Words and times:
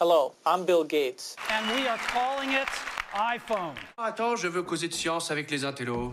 Hello, 0.00 0.34
I'm 0.44 0.64
Bill 0.66 0.82
Gates. 0.82 1.36
And 1.48 1.72
we 1.72 1.86
are 1.86 1.96
calling 2.12 2.50
it 2.50 2.66
iPhone. 3.14 3.76
Attends, 3.96 4.34
je 4.34 4.48
veux 4.48 4.64
causer 4.64 4.88
de 4.88 4.92
science 4.92 5.30
avec 5.30 5.52
les 5.52 5.64
intellos. 5.64 6.10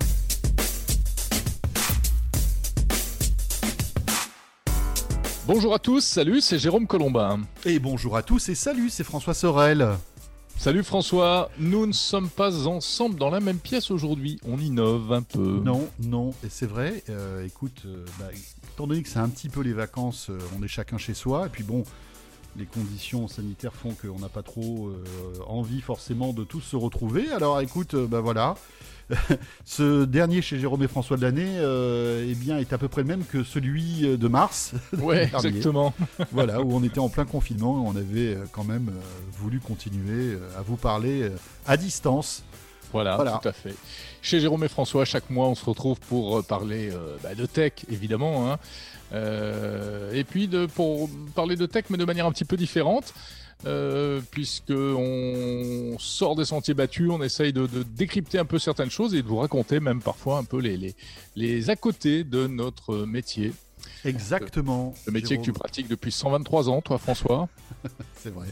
Bonjour 5.47 5.73
à 5.73 5.79
tous, 5.79 6.01
salut, 6.01 6.41
c'est 6.41 6.59
Jérôme 6.59 6.85
Colombin. 6.85 7.39
Et 7.65 7.79
bonjour 7.79 8.15
à 8.15 8.21
tous 8.21 8.49
et 8.49 8.55
salut, 8.55 8.91
c'est 8.91 9.03
François 9.03 9.33
Sorel. 9.33 9.87
Salut 10.57 10.83
François, 10.83 11.49
nous 11.57 11.87
ne 11.87 11.91
sommes 11.91 12.29
pas 12.29 12.67
ensemble 12.67 13.17
dans 13.17 13.31
la 13.31 13.39
même 13.39 13.57
pièce 13.57 13.89
aujourd'hui, 13.89 14.39
on 14.45 14.59
innove 14.59 15.11
un 15.11 15.23
peu. 15.23 15.39
Non, 15.39 15.89
non, 15.97 16.35
et 16.45 16.49
c'est 16.49 16.67
vrai, 16.67 17.03
euh, 17.09 17.43
écoute, 17.47 17.81
euh, 17.87 18.05
bah, 18.19 18.27
étant 18.75 18.85
donné 18.85 19.01
que 19.01 19.09
c'est 19.09 19.17
un 19.17 19.29
petit 19.29 19.49
peu 19.49 19.61
les 19.61 19.73
vacances, 19.73 20.29
euh, 20.29 20.37
on 20.55 20.61
est 20.61 20.67
chacun 20.67 20.99
chez 20.99 21.15
soi, 21.15 21.47
et 21.47 21.49
puis 21.49 21.63
bon, 21.63 21.83
les 22.57 22.65
conditions 22.65 23.27
sanitaires 23.27 23.73
font 23.73 23.91
qu'on 23.93 24.19
n'a 24.19 24.29
pas 24.29 24.43
trop 24.43 24.87
euh, 24.89 25.03
envie 25.47 25.81
forcément 25.81 26.33
de 26.33 26.43
tous 26.43 26.61
se 26.61 26.75
retrouver. 26.75 27.31
Alors 27.31 27.59
écoute, 27.61 27.93
euh, 27.93 28.07
bah 28.07 28.19
voilà, 28.19 28.55
ce 29.65 30.05
dernier 30.05 30.41
chez 30.41 30.59
Jérôme 30.59 30.83
et 30.83 30.87
François 30.87 31.17
de 31.17 31.21
l'année 31.21 31.55
euh, 31.57 32.25
eh 32.29 32.35
bien, 32.35 32.57
est 32.57 32.73
à 32.73 32.77
peu 32.77 32.87
près 32.87 33.01
le 33.01 33.07
même 33.07 33.23
que 33.25 33.43
celui 33.43 34.17
de 34.17 34.27
mars. 34.27 34.73
Ouais, 34.99 35.27
dernier. 35.27 35.47
exactement. 35.47 35.93
voilà, 36.31 36.61
où 36.61 36.75
on 36.75 36.83
était 36.83 36.99
en 36.99 37.09
plein 37.09 37.25
confinement 37.25 37.83
et 37.83 37.87
on 37.87 37.95
avait 37.95 38.37
quand 38.51 38.63
même 38.65 38.91
voulu 39.33 39.59
continuer 39.59 40.37
à 40.57 40.61
vous 40.61 40.75
parler 40.77 41.29
à 41.65 41.77
distance. 41.77 42.43
Voilà, 42.91 43.15
Voilà. 43.15 43.39
tout 43.41 43.47
à 43.47 43.53
fait. 43.53 43.73
Chez 44.21 44.41
Jérôme 44.41 44.65
et 44.65 44.67
François, 44.67 45.05
chaque 45.05 45.29
mois, 45.29 45.47
on 45.47 45.55
se 45.55 45.63
retrouve 45.63 45.97
pour 46.01 46.43
parler 46.43 46.91
bah, 47.23 47.33
de 47.35 47.45
tech, 47.45 47.71
évidemment. 47.89 48.51
hein. 48.51 48.59
Euh, 49.13 50.11
et 50.13 50.23
puis 50.23 50.47
de, 50.47 50.65
pour 50.65 51.09
parler 51.35 51.55
de 51.55 51.65
tech, 51.65 51.85
mais 51.89 51.97
de 51.97 52.05
manière 52.05 52.25
un 52.25 52.31
petit 52.31 52.45
peu 52.45 52.57
différente. 52.57 53.13
Euh, 53.67 54.21
puisque 54.31 54.71
on 54.71 55.95
sort 55.99 56.35
des 56.35 56.45
sentiers 56.45 56.73
battus, 56.73 57.09
on 57.11 57.21
essaye 57.21 57.53
de, 57.53 57.67
de 57.67 57.83
décrypter 57.83 58.39
un 58.39 58.45
peu 58.45 58.57
certaines 58.57 58.89
choses 58.89 59.13
et 59.13 59.21
de 59.21 59.27
vous 59.27 59.37
raconter 59.37 59.79
même 59.79 60.01
parfois 60.01 60.39
un 60.39 60.43
peu 60.43 60.57
les, 60.59 60.77
les, 60.77 60.95
les 61.35 61.69
à 61.69 61.75
côté 61.75 62.23
de 62.23 62.47
notre 62.47 63.05
métier. 63.05 63.53
Exactement. 64.03 64.95
Le 65.05 65.11
métier 65.11 65.37
que 65.37 65.43
tu 65.43 65.53
pratiques 65.53 65.87
depuis 65.87 66.11
123 66.11 66.69
ans, 66.69 66.81
toi 66.81 66.97
François. 66.97 67.49
C'est 68.15 68.33
vrai. 68.33 68.47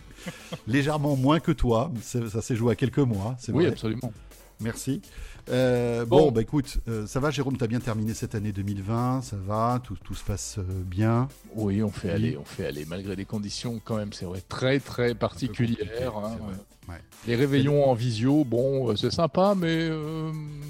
Légèrement 0.68 1.16
moins 1.16 1.40
que 1.40 1.52
toi, 1.52 1.92
ça 2.04 2.42
s'est 2.44 2.56
joué 2.56 2.74
à 2.74 2.76
quelques 2.76 3.00
mois, 3.00 3.36
Oui, 3.48 3.64
vrai. 3.64 3.68
absolument. 3.68 4.14
Merci. 4.60 5.02
Euh, 5.50 6.06
bon, 6.06 6.26
Bon. 6.28 6.32
bah 6.32 6.42
écoute, 6.42 6.78
euh, 6.88 7.08
ça 7.08 7.20
va 7.20 7.32
Jérôme, 7.32 7.58
t'as 7.58 7.66
bien 7.68 7.80
terminé 7.80 8.14
cette 8.14 8.36
année 8.36 8.52
2020, 8.52 9.22
ça 9.24 9.36
va, 9.36 9.82
tout, 9.84 9.98
tout 10.04 10.14
se 10.14 10.24
passe 10.24 10.58
euh, 10.60 10.64
bien. 10.84 11.28
Oui, 11.56 11.82
on 11.82 11.90
fait 11.90 12.10
Oui. 12.10 12.14
aller, 12.14 12.38
on 12.38 12.46
fait 12.46 12.68
aller, 12.68 12.86
malgré 12.86 13.16
des 13.16 13.26
conditions 13.26 13.82
quand 13.84 13.98
même, 13.98 14.14
c'est 14.14 14.26
vrai, 14.26 14.42
très 14.48 14.80
très 14.80 15.16
particulières. 15.16 16.16
hein. 16.18 16.38
Ouais. 16.88 16.96
Les 17.28 17.36
réveillons 17.36 17.90
en 17.90 17.94
visio, 17.94 18.44
bon, 18.44 18.96
c'est 18.96 19.12
sympa, 19.12 19.54
mais 19.56 19.90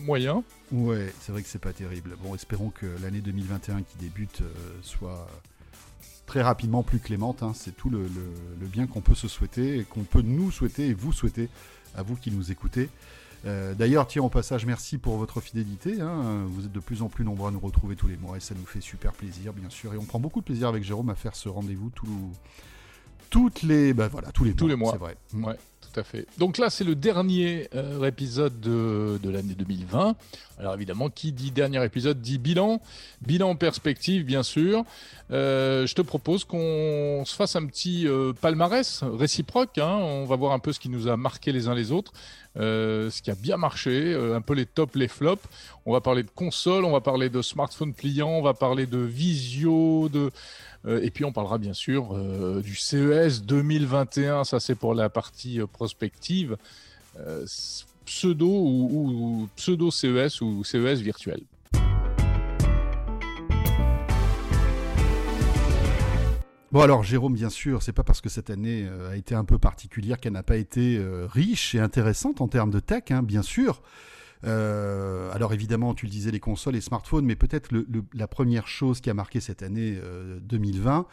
moyen. 0.06 0.44
Ouais, 0.72 1.14
c'est 1.22 1.32
vrai 1.32 1.42
que 1.42 1.48
c'est 1.48 1.60
pas 1.62 1.72
terrible. 1.74 2.16
Bon, 2.24 2.36
espérons 2.36 2.70
que 2.70 2.86
l'année 3.02 3.22
2021 3.22 3.84
qui 3.84 3.98
débute 4.00 4.42
soit 4.82 5.28
très 6.26 6.42
rapidement 6.42 6.84
plus 6.84 7.00
clémente. 7.00 7.42
hein. 7.44 7.54
C'est 7.56 7.76
tout 7.76 7.90
le, 7.90 8.00
le- 8.00 8.08
le 8.60 8.68
bien 8.68 8.86
qu'on 8.86 9.02
peut 9.02 9.16
se 9.16 9.28
souhaiter 9.30 9.80
et 9.80 9.84
qu'on 9.84 10.04
peut 10.04 10.22
nous 10.22 10.52
souhaiter 10.52 10.88
et 10.88 10.94
vous 10.94 11.14
souhaiter 11.14 11.50
à 11.96 12.04
vous 12.04 12.16
qui 12.18 12.32
nous 12.32 12.52
écoutez. 12.52 12.90
Euh, 13.46 13.74
D'ailleurs, 13.74 14.06
tiens, 14.08 14.24
au 14.24 14.30
passage, 14.30 14.66
merci 14.66 14.98
pour 14.98 15.18
votre 15.18 15.40
fidélité. 15.42 16.02
hein. 16.02 16.44
Vous 16.48 16.66
êtes 16.66 16.72
de 16.72 16.80
plus 16.80 17.02
en 17.02 17.08
plus 17.10 17.24
nombreux 17.24 17.48
à 17.50 17.52
nous 17.52 17.60
retrouver 17.60 17.96
tous 17.96 18.08
les 18.08 18.18
mois 18.18 18.38
et 18.38 18.40
ça 18.42 18.54
nous 18.54 18.66
fait 18.66 18.82
super 18.82 19.14
plaisir, 19.14 19.54
bien 19.54 19.70
sûr. 19.70 19.94
Et 19.94 19.98
on 19.98 20.04
prend 20.06 20.20
beaucoup 20.20 20.42
de 20.42 20.46
plaisir 20.46 20.68
avec 20.68 20.84
Jérôme 20.84 21.10
à 21.10 21.16
faire 21.16 21.36
ce 21.36 21.48
rendez-vous 21.50 21.90
tout- 21.92 22.32
toutes 23.30 23.62
les, 23.62 23.94
bah 23.94 24.08
voilà, 24.08 24.32
tous 24.32 24.44
les 24.44 24.54
Tous 24.54 24.66
mois. 24.66 24.70
les 24.74 24.76
mois. 24.76 24.92
C'est 24.92 24.98
vrai. 24.98 25.18
Ouais, 25.34 25.58
tout 25.92 26.00
à 26.00 26.04
fait. 26.04 26.26
Donc 26.38 26.58
là, 26.58 26.70
c'est 26.70 26.84
le 26.84 26.96
dernier 26.96 27.70
euh, 27.76 28.04
épisode 28.06 28.60
de, 28.60 29.20
de 29.22 29.30
l'année 29.30 29.56
2020. 29.56 30.16
Alors 30.60 30.74
évidemment, 30.74 31.10
qui 31.10 31.32
dit 31.32 31.52
dernier 31.52 31.84
épisode 31.84 32.22
dit 32.22 32.38
bilan. 32.38 32.82
Bilan 33.22 33.56
perspective, 33.56 34.26
bien 34.26 34.44
sûr. 34.44 34.84
Euh, 35.32 35.88
je 35.88 35.96
te 35.96 36.02
propose 36.02 36.44
qu'on 36.44 37.24
se 37.26 37.36
fasse 37.36 37.56
un 37.56 37.66
petit 37.66 38.08
euh, 38.08 38.34
palmarès 38.34 39.04
réciproque. 39.04 39.78
hein. 39.78 39.98
On 40.02 40.26
va 40.26 40.36
voir 40.36 40.52
un 40.52 40.60
peu 40.60 40.74
ce 40.74 40.80
qui 40.80 40.90
nous 40.90 41.08
a 41.08 41.18
marqué 41.18 41.52
les 41.52 41.68
uns 41.68 41.76
les 41.76 41.92
autres, 41.92 42.12
ce 42.56 43.22
qui 43.22 43.32
a 43.32 43.36
bien 43.36 43.58
marché, 43.58 44.14
un 44.36 44.42
peu 44.42 44.54
les 44.54 44.66
tops, 44.66 44.96
les 44.96 45.08
flops. 45.08 45.44
On 45.86 45.94
va 45.94 46.02
parler 46.02 46.24
de 46.24 46.30
console, 46.30 46.84
on 46.84 46.92
va 46.92 47.02
parler 47.02 47.30
de 47.30 47.42
smartphone 47.42 47.94
pliant, 47.94 48.30
on 48.30 48.42
va 48.42 48.54
parler 48.54 48.86
de 48.86 48.98
visio, 48.98 50.10
de 50.10 50.32
et 50.88 51.12
puis 51.12 51.26
on 51.26 51.32
parlera 51.32 51.58
bien 51.58 51.74
sûr 51.74 52.16
euh, 52.16 52.62
du 52.62 52.76
CES 52.76 53.44
2021, 53.44 54.44
ça 54.44 54.60
c'est 54.60 54.76
pour 54.76 54.94
la 54.94 55.10
partie 55.10 55.60
euh, 55.60 55.68
prospective, 55.68 56.58
euh, 57.20 57.46
pseudo 58.06 58.48
ou, 58.48 59.50
pseudo 59.56 59.92
CES 59.92 60.42
ou 60.42 60.64
CES 60.64 61.00
virtuel. 61.00 61.42
Bon 66.72 66.82
alors 66.82 67.04
Jérôme, 67.04 67.34
bien 67.34 67.50
sûr, 67.50 67.82
c'est 67.82 67.94
pas 67.94 68.04
parce 68.04 68.22
que 68.22 68.30
cette 68.30 68.52
année 68.52 68.86
euh, 68.88 69.10
a 69.10 69.16
été 69.16 69.34
un 69.34 69.44
peu 69.44 69.58
particulière 69.58 70.20
qu'elle 70.20 70.34
n'a 70.34 70.44
pas 70.44 70.58
été 70.58 70.98
euh, 70.98 71.26
riche 71.26 71.74
et 71.74 71.80
intéressante 71.80 72.42
en 72.42 72.48
termes 72.48 72.70
de 72.70 72.80
tech, 72.80 73.06
hein, 73.10 73.24
bien 73.24 73.42
sûr. 73.42 73.82
Euh, 74.46 75.32
alors 75.34 75.54
évidemment, 75.54 75.94
tu 75.94 76.06
le 76.06 76.12
disais, 76.12 76.32
les 76.32 76.40
consoles 76.40 76.76
et 76.76 76.82
smartphones, 76.82 77.26
mais 77.26 77.36
peut-être 77.36 77.70
la 78.14 78.28
première 78.28 78.68
chose 78.68 79.02
qui 79.02 79.10
a 79.10 79.14
marqué 79.14 79.40
cette 79.40 79.64
année 79.64 80.00
euh, 80.02 80.40
2020, 80.42 81.06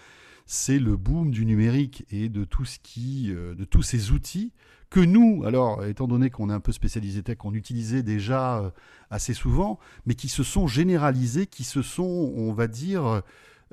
c'est 0.47 0.79
le 0.79 0.97
boom 0.97 1.33
du 1.33 1.45
numérique 1.45 2.07
et 2.11 2.29
de 2.29 2.45
tout 2.45 2.65
ce 2.65 2.79
qui, 2.79 3.33
euh, 3.33 3.55
de 3.55 3.65
tous 3.65 3.83
ces 3.83 4.13
outils 4.13 4.53
que 4.91 5.01
nous, 5.01 5.43
alors 5.45 5.85
étant 5.85 6.07
donné 6.07 6.31
qu'on 6.31 6.49
est 6.49 6.53
un 6.53 6.61
peu 6.61 6.71
spécialisé 6.71 7.23
tech, 7.23 7.39
on 7.43 7.53
utilisait 7.53 8.05
déjà 8.05 8.59
euh, 8.59 8.71
assez 9.11 9.35
souvent, 9.35 9.81
mais 10.07 10.15
qui 10.15 10.29
se 10.29 10.45
sont 10.45 10.69
généralisés, 10.69 11.47
qui 11.47 11.65
se 11.65 11.83
sont, 11.83 12.05
on 12.37 12.53
va 12.53 12.69
dire, 12.69 13.23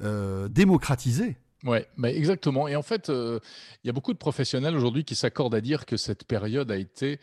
euh, 0.02 0.47
démocratisés. 0.47 1.38
Bah 1.63 2.12
exactement. 2.12 2.68
Et 2.68 2.75
en 2.75 2.81
fait, 2.81 3.09
euh, 3.09 3.40
il 3.84 3.88
y 3.88 3.90
a 3.90 3.94
beaucoup 3.94 4.12
de 4.12 4.18
professionnels 4.18 4.75
aujourd'hui 4.75 5.06
qui 5.06 5.16
s'accordent 5.16 5.56
à 5.56 5.62
dire 5.62 5.85
que 5.85 5.96
cette 5.96 6.25
période 6.25 6.69
a 6.72 6.75
été 6.75 7.19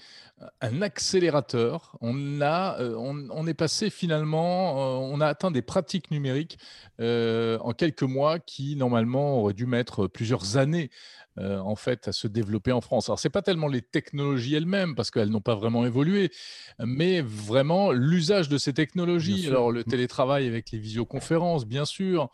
un 0.63 0.81
accélérateur. 0.81 1.99
On 2.01 2.41
a, 2.41 2.81
euh, 2.81 2.95
on, 2.97 3.29
on 3.31 3.47
est 3.47 3.53
passé 3.53 3.91
finalement, 3.91 5.03
euh, 5.03 5.15
on 5.15 5.21
a 5.21 5.27
atteint 5.27 5.51
des 5.51 5.61
pratiques 5.61 6.11
numériques 6.11 6.59
euh, 7.01 7.59
en 7.61 7.75
quelques 7.75 8.03
mois 8.03 8.39
qui 8.39 8.77
normalement 8.77 9.39
auraient 9.41 9.53
dû 9.53 9.67
mettre 9.67 10.07
plusieurs 10.07 10.57
années. 10.57 10.91
euh, 11.39 11.59
en 11.59 11.77
fait, 11.77 12.09
à 12.09 12.13
se 12.13 12.27
développer 12.27 12.73
en 12.73 12.81
France. 12.81 13.09
Alors, 13.09 13.19
c'est 13.19 13.31
pas 13.31 13.43
tellement 13.43 13.69
les 13.69 13.83
technologies 13.83 14.55
elles-mêmes 14.55 14.95
parce 14.95 15.11
qu'elles 15.11 15.29
n'ont 15.31 15.41
pas 15.41 15.55
vraiment 15.55 15.87
évolué, 15.87 16.31
mais 16.79 17.21
vraiment 17.21 17.93
l'usage 17.93 18.49
de 18.49 18.59
ces 18.59 18.73
technologies. 18.73 19.47
Alors, 19.47 19.71
le 19.73 19.85
télétravail 19.85 20.47
avec 20.47 20.71
les 20.71 20.79
visioconférences, 20.79 21.67
bien 21.67 21.85
sûr, 21.85 22.25
euh, 22.25 22.27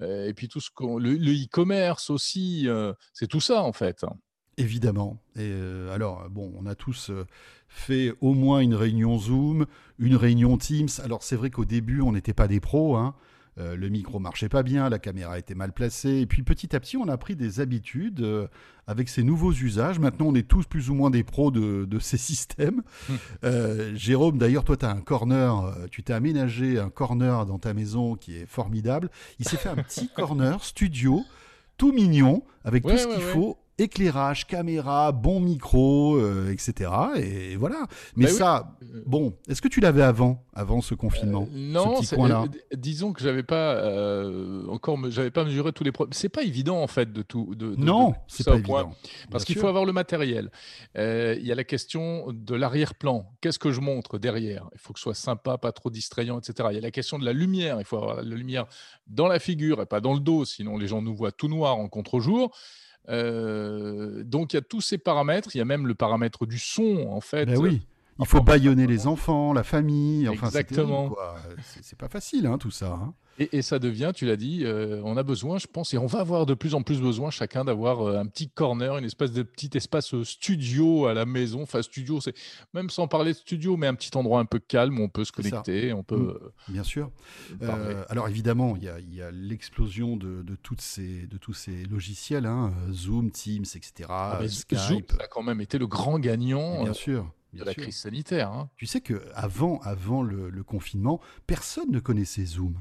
et 0.00 0.32
puis 0.34 0.48
tout 0.48 0.60
ce 0.60 0.70
qu'on, 0.70 0.98
le, 0.98 1.14
e-commerce 1.14 2.10
aussi, 2.10 2.68
euh, 2.68 2.92
c'est 3.12 3.28
tout 3.28 3.40
ça 3.40 3.62
en 3.62 3.72
fait. 3.72 4.04
Évidemment. 4.56 5.20
Et 5.36 5.40
euh, 5.42 5.92
alors, 5.92 6.28
bon, 6.30 6.52
on 6.56 6.66
a 6.66 6.74
tous 6.74 7.10
euh, 7.10 7.26
fait 7.68 8.12
au 8.20 8.34
moins 8.34 8.60
une 8.60 8.74
réunion 8.74 9.18
Zoom, 9.18 9.66
une 9.98 10.14
réunion 10.14 10.56
Teams. 10.58 10.88
Alors, 11.02 11.22
c'est 11.24 11.34
vrai 11.34 11.50
qu'au 11.50 11.64
début, 11.64 12.00
on 12.00 12.12
n'était 12.12 12.34
pas 12.34 12.46
des 12.46 12.60
pros. 12.60 12.96
Hein. 12.96 13.14
Euh, 13.58 13.76
le 13.76 13.88
micro 13.88 14.18
marchait 14.18 14.48
pas 14.48 14.62
bien, 14.62 14.88
la 14.88 14.98
caméra 14.98 15.38
était 15.38 15.54
mal 15.54 15.72
placée. 15.72 16.20
Et 16.20 16.26
puis, 16.26 16.42
petit 16.42 16.74
à 16.74 16.80
petit, 16.80 16.96
on 16.96 17.08
a 17.08 17.16
pris 17.16 17.36
des 17.36 17.60
habitudes 17.60 18.20
euh, 18.20 18.48
avec 18.86 19.08
ces 19.08 19.22
nouveaux 19.22 19.52
usages. 19.52 19.98
Maintenant, 19.98 20.26
on 20.26 20.34
est 20.34 20.48
tous 20.48 20.66
plus 20.66 20.90
ou 20.90 20.94
moins 20.94 21.10
des 21.10 21.22
pros 21.22 21.50
de, 21.50 21.84
de 21.84 21.98
ces 21.98 22.16
systèmes. 22.18 22.82
Hmm. 23.08 23.14
Euh, 23.44 23.92
Jérôme, 23.94 24.38
d'ailleurs, 24.38 24.64
toi, 24.64 24.76
tu 24.76 24.84
as 24.84 24.90
un 24.90 25.00
corner, 25.00 25.72
tu 25.90 26.02
t'es 26.02 26.12
aménagé 26.12 26.78
un 26.78 26.90
corner 26.90 27.46
dans 27.46 27.58
ta 27.58 27.74
maison 27.74 28.16
qui 28.16 28.36
est 28.36 28.46
formidable. 28.46 29.10
Il 29.38 29.48
s'est 29.48 29.56
fait 29.56 29.68
un 29.68 29.76
petit 29.76 30.08
corner 30.16 30.62
studio, 30.64 31.22
tout 31.76 31.92
mignon, 31.92 32.42
avec 32.64 32.84
Ouais, 32.84 32.92
tout 32.92 32.98
ce 32.98 33.06
ouais, 33.06 33.14
qu'il 33.14 33.24
ouais. 33.24 33.32
faut 33.32 33.56
éclairage, 33.78 34.46
caméra, 34.46 35.12
bon 35.12 35.40
micro, 35.40 36.16
euh, 36.16 36.50
etc. 36.52 36.90
Et 37.16 37.56
voilà. 37.56 37.86
Mais 38.16 38.26
Bah 38.26 38.30
oui. 38.32 38.36
ça, 38.38 38.76
bon, 39.06 39.34
est-ce 39.48 39.60
que 39.60 39.68
tu 39.68 39.80
l'avais 39.80 40.02
avant, 40.02 40.44
avant 40.52 40.80
ce 40.80 40.94
confinement 40.94 41.48
Euh, 41.52 41.56
non, 41.72 42.02
ce 42.02 42.14
euh, 42.14 42.46
disons 42.76 43.12
que 43.12 43.20
j'avais 43.22 43.42
pas 43.42 43.82
encore, 44.68 44.98
j'avais 45.10 45.30
pas 45.30 45.44
mesuré 45.44 45.72
tous 45.72 45.84
les 45.84 45.92
problèmes. 45.92 46.12
C'est 46.12 46.28
pas 46.28 46.42
évident 46.42 46.80
en 46.82 46.86
fait 46.86 47.12
de 47.12 47.22
tout. 47.22 47.54
De, 47.54 47.74
de- 47.74 47.76
Non, 47.76 48.14
c'est 48.28 48.44
pas 48.44 48.58
point. 48.58 48.80
évident. 48.82 48.96
Parce 49.30 49.44
qu'il 49.44 49.56
faut 49.56 49.66
avoir 49.68 49.84
le 49.84 49.92
matériel. 49.92 50.50
Il 50.96 51.40
y 51.44 51.52
a 51.52 51.54
la 51.54 51.64
question 51.64 52.26
de 52.32 52.54
l'arrière-plan. 52.54 53.26
Qu'est-ce 53.40 53.58
que 53.58 53.72
je 53.72 53.80
montre 53.80 54.18
derrière? 54.18 54.68
Il 54.72 54.78
faut 54.78 54.92
que 54.92 54.98
ce 54.98 55.04
soit 55.04 55.14
sympa, 55.14 55.58
pas 55.58 55.72
trop 55.72 55.90
distrayant, 55.90 56.38
etc. 56.38 56.68
Il 56.70 56.74
y 56.76 56.78
a 56.78 56.82
la 56.82 56.90
question 56.90 57.18
de 57.18 57.24
la 57.24 57.32
lumière. 57.32 57.78
Il 57.80 57.84
faut 57.84 57.96
avoir 57.96 58.16
la 58.16 58.22
lumière 58.36 58.66
dans 59.06 59.26
la 59.26 59.38
figure 59.38 59.82
et 59.82 59.86
pas 59.86 60.00
dans 60.00 60.14
le 60.14 60.20
dos, 60.20 60.44
sinon 60.44 60.78
les 60.78 60.86
gens 60.86 61.02
nous 61.02 61.14
voient 61.14 61.32
tout 61.32 61.48
noir 61.48 61.76
en 61.76 61.88
contre-jour. 61.88 62.50
Euh, 63.08 64.22
donc 64.24 64.52
il 64.52 64.56
y 64.56 64.58
a 64.58 64.62
tous 64.62 64.80
ces 64.80 64.98
paramètres. 64.98 65.50
Il 65.54 65.58
y 65.58 65.60
a 65.60 65.64
même 65.64 65.86
le 65.86 65.94
paramètre 65.94 66.46
du 66.46 66.58
son, 66.58 67.06
en 67.10 67.20
fait. 67.20 67.46
Ben 67.46 67.58
oui. 67.58 67.82
Il 68.20 68.26
faut 68.26 68.40
bâillonner 68.42 68.86
les 68.86 69.06
enfants, 69.06 69.52
la 69.52 69.64
famille. 69.64 70.28
Enfin, 70.28 70.48
c'est 70.50 70.60
Exactement. 70.60 71.14
C'est- 71.82 71.98
pas 71.98 72.08
facile, 72.08 72.46
hein, 72.46 72.58
tout 72.58 72.70
ça. 72.70 72.92
hein. 72.92 73.14
Et, 73.40 73.58
et 73.58 73.62
ça 73.62 73.80
devient, 73.80 74.12
tu 74.14 74.26
l'as 74.26 74.36
dit, 74.36 74.60
euh, 74.64 75.00
on 75.04 75.16
a 75.16 75.24
besoin, 75.24 75.58
je 75.58 75.66
pense, 75.66 75.92
et 75.92 75.98
on 75.98 76.06
va 76.06 76.20
avoir 76.20 76.46
de 76.46 76.54
plus 76.54 76.76
en 76.76 76.82
plus 76.82 77.00
besoin 77.00 77.30
chacun 77.30 77.64
d'avoir 77.64 78.02
euh, 78.02 78.16
un 78.20 78.26
petit 78.26 78.48
corner, 78.48 78.96
une 78.96 79.04
espèce 79.04 79.32
de 79.32 79.42
petit 79.42 79.70
espace 79.74 80.14
euh, 80.14 80.22
studio 80.22 81.06
à 81.06 81.14
la 81.14 81.26
maison. 81.26 81.62
Enfin, 81.62 81.82
studio, 81.82 82.20
c'est 82.20 82.34
même 82.74 82.90
sans 82.90 83.08
parler 83.08 83.32
de 83.32 83.36
studio, 83.38 83.76
mais 83.76 83.88
un 83.88 83.94
petit 83.96 84.16
endroit 84.16 84.38
un 84.38 84.44
peu 84.44 84.60
calme 84.60 85.00
où 85.00 85.02
on 85.02 85.08
peut 85.08 85.24
se 85.24 85.32
connecter, 85.32 85.92
on 85.92 86.04
peut 86.04 86.38
Mm. 86.68 86.72
Bien 86.72 86.84
sûr. 86.84 87.10
Euh, 87.62 88.04
alors 88.08 88.28
évidemment, 88.28 88.76
il 88.76 88.84
y 88.84 89.20
a, 89.20 89.30
l'explosion 89.32 90.16
de, 90.16 90.42
de 90.42 90.54
toutes 90.54 90.80
ces, 90.80 91.26
de 91.26 91.36
tous 91.36 91.54
ces 91.54 91.84
logiciels, 91.86 92.46
hein, 92.46 92.72
Zoom, 92.92 93.32
Teams, 93.32 93.64
etc. 93.74 94.08
Ah, 94.10 94.38
euh, 94.42 94.46
Zoom 94.48 94.76
Skype. 95.00 95.12
a 95.20 95.26
quand 95.26 95.42
même 95.42 95.60
été 95.60 95.78
le 95.78 95.88
grand 95.88 96.20
gagnant 96.20 96.82
Bien 96.84 96.92
euh, 96.92 96.94
de 97.54 97.64
la 97.64 97.74
crise 97.82 97.96
sanitaire. 97.96 98.50
hein. 98.50 98.68
Tu 98.76 98.86
sais 98.86 99.00
que 99.00 99.22
avant, 99.34 99.80
avant 99.82 100.22
le, 100.22 100.50
le 100.50 100.62
confinement, 100.64 101.20
personne 101.46 101.90
ne 101.90 102.00
connaissait 102.00 102.44
Zoom. 102.44 102.80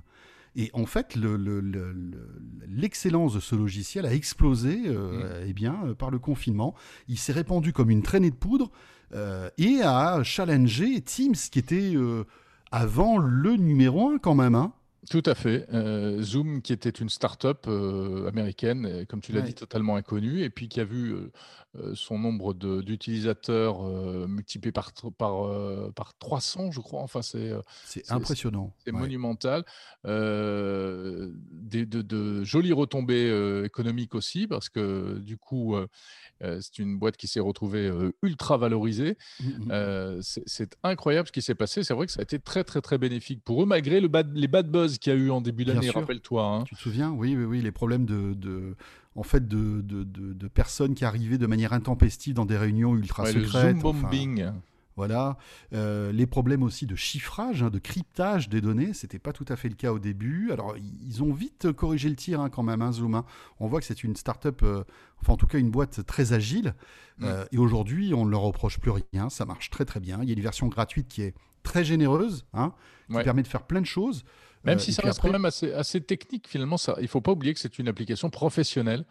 Et 0.55 0.69
en 0.73 0.85
fait, 0.85 1.15
le- 1.15 1.35
le- 1.35 1.61
le- 1.61 1.91
le- 1.93 2.39
l'excellence 2.67 3.33
de 3.33 3.39
ce 3.39 3.55
logiciel 3.55 4.05
a 4.05 4.13
explosé 4.13 4.83
euh, 4.85 5.43
eh 5.47 5.53
bien, 5.53 5.79
euh, 5.85 5.95
par 5.95 6.11
le 6.11 6.19
confinement. 6.19 6.75
Il 7.07 7.17
s'est 7.17 7.33
répandu 7.33 7.73
comme 7.73 7.89
une 7.89 8.03
traînée 8.03 8.29
de 8.29 8.35
poudre 8.35 8.69
euh, 9.13 9.49
et 9.57 9.81
a 9.83 10.21
challengé 10.23 11.01
Teams, 11.01 11.33
qui 11.33 11.57
était 11.59 11.95
euh, 11.95 12.23
avant 12.71 13.17
le 13.17 13.55
numéro 13.55 14.09
un 14.09 14.17
quand 14.19 14.35
même. 14.35 14.53
hein. 14.55 14.73
Tout 15.09 15.23
à 15.25 15.35
fait. 15.35 15.65
Euh, 15.73 16.21
Zoom, 16.21 16.61
qui 16.61 16.71
était 16.73 16.89
une 16.89 17.09
start-up 17.09 17.65
euh, 17.67 18.27
américaine, 18.27 18.85
euh, 18.85 19.05
comme 19.05 19.19
tu 19.21 19.31
l'as 19.33 19.41
Ouais. 19.41 19.47
dit, 19.47 19.53
totalement 19.53 19.95
inconnue, 19.97 20.41
et 20.41 20.49
puis 20.49 20.69
qui 20.69 20.79
a 20.79 20.85
vu 20.85 21.13
euh, 21.75 21.93
son 21.95 22.17
nombre 22.19 22.53
d'utilisateurs 22.53 23.81
multiplié 24.27 24.71
par, 24.71 24.91
par, 25.17 25.93
par 25.93 26.13
300, 26.19 26.71
je 26.71 26.79
crois. 26.79 27.01
Enfin, 27.01 27.21
c'est 27.21 27.51
impressionnant. 28.09 28.73
c'est 28.85 28.91
Ouais. 28.93 28.99
monumental. 28.99 29.65
Des- 30.03 31.85
de, 31.85 32.01
de 32.01 32.43
jolies 32.43 32.73
retombées 32.73 33.63
économiques 33.65 34.15
aussi, 34.15 34.47
parce 34.47 34.69
que 34.69 35.17
du 35.19 35.37
coup, 35.37 35.75
c'est 36.41 36.79
une 36.79 36.97
boîte 36.99 37.17
qui 37.17 37.27
s'est 37.27 37.39
retrouvée 37.39 37.91
ultra 38.21 38.57
valorisée. 38.57 39.17
Mm, 39.41 39.45
mm. 39.47 39.67
Euh, 39.71 40.19
c'est 40.21 40.43
c'est 40.45 40.77
incroyable 40.83 41.27
ce 41.27 41.31
qui 41.31 41.41
s'est 41.41 41.55
passé. 41.55 41.83
C'est 41.83 41.93
vrai 41.93 42.05
que 42.05 42.11
ça 42.11 42.19
a 42.19 42.23
été 42.23 42.39
très, 42.39 42.63
très, 42.63 42.81
très 42.81 42.97
bénéfique 42.97 43.43
pour 43.43 43.63
eux, 43.63 43.65
malgré 43.65 43.99
le 43.99 44.07
bad- 44.07 44.35
les 44.35 44.47
bad 44.47 44.69
buzz 44.69 44.92
qu'il 44.99 45.13
y 45.13 45.15
a 45.15 45.19
eu 45.19 45.29
en 45.29 45.41
début 45.41 45.65
d'année, 45.65 45.89
rappelle-toi. 45.89 46.45
hein. 46.45 46.63
Tu 46.63 46.75
te 46.75 46.79
souviens? 46.79 47.11
Oui, 47.11 47.35
oui, 47.37 47.45
oui, 47.45 47.61
les 47.61 47.71
problèmes 47.71 48.05
de, 48.05 48.33
de- 48.33 48.75
en 49.15 49.23
fait, 49.23 49.47
de, 49.47 49.81
de, 49.81 50.03
de- 50.03 50.33
de 50.33 50.47
personnes 50.47 50.95
qui 50.95 51.05
arrivaient 51.05 51.37
de 51.37 51.47
manière 51.47 51.73
intempestive 51.73 52.33
dans 52.33 52.45
des 52.45 52.57
réunions 52.57 52.95
ultra 52.95 53.23
Ouais, 53.23 53.33
le 53.33 53.45
secrètes. 53.45 53.77
Zoom 53.77 53.85
enfin, 53.85 54.01
bombing. 54.09 54.51
voilà. 54.95 55.37
Euh, 55.73 56.11
les 56.11 56.25
problèmes 56.25 56.63
aussi 56.63 56.85
de 56.85 56.95
chiffrage, 56.95 57.61
hein, 57.63 57.69
de 57.69 57.79
cryptage 57.79 58.49
des 58.49 58.61
données, 58.61 58.93
c'était 58.93 59.19
pas 59.19 59.33
tout 59.33 59.45
à 59.49 59.55
fait 59.55 59.69
le 59.69 59.75
cas 59.75 59.91
au 59.93 59.99
début. 59.99 60.51
Alors, 60.51 60.75
ils 60.77 61.21
ont 61.23 61.33
vite 61.33 61.71
corrigé 61.73 62.09
le 62.09 62.15
tir 62.15 62.41
hein, 62.41 62.49
quand 62.49 62.63
même, 62.63 62.81
hein, 62.81 62.91
Zoom. 62.91 63.15
hein. 63.15 63.25
On 63.59 63.67
voit 63.67 63.79
que 63.79 63.85
c'est 63.85 64.03
une 64.03 64.15
start-up, 64.15 64.61
euh, 64.63 64.83
enfin 65.21 65.33
en 65.33 65.37
tout 65.37 65.47
cas 65.47 65.57
une 65.59 65.71
boîte 65.71 66.05
très 66.05 66.33
agile. 66.33 66.73
Euh, 67.21 67.45
et 67.51 67.57
aujourd'hui, 67.59 68.13
on 68.15 68.25
ne 68.25 68.31
leur 68.31 68.41
reproche 68.41 68.79
plus 68.79 68.91
rien. 68.91 69.29
Ça 69.29 69.45
marche 69.45 69.69
très 69.69 69.85
très 69.85 69.99
bien. 69.99 70.19
Il 70.23 70.27
y 70.27 70.31
a 70.31 70.35
une 70.35 70.41
version 70.41 70.67
gratuite 70.67 71.07
qui 71.07 71.21
est 71.21 71.35
très 71.61 71.83
généreuse, 71.85 72.45
qui 73.07 73.15
Ouais. 73.15 73.23
permet 73.23 73.43
de 73.43 73.47
faire 73.47 73.63
plein 73.63 73.79
de 73.81 73.85
choses. 73.85 74.23
Même 74.63 74.77
Euh, 74.77 74.79
si 74.79 74.93
ça 74.93 75.01
reste 75.03 75.17
après- 75.19 75.27
quand 75.29 75.33
même 75.33 75.45
assez, 75.45 75.73
assez 75.73 75.99
technique, 76.01 76.47
finalement, 76.47 76.77
ça, 76.77 76.95
il 76.99 77.03
ne 77.03 77.07
faut 77.07 77.21
pas 77.21 77.31
oublier 77.31 77.53
que 77.53 77.59
c'est 77.59 77.77
une 77.79 77.87
application 77.87 78.29
professionnelle, 78.29 79.03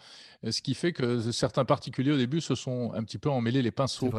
euh, 0.45 0.51
ce 0.51 0.63
qui 0.63 0.75
fait 0.75 0.93
que 0.93 1.31
certains 1.33 1.65
particuliers 1.65 2.13
au 2.13 2.17
début 2.17 2.41
se 2.41 2.55
sont 2.55 2.93
un 2.95 3.05
petit 3.05 3.19
peu 3.19 3.29
emmêlés 3.31 3.61
les 3.63 3.69
C'est 3.69 3.73
pinceaux 3.73 4.11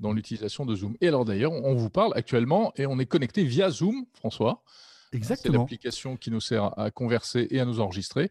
dans 0.00 0.12
l'utilisation 0.12 0.64
de 0.64 0.74
Zoom. 0.74 0.96
Et 1.00 1.08
alors 1.08 1.24
d'ailleurs, 1.24 1.52
on 1.52 1.74
vous 1.74 1.90
parle 1.90 2.12
actuellement 2.16 2.72
et 2.76 2.86
on 2.86 2.98
est 2.98 3.06
connecté 3.06 3.44
via 3.44 3.68
Zoom, 3.70 4.06
François. 4.14 4.62
C'est 5.10 5.16
Exactement. 5.16 5.60
l'application 5.60 6.16
qui 6.16 6.30
nous 6.30 6.40
sert 6.40 6.78
à 6.78 6.90
converser 6.90 7.48
et 7.50 7.60
à 7.60 7.64
nous 7.64 7.80
enregistrer. 7.80 8.30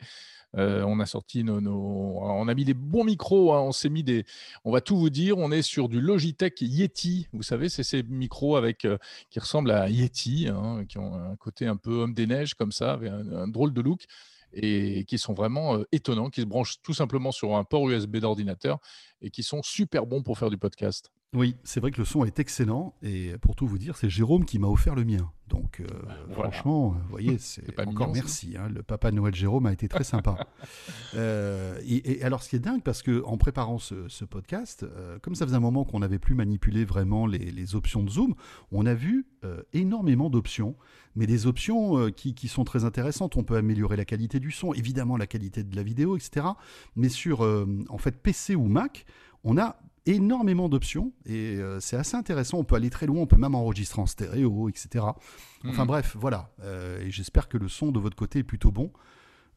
Euh, 0.56 0.84
on 0.84 1.00
a 1.00 1.06
sorti 1.06 1.44
nos, 1.44 1.60
on 1.70 2.48
a 2.48 2.54
mis 2.54 2.66
des 2.66 2.74
bons 2.74 3.04
micros. 3.04 3.54
hein, 3.54 3.62
on 3.62 3.72
s'est 3.72 3.90
mis 3.90 4.04
des, 4.04 4.26
on 4.64 4.72
va 4.72 4.82
tout 4.82 4.98
vous 4.98 5.10
dire. 5.10 5.38
On 5.38 5.52
est 5.52 5.62
sur 5.62 5.90
du 5.90 6.00
Logitech 6.00 6.62
Yeti. 6.62 7.28
Vous 7.34 7.44
savez, 7.44 7.70
c'est 7.70 7.84
ces 7.84 8.04
micros 8.04 8.56
avec 8.56 8.86
euh, 8.86 8.98
qui 9.30 9.40
ressemblent 9.40 9.72
à 9.72 9.90
Yeti, 9.90 10.48
hein, 10.50 10.86
qui 10.88 10.98
ont 10.98 11.16
un 11.16 11.36
côté 11.36 11.68
un 11.68 11.78
peu 11.78 12.02
homme 12.02 12.14
des 12.14 12.28
neiges 12.28 12.54
comme 12.54 12.72
ça, 12.72 12.94
avec 12.94 13.12
un, 13.12 13.28
un 13.32 13.48
drôle 13.48 13.74
de 13.74 13.82
look 13.82 14.06
et 14.54 15.04
qui 15.06 15.18
sont 15.18 15.34
vraiment 15.34 15.76
euh, 15.76 15.84
étonnants, 15.92 16.30
qui 16.30 16.42
se 16.42 16.46
branchent 16.46 16.82
tout 16.82 16.94
simplement 16.94 17.32
sur 17.32 17.56
un 17.56 17.64
port 17.64 17.90
USB 17.90 18.18
d'ordinateur 18.18 18.80
et 19.22 19.30
qui 19.30 19.44
sont 19.44 19.62
super 19.62 20.06
bons 20.06 20.24
pour 20.24 20.38
faire 20.38 20.50
du 20.50 20.58
podcast. 20.58 21.12
Oui, 21.36 21.58
c'est 21.64 21.82
vrai 21.82 21.92
que 21.92 21.98
le 22.00 22.06
son 22.06 22.24
est 22.24 22.40
excellent 22.40 22.96
et 23.02 23.34
pour 23.42 23.56
tout 23.56 23.68
vous 23.68 23.78
dire, 23.78 23.98
c'est 23.98 24.10
Jérôme 24.10 24.46
qui 24.46 24.60
m'a 24.60 24.68
offert 24.68 24.96
le 24.96 25.04
mien. 25.04 25.30
Donc 25.50 25.80
euh, 25.82 25.86
voilà. 26.30 26.52
franchement, 26.52 26.94
euh, 26.96 27.02
vous 27.04 27.10
voyez, 27.10 27.38
c'est 27.38 27.72
pas 27.76 27.84
encore 27.84 28.08
mignon, 28.08 28.22
merci. 28.22 28.56
hein, 28.58 28.70
le 28.74 28.82
papa 28.82 29.12
Noël 29.12 29.36
Jérôme 29.36 29.66
a 29.66 29.74
été 29.74 29.88
très 29.88 30.04
sympa. 30.04 30.38
Euh, 31.16 31.80
et, 31.86 32.20
et 32.20 32.24
alors 32.24 32.44
ce 32.44 32.50
qui 32.50 32.58
est 32.58 32.60
dingue, 32.60 32.84
parce 32.84 33.02
que 33.02 33.24
en 33.24 33.38
préparant 33.38 33.80
ce, 33.80 34.08
ce 34.10 34.26
podcast, 34.26 34.84
euh, 34.84 35.18
comme 35.20 35.36
ça 35.36 35.46
faisait 35.46 35.56
un 35.56 35.62
moment 35.62 35.86
qu'on 35.86 36.00
n'avait 36.00 36.20
plus 36.20 36.36
manipulé 36.36 36.84
vraiment 36.86 37.26
les, 37.26 37.40
les 37.40 37.76
options 37.76 38.04
de 38.04 38.10
Zoom, 38.10 38.36
on 38.72 38.86
a 38.86 38.94
vu 38.94 39.26
énormément 39.74 40.30
d'options, 40.30 40.76
mais 41.16 41.26
des 41.26 41.48
options 41.48 42.12
qui, 42.12 42.36
qui 42.36 42.50
sont 42.50 42.66
très 42.66 42.84
intéressantes. 42.84 43.38
On 43.38 43.44
peut 43.44 43.56
améliorer 43.56 43.96
la 43.96 44.04
qualité 44.04 44.40
du 44.42 44.52
son, 44.52 44.74
évidemment 44.74 45.16
la 45.16 45.28
qualité 45.28 45.64
de 45.64 45.76
la 45.76 45.84
vidéo, 45.84 46.18
etc. 46.18 46.46
Mais 46.98 47.08
sur 47.10 47.42
en 47.42 47.98
fait 47.98 48.22
PC 48.22 48.56
ou 48.56 48.66
Mac, 48.68 49.06
on 49.46 49.58
a 49.58 49.80
énormément 50.10 50.70
d'options 50.70 51.12
et 51.26 51.56
euh, 51.58 51.80
c'est 51.80 51.98
assez 51.98 52.16
intéressant. 52.16 52.58
On 52.60 52.64
peut 52.64 52.76
aller 52.76 52.90
très 52.90 53.06
loin, 53.06 53.22
on 53.22 53.28
peut 53.28 53.38
même 53.38 53.56
enregistrer 53.56 54.02
en 54.02 54.06
stéréo, 54.06 54.70
etc. 54.70 55.06
Enfin 55.66 55.82
Mhm. 55.84 55.88
bref, 55.88 56.16
voilà. 56.20 56.50
Euh, 56.64 57.00
et 57.06 57.12
j'espère 57.12 57.48
que 57.50 57.58
le 57.58 57.68
son 57.68 57.92
de 57.92 58.00
votre 58.00 58.16
côté 58.16 58.40
est 58.40 58.44
plutôt 58.44 58.72
bon. 58.72 58.92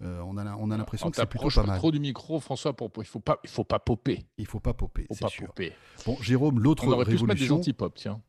Euh, 0.03 0.23
on 0.27 0.37
a, 0.39 0.55
on 0.57 0.71
a 0.71 0.77
l'impression 0.79 1.09
On 1.09 1.11
que 1.11 1.17
c'est 1.17 1.27
plutôt 1.27 1.49
pas 1.49 1.61
pas 1.61 1.67
mal. 1.67 1.79
trop 1.79 1.93
du 1.93 2.01
micro, 2.01 2.41
François. 2.41 2.75
Pour, 2.75 2.91
pour- 2.91 3.03
il 3.03 3.07
faut 3.07 3.21
pas, 3.21 3.39
il 3.45 3.51
faut 3.51 3.65
pas 3.65 3.79
popper. 3.79 4.25
Il 4.39 4.47
faut 4.47 4.59
pas 4.61 4.73
popper, 4.73 5.03
Faut 5.09 5.15
c'est 5.15 5.21
pas 5.21 5.29
sûr. 5.29 5.47
popper. 5.49 5.73
Bon, 6.07 6.17
Jérôme, 6.23 6.59
l'autre 6.61 6.85
On 6.87 6.93
aurait 6.93 7.05
pu 7.05 7.19
se 7.19 7.25
mettre 7.25 7.41
des 7.41 7.53
anti-pop, 7.53 7.93
tiens. 7.97 8.21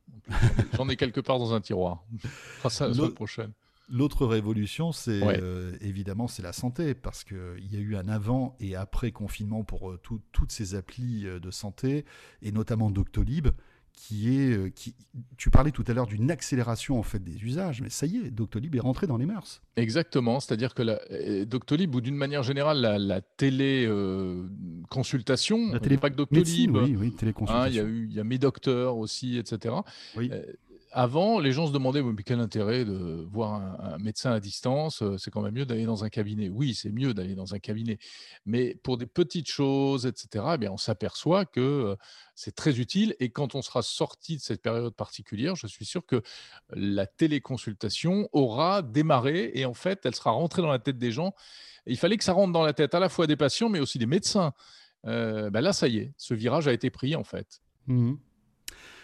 J'en 0.76 0.88
ai 0.90 0.98
quelque 0.98 1.22
part 1.22 1.40
dans 1.40 1.54
un 1.54 1.62
tiroir. 1.62 2.04
On 2.24 2.28
fera 2.58 2.70
ça 2.70 2.88
la 2.88 2.94
semaine 2.94 3.14
prochaine. 3.14 3.52
L'autre 3.92 4.26
révolution, 4.26 4.92
c'est 4.92 5.22
Ouais. 5.24 5.40
euh, 5.42 5.76
évidemment 5.82 6.28
c'est 6.28 6.42
la 6.44 6.54
santé 6.54 6.94
parce 6.96 7.24
que 7.24 7.56
il 7.60 7.72
y 7.74 7.78
a 7.78 7.80
eu 7.80 7.96
un 7.96 8.08
avant 8.08 8.56
et 8.60 8.76
après 8.76 9.12
confinement 9.12 9.64
pour 9.64 9.92
euh, 9.92 10.00
tout- 10.02 10.22
toutes 10.32 10.52
ces 10.52 10.74
applis 10.76 11.26
euh, 11.28 11.40
de 11.40 11.52
santé 11.52 12.06
et 12.42 12.52
notamment 12.52 12.90
Doctolib 12.90 13.50
qui 13.94 14.38
est 14.40 14.52
euh, 14.58 14.70
qui 14.70 14.96
tu 15.38 15.50
parlais 15.50 15.72
tout 15.72 15.84
à 15.88 15.94
l'heure 15.94 16.08
d'une 16.08 16.32
accélération 16.32 16.98
en 16.98 17.04
fait 17.04 17.22
des 17.22 17.44
usages 17.44 17.82
mais 17.82 17.90
ça 17.90 18.06
y 18.06 18.16
est 18.18 18.32
Doctolib 18.32 18.74
est 18.74 18.80
rentré 18.80 19.06
dans 19.06 19.18
les 19.18 19.26
mœurs 19.26 19.62
Exactement, 19.76 20.40
c'est-à-dire 20.40 20.74
que 20.74 20.82
la, 20.82 21.00
euh, 21.12 21.44
Doctolib, 21.46 21.94
ou 21.96 22.00
d'une 22.02 22.16
manière 22.16 22.44
générale, 22.44 22.80
la, 22.80 22.98
la 22.98 23.20
télé 23.22 23.86
euh, 23.88 24.48
consultation, 24.90 25.72
La 25.74 25.80
télé- 25.80 25.98
médecine 26.32 26.72
Doctolib, 26.72 26.76
oui 26.76 26.96
oui 26.96 27.08
hein, 27.08 27.10
il 27.10 27.14
y 27.14 27.18
téléconsultation 27.18 27.84
a 27.84 27.88
eu, 27.88 28.08
il 28.10 28.14
y 28.16 28.20
a 28.20 28.24
mes 28.24 28.38
docteurs 28.38 28.98
aussi, 28.98 29.38
etc. 29.38 29.76
Oui. 30.16 30.30
Euh, 30.32 30.42
avant, 30.92 31.40
les 31.40 31.52
gens 31.52 31.68
se 31.68 31.72
demandaient 31.72 32.02
mais 32.02 32.24
quel 32.24 32.40
intérêt 32.40 32.84
de 32.84 33.26
voir 33.32 33.54
un, 33.54 33.98
médecin 33.98 34.32
à 34.32 34.40
distance 34.40 35.02
euh, 35.02 35.18
C'est 35.18 35.32
quand 35.32 35.42
même 35.42 35.54
mieux 35.54 35.66
d'aller 35.66 35.86
dans 35.86 36.04
un 36.04 36.10
cabinet. 36.10 36.50
Oui, 36.50 36.74
c'est 36.74 36.92
mieux 36.92 37.14
d'aller 37.14 37.36
dans 37.36 37.54
un 37.54 37.60
cabinet, 37.60 37.98
mais 38.46 38.76
pour 38.84 38.98
des 38.98 39.06
petites 39.06 39.50
choses, 39.50 40.06
etc. 40.06 40.46
eh 40.54 40.58
bien, 40.58 40.72
on 40.72 40.78
s'aperçoit 40.78 41.46
que 41.46 41.60
euh, 41.60 41.96
c'est 42.36 42.56
très 42.56 42.80
utile. 42.80 43.16
Et 43.20 43.30
quand 43.30 43.56
on 43.56 43.62
sera 43.62 43.82
sorti 43.82 44.38
de 44.38 44.42
cette 44.42 44.62
période 44.62 44.94
particulière, 44.94 45.56
je 45.56 45.68
suis 45.68 45.86
sûr 45.86 46.06
que 46.06 46.22
la 46.72 47.08
téléconsultation 47.08 48.28
aura 48.34 48.82
démarré 48.82 49.52
et 49.54 49.66
en 49.66 49.74
fait, 49.74 50.02
elle 50.06 50.16
sera 50.16 50.32
rentrée 50.32 50.62
dans 50.62 50.72
la 50.72 50.80
tête 50.80 50.98
des 50.98 51.12
gens. 51.12 51.34
Il 51.86 51.98
fallait 51.98 52.18
que 52.18 52.24
ça 52.24 52.34
rentre 52.34 52.52
dans 52.52 52.64
la 52.64 52.74
tête 52.74 52.94
à 52.96 53.00
la 53.00 53.10
fois 53.10 53.28
des 53.28 53.38
patients, 53.38 53.70
mais 53.70 53.80
aussi 53.80 53.98
des 53.98 54.06
médecins. 54.06 54.54
Euh, 55.08 55.50
ben 55.50 55.62
là, 55.62 55.74
ça 55.74 55.88
y 55.88 55.98
est, 55.98 56.14
ce 56.18 56.34
virage 56.34 56.68
a 56.68 56.74
été 56.74 56.90
pris 56.90 57.16
en 57.16 57.24
fait. 57.24 57.62
Mhm. 57.88 58.18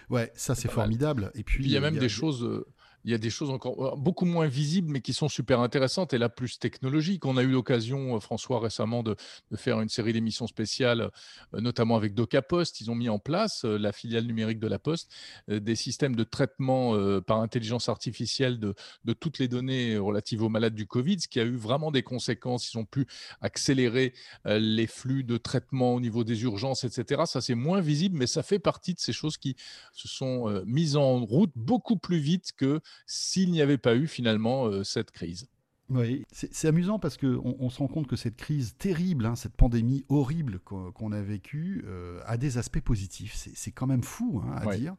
Ouais 0.09 0.31
ça 0.35 0.55
c'est 0.55 0.71
formidable. 0.71 1.31
Et 1.35 1.43
puis 1.43 1.63
il 1.63 1.71
y 1.71 1.77
a 1.77 1.81
même 1.81 1.97
des 1.97 2.09
choses, 2.09 2.43
euh, 2.43 2.65
il 3.07 3.11
y 3.11 3.13
a 3.13 3.17
des 3.17 3.29
choses 3.29 3.49
encore 3.49 3.93
euh, 3.93 3.95
beaucoup 3.95 4.25
moins 4.25 4.47
visibles, 4.47 4.91
mais 4.91 4.99
qui 4.99 5.13
sont 5.13 5.29
super 5.29 5.61
intéressantes 5.61 6.13
et 6.13 6.17
là 6.17 6.27
plus 6.27 6.59
technologiques. 6.59 7.25
On 7.25 7.37
a 7.37 7.43
eu 7.43 7.47
l'occasion, 7.47 8.17
euh, 8.17 8.19
François, 8.19 8.59
récemment 8.59 9.01
de, 9.01 9.15
faire 9.55 9.79
une 9.79 9.87
série 9.87 10.11
d'émissions 10.11 10.45
spéciales, 10.45 11.09
euh, 11.53 11.61
notamment 11.61 11.95
avec 11.95 12.13
DocaPost. 12.13 12.81
Ils 12.81 12.91
ont 12.91 12.95
mis 12.95 13.07
en 13.07 13.17
place, 13.17 13.63
la 13.63 13.93
filiale 13.93 14.25
numérique 14.25 14.59
de 14.59 14.67
la 14.67 14.77
Poste, 14.77 15.09
des 15.47 15.75
systèmes 15.75 16.15
de 16.15 16.23
traitement 16.25 17.21
par 17.21 17.39
intelligence 17.39 17.87
artificielle 17.87 18.59
de, 18.59 18.73
toutes 19.13 19.39
les 19.39 19.47
données 19.47 19.97
relatives 19.97 20.43
aux 20.43 20.49
malades 20.49 20.75
du 20.75 20.85
Covid, 20.85 21.21
ce 21.21 21.27
qui 21.27 21.39
a 21.39 21.43
eu 21.43 21.55
vraiment 21.55 21.91
des 21.91 22.03
conséquences. 22.03 22.73
Ils 22.73 22.77
ont 22.77 22.85
pu 22.85 23.07
accélérer 23.41 24.13
les 24.45 24.87
flux 24.87 25.23
de 25.23 25.37
traitement 25.37 25.95
au 25.95 26.01
niveau 26.01 26.23
des 26.23 26.43
urgences, 26.43 26.83
etc. 26.83 27.23
Ça, 27.25 27.41
c'est 27.41 27.55
moins 27.55 27.79
visible, 27.79 28.17
mais 28.17 28.27
ça 28.27 28.43
fait 28.43 28.59
partie 28.59 28.93
de 28.93 28.99
ces 28.99 29.13
choses 29.13 29.37
qui 29.37 29.55
se 29.93 30.07
sont 30.07 30.63
mises 30.65 30.97
en 30.97 31.23
route 31.23 31.51
beaucoup 31.55 31.97
plus 31.97 32.19
vite 32.19 32.51
que 32.55 32.81
s'il 33.05 33.51
n'y 33.51 33.61
avait 33.61 33.77
pas 33.77 33.95
eu 33.95 34.07
finalement 34.07 34.65
euh, 34.65 34.83
cette 34.83 35.11
crise. 35.11 35.47
Oui, 35.89 36.25
c'est 36.33 36.67
amusant 36.67 36.99
parce 36.99 37.15
qu'on 37.15 37.55
on 37.59 37.69
se 37.69 37.79
rend 37.79 37.87
compte 37.87 38.07
que 38.07 38.17
cette 38.17 38.35
crise 38.35 38.75
terrible, 38.77 39.25
hein, 39.25 39.37
cette 39.37 39.53
pandémie 39.55 40.03
horrible 40.09 40.59
qu'on 40.59 41.11
a 41.13 41.21
vécue, 41.21 41.85
euh, 41.87 42.19
a 42.25 42.35
des 42.35 42.57
aspects 42.57 42.81
positifs. 42.81 43.33
C'est 43.35 43.71
quand 43.71 43.87
même 43.87 44.03
fou 44.03 44.41
hein, 44.45 44.51
à 44.57 44.65
Ouais. 44.65 44.77
dire. 44.77 44.95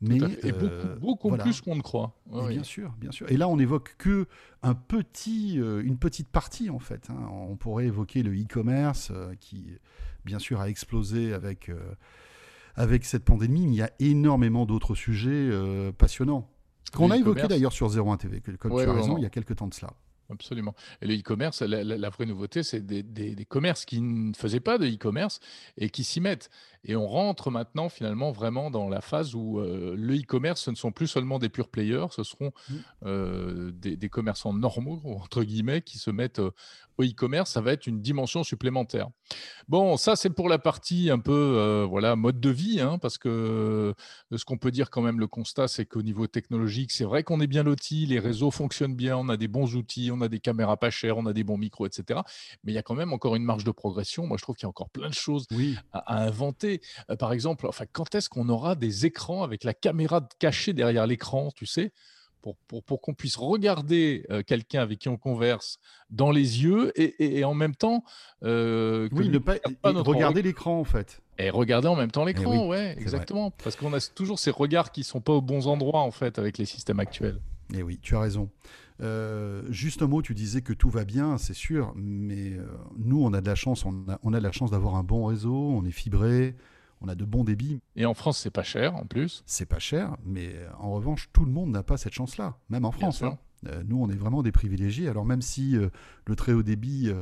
Mais 0.00 0.20
à. 0.20 0.26
Et 0.42 0.52
euh, 0.52 0.96
beaucoup, 0.96 1.00
beaucoup 1.00 1.28
voilà. 1.28 1.44
plus 1.44 1.60
qu'on 1.60 1.76
ne 1.76 1.80
croit. 1.80 2.20
Ouais. 2.28 2.48
Bien 2.48 2.64
sûr, 2.64 2.92
bien 2.98 3.12
sûr. 3.12 3.30
Et 3.30 3.36
là, 3.36 3.46
on 3.48 3.56
évoque 3.60 3.94
que 3.98 4.26
un 4.64 4.74
petit, 4.74 5.60
euh, 5.60 5.80
une 5.84 5.96
petite 5.96 6.28
partie 6.28 6.70
en 6.70 6.80
fait. 6.80 7.08
hein. 7.10 7.28
On 7.30 7.54
pourrait 7.54 7.86
évoquer 7.86 8.24
le 8.24 8.32
e-commerce 8.32 9.12
euh, 9.14 9.36
qui, 9.38 9.66
bien 10.24 10.40
sûr, 10.40 10.60
a 10.60 10.68
explosé 10.68 11.32
avec 11.34 11.68
euh, 11.68 11.78
avec 12.74 13.04
cette 13.04 13.24
pandémie. 13.24 13.68
Mais 13.68 13.74
il 13.74 13.78
y 13.78 13.82
a 13.82 13.92
énormément 14.00 14.66
d'autres 14.66 14.96
sujets 14.96 15.30
euh, 15.30 15.92
passionnants 15.92 16.50
qu'on 16.96 17.10
a 17.10 17.18
e-commerce. 17.18 17.48
d'ailleurs 17.48 17.72
sur 17.72 17.88
01 17.88 18.16
TV. 18.16 18.40
que- 18.40 18.50
Comme 18.52 18.72
Ouais, 18.72 18.84
tu 18.84 18.90
as 18.90 18.92
raison, 18.92 19.16
il 19.18 19.22
y 19.22 19.26
a 19.26 19.30
quelques 19.30 19.56
temps 19.56 19.66
de 19.66 19.74
cela. 19.74 19.92
Absolument. 20.30 20.74
Et 21.02 21.06
le 21.06 21.14
e-commerce, 21.14 21.60
la, 21.62 21.84
la- 21.84 21.98
la 21.98 22.08
vraie 22.08 22.24
nouveauté, 22.24 22.62
c'est 22.62 22.80
des, 22.80 23.02
des- 23.02 23.34
des 23.34 23.44
commerces 23.44 23.84
qui 23.84 24.00
ne 24.00 24.32
faisaient 24.34 24.60
pas 24.60 24.78
de 24.78 24.86
e-commerce 24.86 25.40
et 25.76 25.90
qui 25.90 26.04
s'y 26.04 26.20
mettent. 26.20 26.48
Et 26.84 26.96
on 26.96 27.06
rentre 27.06 27.50
maintenant 27.50 27.88
finalement 27.88 28.32
vraiment 28.32 28.70
dans 28.70 28.88
la 28.88 29.00
phase 29.00 29.34
où 29.34 29.60
euh, 29.60 29.94
le 29.96 30.16
e-commerce, 30.16 30.62
ce 30.62 30.70
ne 30.70 30.76
sont 30.76 30.90
plus 30.90 31.06
seulement 31.06 31.38
des 31.38 31.48
pure 31.48 31.68
players, 31.68 32.06
ce 32.10 32.22
seront 32.24 32.52
Mm. 32.68 32.74
euh, 33.06 33.70
des, 33.72 33.96
des 33.96 34.08
commerçants 34.08 34.52
normaux, 34.52 35.00
entre 35.22 35.44
guillemets, 35.44 35.82
qui 35.82 35.98
se 35.98 36.10
mettent 36.10 36.40
euh, 36.40 36.50
au 36.98 37.04
e-commerce. 37.04 37.50
Ça 37.52 37.60
va 37.60 37.72
être 37.72 37.86
une 37.86 38.00
dimension 38.02 38.42
supplémentaire. 38.44 39.08
Bon, 39.68 39.96
ça 39.96 40.16
c'est 40.16 40.28
pour 40.30 40.48
la 40.48 40.58
partie 40.58 41.08
un 41.10 41.18
peu 41.20 41.86
voilà 41.88 42.16
mode 42.16 42.38
de 42.40 42.50
vie, 42.50 42.80
hein, 42.80 42.98
parce 42.98 43.16
que 43.16 43.94
ce 44.30 44.44
qu'on 44.44 44.58
peut 44.58 44.70
dire 44.70 44.90
quand 44.90 45.00
même, 45.00 45.18
le 45.18 45.26
constat, 45.26 45.68
c'est 45.68 45.86
qu'au 45.86 46.02
niveau 46.02 46.26
technologique, 46.26 46.90
c'est 46.92 47.04
vrai 47.04 47.22
qu'on 47.22 47.40
est 47.40 47.46
bien 47.46 47.62
loti, 47.62 48.04
les 48.06 48.18
réseaux 48.18 48.50
fonctionnent 48.50 48.94
bien, 48.94 49.16
on 49.16 49.28
a 49.30 49.36
des 49.38 49.48
bons 49.48 49.74
outils, 49.74 50.10
on 50.12 50.20
a 50.20 50.28
des 50.28 50.40
caméras 50.40 50.76
pas 50.76 50.90
chères, 50.90 51.16
on 51.16 51.24
a 51.26 51.32
des 51.32 51.44
bons 51.44 51.56
micros, 51.56 51.86
etc. 51.86 52.20
Mais 52.64 52.72
il 52.72 52.74
y 52.74 52.78
a 52.78 52.82
quand 52.82 52.94
même 52.94 53.12
encore 53.14 53.36
une 53.36 53.44
marge 53.44 53.64
de 53.64 53.70
progression. 53.70 54.26
Moi, 54.26 54.36
je 54.36 54.42
trouve 54.42 54.56
qu'il 54.56 54.64
y 54.64 54.66
a 54.66 54.70
encore 54.70 54.90
plein 54.90 55.08
de 55.08 55.14
choses 55.14 55.46
Oui. 55.52 55.76
à, 55.92 55.98
à 56.16 56.26
inventer. 56.26 56.71
Euh, 57.10 57.16
par 57.16 57.32
exemple, 57.32 57.66
enfin, 57.66 57.84
quand 57.92 58.14
est-ce 58.14 58.28
qu'on 58.28 58.48
aura 58.48 58.74
des 58.74 59.06
écrans 59.06 59.42
avec 59.42 59.64
la 59.64 59.74
caméra 59.74 60.26
cachée 60.38 60.72
derrière 60.72 61.06
l'écran, 61.06 61.50
tu 61.54 61.66
sais 61.66 61.92
pour, 62.40 62.56
pour, 62.66 62.82
pour 62.82 63.00
qu'on 63.00 63.14
puisse 63.14 63.36
regarder 63.36 64.26
euh, 64.30 64.42
quelqu'un 64.42 64.80
avec 64.82 64.98
qui 64.98 65.08
on 65.08 65.16
converse 65.16 65.78
dans 66.10 66.32
les 66.32 66.64
yeux 66.64 66.90
et, 67.00 67.04
et- 67.24 67.38
et 67.38 67.44
en 67.44 67.54
même 67.54 67.76
temps 67.76 68.02
euh, 68.42 69.08
que 69.08 69.14
Oui, 69.14 69.28
ne 69.28 69.38
pas 69.38 69.58
notre 69.84 70.10
regarder 70.10 70.42
l'écran 70.42 70.80
en 70.80 70.84
fait. 70.84 71.20
et 71.38 71.50
regarder 71.50 71.86
en 71.86 71.94
même 71.94 72.10
temps 72.10 72.24
l'écran, 72.24 72.50
oui, 72.50 72.66
ouais, 72.66 72.96
exactement. 72.98 73.52
Parce 73.52 73.76
qu'on 73.76 73.92
a 73.92 74.00
toujours 74.00 74.40
ces 74.40 74.50
regards 74.50 74.90
qui 74.90 75.04
sont 75.04 75.20
pas 75.20 75.32
aux 75.34 75.40
bons 75.40 75.68
endroits 75.68 76.00
en 76.00 76.10
fait 76.10 76.36
avec 76.40 76.58
les 76.58 76.64
systèmes 76.64 76.98
actuels. 76.98 77.38
Et 77.72 77.78
Eh 77.78 77.82
oui, 77.84 78.00
tu 78.02 78.16
as 78.16 78.20
raison. 78.20 78.50
Euh, 79.02 79.62
juste 79.70 80.02
un 80.02 80.06
mot, 80.06 80.22
tu 80.22 80.34
disais 80.34 80.62
que 80.62 80.72
tout 80.72 80.88
va 80.90 81.04
bien, 81.04 81.36
c'est 81.38 81.54
sûr, 81.54 81.92
mais 81.96 82.52
euh, 82.52 82.64
nous, 82.98 83.22
on 83.22 83.32
a 83.32 83.40
de 83.40 83.46
la 83.46 83.54
chance, 83.54 83.84
on 83.84 84.04
a, 84.08 84.18
on 84.22 84.32
a 84.32 84.38
de 84.38 84.44
la 84.44 84.52
chance 84.52 84.70
d'avoir 84.70 84.94
un 84.94 85.02
bon 85.02 85.24
réseau, 85.26 85.54
on 85.54 85.84
est 85.84 85.90
fibré, 85.90 86.54
on 87.00 87.08
a 87.08 87.14
de 87.16 87.24
bons 87.24 87.42
débits, 87.42 87.80
Et 87.96 88.06
en 88.06 88.14
France, 88.14 88.38
c'est 88.38 88.50
pas 88.52 88.62
cher 88.62 88.94
en 88.94 89.04
plus. 89.04 89.42
c'est 89.44 89.66
pas 89.66 89.80
cher, 89.80 90.16
mais 90.24 90.52
euh, 90.54 90.68
en 90.78 90.92
revanche, 90.92 91.30
tout 91.32 91.44
le 91.44 91.50
monde 91.50 91.70
n'a 91.70 91.82
pas 91.82 91.96
cette 91.96 92.14
chance-là, 92.14 92.56
même 92.70 92.84
en 92.84 92.92
France. 92.92 93.22
hein. 93.22 93.38
Euh, 93.68 93.82
nous, 93.86 94.00
on 94.00 94.08
est 94.08 94.16
vraiment 94.16 94.42
des 94.42 94.52
privilégiés. 94.52 95.08
Alors 95.08 95.24
même 95.24 95.42
si 95.42 95.76
le 95.76 96.36
très 96.36 96.52
haut 96.52 96.62
débit, 96.64 97.12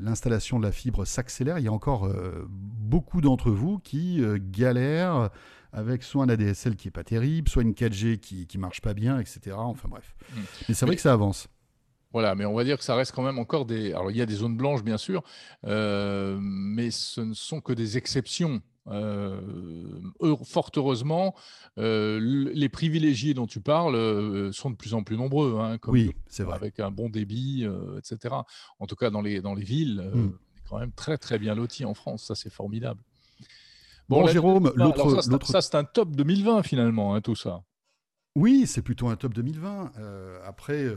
l'installation 0.00 0.58
de 0.58 0.64
la 0.64 0.72
fibre 0.72 1.04
s'accélère, 1.04 1.58
il 1.58 1.64
y 1.64 1.68
a 1.68 1.72
encore 1.72 2.04
euh, 2.06 2.46
beaucoup 2.48 3.20
d'entre 3.20 3.50
vous 3.50 3.78
qui 3.78 4.22
euh, 4.22 4.38
galèrent 4.40 5.30
avec 5.74 6.02
soit 6.02 6.22
un 6.24 6.28
ADSL 6.28 6.76
qui 6.76 6.88
est 6.88 6.92
pas 6.92 7.04
terrible, 7.04 7.48
soit 7.48 7.62
une 7.62 7.72
4G 7.72 8.18
qui 8.18 8.46
qui 8.46 8.58
marche 8.58 8.80
pas 8.80 8.94
bien, 8.94 9.18
etc. 9.18 9.56
Enfin 9.58 9.88
bref. 9.88 10.14
Mm. 10.32 10.40
Mais 10.68 10.74
c'est 10.74 10.86
vrai 10.86 10.96
que 10.96 11.02
ça 11.02 11.12
avance. 11.12 11.48
Voilà, 12.12 12.36
mais 12.36 12.44
on 12.44 12.54
va 12.54 12.62
dire 12.62 12.78
que 12.78 12.84
ça 12.84 12.94
reste 12.94 13.10
quand 13.12 13.24
même 13.24 13.40
encore 13.40 13.66
des. 13.66 13.92
Alors, 13.92 14.08
il 14.12 14.16
y 14.16 14.22
a 14.22 14.26
des 14.26 14.36
zones 14.36 14.56
blanches, 14.56 14.84
bien 14.84 14.98
sûr, 14.98 15.24
euh, 15.66 16.38
mais 16.40 16.92
ce 16.92 17.20
ne 17.20 17.34
sont 17.34 17.60
que 17.60 17.72
des 17.72 17.98
exceptions. 17.98 18.62
Euh, 18.86 19.40
fort 20.44 20.70
heureusement, 20.76 21.34
euh, 21.78 22.20
les 22.54 22.68
privilégiés 22.68 23.34
dont 23.34 23.46
tu 23.46 23.58
parles 23.60 24.52
sont 24.52 24.70
de 24.70 24.76
plus 24.76 24.94
en 24.94 25.02
plus 25.02 25.16
nombreux, 25.16 25.58
hein, 25.58 25.78
comme 25.78 25.94
Oui, 25.94 26.14
c'est 26.28 26.44
vrai. 26.44 26.54
avec 26.54 26.78
un 26.78 26.92
bon 26.92 27.08
débit, 27.08 27.66
etc. 27.98 28.34
En 28.78 28.86
tout 28.86 28.94
cas, 28.94 29.10
dans 29.10 29.22
les, 29.22 29.40
dans 29.40 29.54
les 29.54 29.64
villes, 29.64 30.08
Mm. 30.14 30.20
on 30.20 30.28
est 30.28 30.68
quand 30.68 30.78
même 30.78 30.92
très 30.92 31.18
très 31.18 31.40
bien 31.40 31.56
lotis 31.56 31.84
en 31.84 31.94
France. 31.94 32.26
Ça, 32.26 32.36
c'est 32.36 32.52
formidable. 32.52 33.00
Bon, 34.08 34.26
Jérôme, 34.26 34.72
l'autre, 34.76 35.20
ça, 35.44 35.60
c'est 35.62 35.74
un- 35.76 35.84
top 35.84 36.10
2020 36.14 36.62
finalement, 36.62 37.14
hein, 37.14 37.20
tout 37.20 37.34
ça. 37.36 37.62
Oui, 38.36 38.66
c'est 38.66 38.82
plutôt 38.82 39.08
un 39.08 39.16
top 39.16 39.32
2020. 39.32 39.92
Euh, 39.98 40.40
après, 40.44 40.82
euh, 40.82 40.96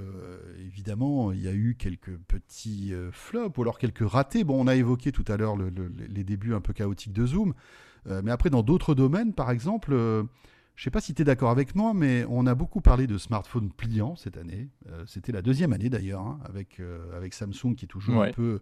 évidemment, 0.60 1.32
il 1.32 1.40
y 1.42 1.48
a 1.48 1.54
eu 1.54 1.76
quelques 1.78 2.18
petits 2.18 2.94
euh, 2.94 3.12
flops 3.12 3.58
ou 3.58 3.62
alors 3.62 3.78
quelques 3.78 4.08
ratés. 4.08 4.44
Bon, 4.44 4.60
on 4.60 4.68
a 4.68 4.76
évoqué 4.76 5.12
tout 5.12 5.24
à 5.28 5.38
l'heure 5.38 5.56
le- 5.56 5.70
le- 5.70 5.92
les 6.10 6.24
débuts 6.24 6.56
un 6.56 6.62
peu 6.62 6.74
chaotiques 6.74 7.14
de 7.14 7.26
Zoom. 7.26 7.54
Mais 8.24 8.32
après, 8.32 8.50
dans 8.50 8.64
d'autres 8.64 8.96
domaines, 8.96 9.34
par 9.34 9.52
exemple, 9.52 9.92
je 9.92 10.22
ne 10.22 10.28
sais 10.82 10.90
pas 10.90 11.02
si 11.02 11.14
tu 11.14 11.24
es 11.24 11.26
d'accord 11.26 11.50
avec 11.50 11.76
moi, 11.76 11.94
mais 11.94 12.24
on 12.30 12.48
a 12.48 12.56
beaucoup 12.56 12.80
parlé 12.80 13.06
de 13.06 13.18
smartphones 13.18 13.70
pliants 13.70 14.16
cette 14.16 14.38
année. 14.38 14.70
C'était 15.06 15.34
la 15.34 15.42
deuxième 15.42 15.74
année 15.74 15.90
d'ailleurs, 15.90 16.22
hein, 16.22 16.40
avec, 16.46 16.80
avec 17.14 17.34
Samsung 17.34 17.76
qui 17.76 17.84
est 17.84 17.88
toujours 17.90 18.20
Ouais. 18.22 18.30
un 18.30 18.32
peu 18.32 18.62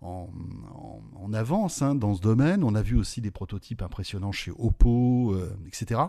en, 0.00 0.28
en- 0.72 1.02
en 1.14 1.32
avance 1.32 1.82
hein, 1.82 1.94
dans 1.94 2.14
ce 2.14 2.20
domaine. 2.20 2.64
On 2.64 2.74
a 2.74 2.82
vu 2.82 2.96
aussi 2.96 3.20
des 3.20 3.30
prototypes 3.30 3.82
impressionnants 3.82 4.32
chez 4.32 4.50
Oppo, 4.58 5.32
euh, 5.34 5.54
etc. 5.66 6.00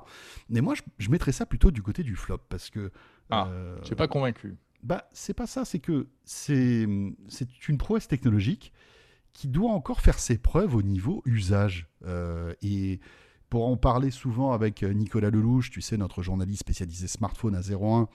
Mais 0.49 0.61
moi, 0.61 0.75
je, 0.75 0.81
je 0.97 1.09
mettrais 1.09 1.31
ça 1.31 1.45
plutôt 1.45 1.71
du 1.71 1.81
côté 1.81 2.03
du 2.03 2.15
flop 2.15 2.39
parce 2.49 2.69
que. 2.69 2.91
Ah, 3.29 3.47
euh, 3.49 3.77
Je 3.81 3.87
suis 3.87 3.95
pas 3.95 4.07
convaincu. 4.07 4.57
bah, 4.83 5.07
c'est 5.13 5.33
pas 5.33 5.47
ça, 5.47 5.65
c'est 5.65 5.79
que 5.79 6.07
c'est 6.25 6.83
une 6.83 7.77
prouesse 7.77 8.07
technologique 8.07 8.71
qui 9.33 9.47
doit 9.47 9.71
encore 9.71 10.01
faire 10.01 10.19
ses 10.19 10.37
preuves 10.37 10.75
au 10.75 10.81
niveau 10.81 11.21
usage. 11.25 11.87
Euh, 12.05 12.53
et 12.61 12.99
pour 13.49 13.67
en 13.67 13.77
parler 13.77 14.11
souvent 14.11 14.51
avec 14.53 14.81
Nicolas 14.83 15.29
Lelouch, 15.29 15.69
tu 15.71 15.81
sais, 15.81 15.97
notre 15.97 16.21
journaliste 16.23 16.61
spécialisé 16.61 17.07
smartphone 17.07 17.55
à 17.55 17.61
01, 17.61 18.07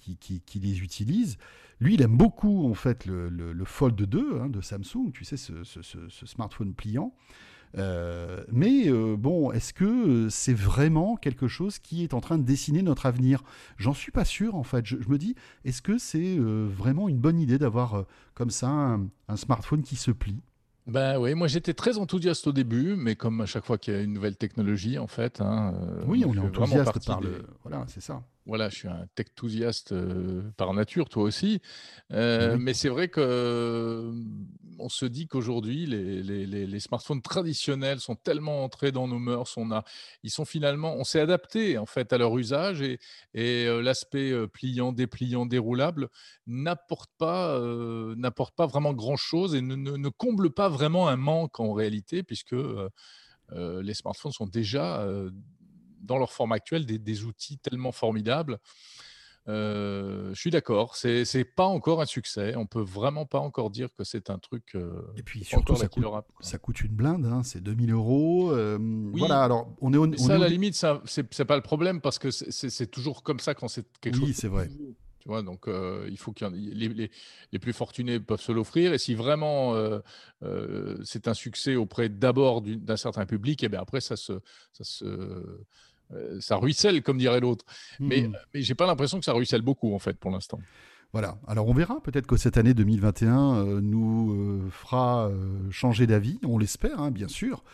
qui, 0.00 0.16
qui, 0.16 0.40
qui 0.40 0.58
les 0.58 0.80
utilise, 0.80 1.36
lui, 1.80 1.94
il 1.94 2.02
aime 2.02 2.16
beaucoup 2.16 2.68
en 2.68 2.74
fait 2.74 3.06
le, 3.06 3.28
le- 3.28 3.52
le 3.52 3.64
Fold 3.64 3.94
2 3.94 4.40
hein, 4.40 4.48
de 4.48 4.60
Samsung, 4.60 5.12
tu 5.14 5.24
sais, 5.24 5.36
ce, 5.36 5.62
ce- 5.64 5.82
ce- 5.82 6.08
ce 6.08 6.26
smartphone 6.26 6.74
pliant. 6.74 7.14
Euh, 7.78 8.42
mais 8.50 8.88
euh, 8.88 9.16
bon, 9.16 9.52
est-ce 9.52 9.72
que 9.72 9.84
euh, 9.84 10.28
c'est 10.28 10.52
vraiment 10.54 11.14
quelque 11.16 11.46
chose 11.46 11.78
qui 11.78 12.02
est 12.02 12.14
en 12.14 12.20
train 12.20 12.36
de 12.36 12.42
dessiner 12.42 12.82
notre 12.82 13.06
avenir? 13.06 13.44
J'en 13.78 13.94
suis 13.94 14.10
pas 14.10 14.24
sûr 14.24 14.56
en 14.56 14.64
fait. 14.64 14.84
Je, 14.86 14.96
je 15.00 15.08
me 15.08 15.18
dis, 15.18 15.36
est-ce 15.64 15.80
que 15.80 15.96
c'est 15.96 16.36
euh, 16.36 16.66
vraiment 16.68 17.08
une 17.08 17.18
bonne 17.18 17.38
idée 17.38 17.58
d'avoir 17.58 18.06
comme 18.34 18.50
ça 18.50 18.68
un, 18.68 19.06
un 19.28 19.36
smartphone 19.36 19.82
qui 19.82 19.94
se 19.96 20.10
plie? 20.10 20.40
Ben 20.88 21.20
oui, 21.20 21.34
moi 21.36 21.46
j'étais 21.46 21.74
très 21.74 21.98
enthousiaste 21.98 22.48
au 22.48 22.52
début, 22.52 22.96
mais 22.96 23.14
comme 23.14 23.40
à 23.40 23.46
chaque 23.46 23.64
fois 23.64 23.78
qu'il 23.78 23.94
y 23.94 23.96
a 23.96 24.00
une 24.00 24.14
nouvelle 24.14 24.36
technologie, 24.36 24.98
en 24.98 25.06
fait. 25.06 25.40
hein, 25.40 25.72
Oui, 26.06 26.24
on 26.26 26.34
est 26.34 26.38
enthousiaste 26.38 27.06
par 27.06 27.20
des- 27.20 27.28
le. 27.28 27.46
Voilà, 27.62 27.84
c'est 27.86 28.00
ça. 28.02 28.24
Voilà, 28.50 28.68
je 28.68 28.74
suis 28.78 28.88
un 28.88 29.06
tech-enthousiaste 29.14 29.92
euh, 29.92 30.42
par 30.56 30.74
nature, 30.74 31.08
toi 31.08 31.22
aussi. 31.22 31.60
Euh, 32.12 32.56
Oui. 32.56 32.62
Mais 32.64 32.74
c'est 32.74 32.88
vrai 32.88 33.06
que 33.08 34.12
on 34.80 34.88
se 34.88 35.06
dit 35.06 35.28
qu'aujourd'hui, 35.28 35.86
les, 35.86 36.20
les- 36.20 36.46
les- 36.46 36.66
les 36.66 36.80
smartphones 36.80 37.22
traditionnels 37.22 38.00
sont 38.00 38.16
tellement 38.16 38.64
entrés 38.64 38.90
dans 38.90 39.06
nos 39.06 39.20
mœurs. 39.20 39.56
On 39.56 39.70
a, 39.70 39.84
ils 40.24 40.30
sont 40.30 40.44
finalement, 40.44 40.96
on 40.96 41.04
s'est 41.04 41.20
adapté 41.20 41.78
en 41.78 41.86
fait 41.86 42.12
à 42.12 42.18
leur 42.18 42.36
usage 42.36 42.82
et, 42.82 42.98
et 43.34 43.66
euh, 43.68 43.82
l'aspect 43.82 44.32
pliant, 44.48 44.90
dépliant, 44.92 45.46
déroulable 45.46 46.08
n'apporte 46.48 47.10
pas, 47.18 47.54
euh, 47.56 48.16
n'apporte 48.16 48.56
pas 48.56 48.66
vraiment 48.66 48.94
grand-chose 48.94 49.54
et 49.54 49.60
ne, 49.60 49.76
ne- 49.76 49.96
ne 49.96 50.08
comble 50.08 50.50
pas 50.50 50.68
vraiment 50.68 51.06
un 51.06 51.16
manque 51.16 51.60
en 51.60 51.72
réalité, 51.72 52.24
puisque 52.24 52.54
euh, 52.54 52.88
les 53.52 53.94
smartphones 53.94 54.32
sont 54.32 54.46
déjà 54.48 55.06
dans 56.00 56.18
leur 56.18 56.32
forme 56.32 56.52
actuelle 56.52 56.86
des, 56.86 56.98
des 56.98 57.24
outils 57.24 57.58
tellement 57.58 57.92
formidables. 57.92 58.58
Euh, 59.48 60.28
je 60.34 60.38
suis 60.40 60.50
d'accord, 60.50 60.96
c'est 60.96 61.24
c'est 61.24 61.44
pas 61.44 61.64
encore 61.64 62.02
un 62.02 62.06
succès. 62.06 62.54
On 62.56 62.66
peut 62.66 62.82
vraiment 62.82 63.24
pas 63.24 63.38
encore 63.40 63.70
dire 63.70 63.88
que 63.94 64.04
c'est 64.04 64.28
un 64.28 64.38
truc. 64.38 64.74
euh, 64.74 65.00
Et 65.16 65.22
puis 65.22 65.44
surtout, 65.44 65.74
ça 65.76 65.88
coûte, 65.88 66.04
ça 66.40 66.58
une 66.84 66.94
blinde, 66.94 67.24
hein, 67.26 67.42
c'est 67.42 67.62
2000 67.62 67.90
euros. 67.92 68.52
euh, 68.52 68.78
Voilà, 69.14 69.42
alors 69.42 69.74
on 69.80 69.92
est 69.94 69.96
on 69.96 70.12
ça, 70.12 70.34
est 70.34 70.36
à 70.36 70.38
la 70.38 70.48
limite, 70.48 70.74
ça, 70.74 71.02
c'est 71.06 71.44
pas 71.46 71.56
le 71.56 71.62
problème 71.62 72.00
parce 72.02 72.18
que 72.18 72.30
c'est- 72.30 72.50
toujours 72.86 73.22
comme 73.22 73.40
ça 73.40 73.54
quand 73.54 73.68
c'est 73.68 73.86
quelque 74.00 74.16
Oui, 74.18 74.26
chose. 74.28 74.36
c'est 74.36 74.48
vrai. 74.48 74.68
Tu 75.20 75.28
vois, 75.28 75.42
donc 75.42 75.66
il 76.08 76.16
faut 76.18 76.32
qu'il 76.32 76.46
ait- 76.46 76.50
les, 76.74 76.88
les- 76.88 77.10
les 77.52 77.58
plus 77.58 77.72
fortunés 77.74 78.20
peuvent 78.20 78.40
se 78.40 78.52
l'offrir. 78.52 78.92
Et 78.94 78.98
si 78.98 79.14
vraiment 79.14 79.74
c'est 81.04 81.28
un 81.28 81.34
succès 81.34 81.76
auprès 81.76 82.08
d'abord 82.08 82.60
du- 82.62 82.76
d'un 82.76 82.96
certain 82.96 83.26
public, 83.26 83.62
et 83.64 83.68
bien 83.68 83.80
après 83.80 84.00
ça 84.00 84.16
se, 84.16 84.34
ça 84.72 84.84
se, 84.84 85.60
ça 86.40 86.56
ruisselle 86.56 87.02
comme 87.02 87.18
dirait 87.18 87.40
l'autre. 87.40 87.64
Mais, 87.98 88.22
Hmm. 88.28 88.36
mais 88.54 88.62
j'ai 88.62 88.74
pas 88.74 88.86
l'impression 88.86 89.18
que 89.18 89.24
ça 89.24 89.32
ruisselle 89.32 89.62
beaucoup 89.62 89.94
en 89.94 89.98
fait 89.98 90.18
pour 90.18 90.30
l'instant. 90.30 90.58
Voilà. 91.12 91.38
Alors 91.48 91.66
on 91.68 91.74
verra. 91.74 92.00
Peut-être 92.02 92.26
que 92.26 92.36
cette 92.36 92.56
année 92.56 92.72
2021 92.74 93.54
euh, 93.56 93.80
nous 93.80 94.32
euh, 94.32 94.70
fera 94.70 95.28
euh, 95.28 95.70
changer 95.70 96.06
d'avis. 96.06 96.38
On 96.44 96.56
l'espère, 96.58 97.00
hein, 97.00 97.10
bien 97.10 97.28
sûr. 97.28 97.64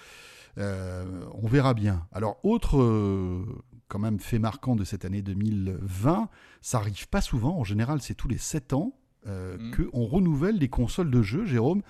Euh, 0.58 1.04
on 1.34 1.46
verra 1.46 1.74
bien. 1.74 2.06
Alors 2.12 2.38
autre 2.42 2.78
euh, 2.80 3.44
quand 3.88 3.98
même 3.98 4.18
fait 4.20 4.38
marquant 4.38 4.74
de 4.74 4.84
cette 4.84 5.04
année 5.04 5.20
2020, 5.22 6.28
ça 6.62 6.78
arrive 6.78 7.08
pas 7.08 7.20
souvent. 7.20 7.58
En 7.58 7.64
général, 7.64 8.00
c'est 8.00 8.14
tous 8.14 8.28
les 8.28 8.38
7 8.38 8.72
ans. 8.72 8.98
Euh, 9.26 9.56
Mm. 9.58 9.72
qu'on 9.90 10.04
renouvelle 10.04 10.56
les 10.58 10.68
consoles 10.68 11.10
de 11.10 11.22
jeux, 11.22 11.44
Jérôme. 11.46 11.82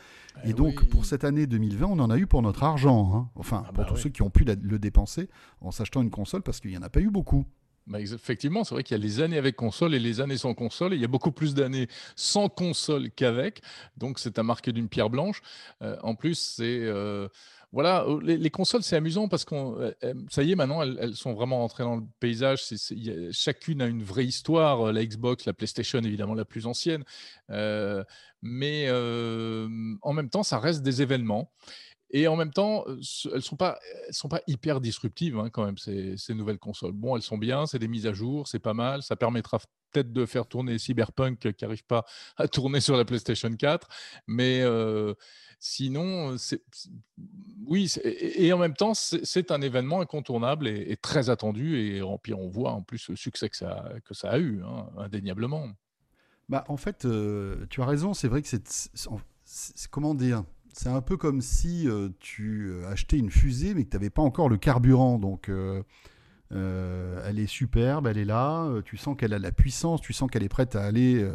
Eh 0.45 0.51
Et 0.51 0.53
donc, 0.53 0.81
oui. 0.83 0.89
pour 0.89 1.05
cette 1.05 1.25
année 1.25 1.47
2020, 1.47 1.87
on 1.87 1.99
en 1.99 2.11
a 2.11 2.19
eu 2.19 2.27
pour 2.27 2.43
notre 2.43 2.63
argent. 2.63 3.11
hein. 3.15 3.29
Enfin, 3.37 3.63
Ah 3.67 3.73
pour 3.73 3.85
bah 3.85 3.89
tous 3.89 3.95
oui. 3.97 4.01
ceux 4.03 4.11
qui 4.11 4.23
ont 4.23 4.31
pu 4.31 4.45
la- 4.45 4.55
le 4.61 4.79
dépenser 4.79 5.29
en 5.61 5.71
s'achetant 5.71 6.03
une 6.03 6.11
console, 6.11 6.43
parce 6.43 6.61
qu'il 6.61 6.71
n'y 6.71 6.77
en 6.79 6.83
a 6.83 6.89
pas 6.91 7.01
eu 7.01 7.11
beaucoup. 7.11 7.47
Bah, 7.87 8.01
effectivement, 8.01 8.65
c'est 8.65 8.75
vrai 8.75 8.83
qu'il 8.83 8.97
y 8.97 9.01
a 9.01 9.03
les 9.03 9.21
années 9.21 9.39
avec 9.39 9.55
console 9.55 9.95
et 9.95 10.01
les 10.01 10.21
années 10.21 10.37
sans 10.37 10.55
console. 10.55 10.93
Et 10.93 10.97
il 10.97 11.03
y 11.03 11.05
a 11.05 11.09
beaucoup 11.09 11.31
plus 11.31 11.55
d'années 11.55 11.87
sans 12.17 12.49
console 12.49 13.11
qu'avec. 13.13 13.63
Donc, 13.97 14.19
c'est 14.19 14.39
à 14.41 14.43
marquer 14.43 14.73
d'une 14.73 14.89
pierre 14.89 15.09
blanche. 15.09 15.41
Euh, 15.83 15.97
en 16.03 16.15
plus, 16.17 16.35
c'est. 16.35 16.81
euh, 16.83 17.29
voilà, 17.77 18.05
euh, 18.05 18.19
les, 18.23 18.39
les 18.39 18.49
consoles, 18.49 18.83
c'est 18.83 18.97
amusant 18.97 19.29
parce 19.29 19.45
qu'on. 19.45 19.79
euh, 19.79 19.93
euh, 20.03 20.15
ça 20.31 20.43
y 20.43 20.51
est, 20.51 20.55
maintenant, 20.55 20.81
elles, 20.81 21.15
sont 21.15 21.35
vraiment 21.35 21.63
entrées 21.63 21.85
dans 21.85 21.97
le 21.97 22.05
paysage. 22.21 22.63
Chacune 23.33 23.83
a 23.83 23.87
une 23.87 24.03
vraie 24.03 24.25
histoire. 24.25 24.95
La 24.95 25.05
Xbox, 25.05 25.45
la 25.45 25.53
PlayStation, 25.53 25.99
évidemment, 25.99 26.33
la 26.33 26.47
plus 26.47 26.67
ancienne. 26.67 27.05
Mais 28.41 28.91
en 28.91 30.13
même 30.15 30.31
temps, 30.31 30.43
ça 30.43 30.59
reste 30.59 30.83
des 30.83 31.03
événements. 31.03 31.53
Et 32.11 32.29
en 32.29 32.37
même 32.37 32.53
temps, 32.53 32.85
elles 33.33 33.43
sont 33.43 33.57
pas, 33.57 33.79
sont 34.11 34.29
pas 34.29 34.41
hyper 34.47 34.81
disruptives 34.81 35.39
hein, 35.39 35.51
quand 35.51 35.65
même 35.65 35.79
ces, 35.79 36.17
nouvelles 36.35 36.59
consoles. 36.59 36.93
Bon, 36.93 37.17
elles 37.17 37.23
sont 37.23 37.39
bien, 37.39 37.67
c'est 37.67 37.79
des 37.79 37.89
mises 37.89 38.07
à 38.07 38.13
jour, 38.13 38.47
c'est 38.47 38.61
pas 38.61 38.75
mal. 38.75 39.03
Ça 39.03 39.17
permettra 39.17 39.59
peut-être 39.91 40.13
de 40.13 40.25
faire 40.25 40.47
tourner 40.47 40.79
Cyberpunk 40.79 41.53
qui 41.53 41.65
n'arrive 41.65 41.85
pas 41.85 42.05
à 42.37 42.47
tourner 42.47 42.81
sur 42.81 42.97
la 42.97 43.05
PlayStation 43.05 43.51
4, 43.51 43.89
mais 44.29 44.63
sinon, 45.59 46.39
c'est, 46.39 46.63
oui. 47.67 47.93
Et, 48.05 48.53
en 48.53 48.59
même 48.59 48.75
temps, 48.75 48.95
c'est, 48.95 49.51
un 49.51 49.61
événement 49.61 50.01
incontournable 50.01 50.69
et, 50.69 50.97
très 50.97 51.29
attendu. 51.29 51.81
Et 51.81 52.03
puis 52.23 52.35
on 52.35 52.49
voit 52.49 52.71
en 52.71 52.83
plus 52.83 53.09
le 53.09 53.17
succès 53.17 53.49
que 53.49 53.57
ça, 53.57 53.93
a 54.23 54.39
eu, 54.39 54.63
hein, 54.63 54.89
indéniablement. 54.97 55.69
Bah, 56.49 56.65
en 56.69 56.77
fait, 56.77 57.07
tu 57.69 57.83
as 57.83 57.87
raison, 57.87 58.15
c'est 58.15 58.29
vrai 58.29 58.43
que 58.43 58.49
c'est- 58.49 59.09
Comment 59.91 60.15
dire? 60.15 60.45
C'est 60.79 60.91
un 60.91 61.01
peu 61.01 61.17
comme 61.17 61.41
si 61.41 61.89
euh, 61.89 62.11
tu 62.21 62.67
euh, 62.69 62.87
achetais 62.91 63.17
une 63.19 63.31
fusée 63.31 63.73
mais 63.73 63.85
que 63.85 63.91
tu 63.91 63.97
n'avais 63.97 64.11
pas 64.11 64.21
encore 64.21 64.51
le 64.51 64.59
carburant. 64.59 65.19
Donc, 65.19 65.49
euh, 65.49 65.83
elle 66.51 67.39
est 67.39 67.47
superbe, 67.47 68.07
elle 68.07 68.19
est 68.19 68.27
là, 68.27 68.71
tu 68.85 68.99
sens 68.99 69.17
qu'elle 69.17 69.33
a 69.33 69.39
de 69.39 69.43
la 69.43 69.53
puissance, 69.53 70.03
tu 70.03 70.13
sens 70.13 70.31
qu'elle 70.31 70.43
est 70.45 70.49
prête 70.51 70.77
à 70.77 70.85
aller 70.85 71.29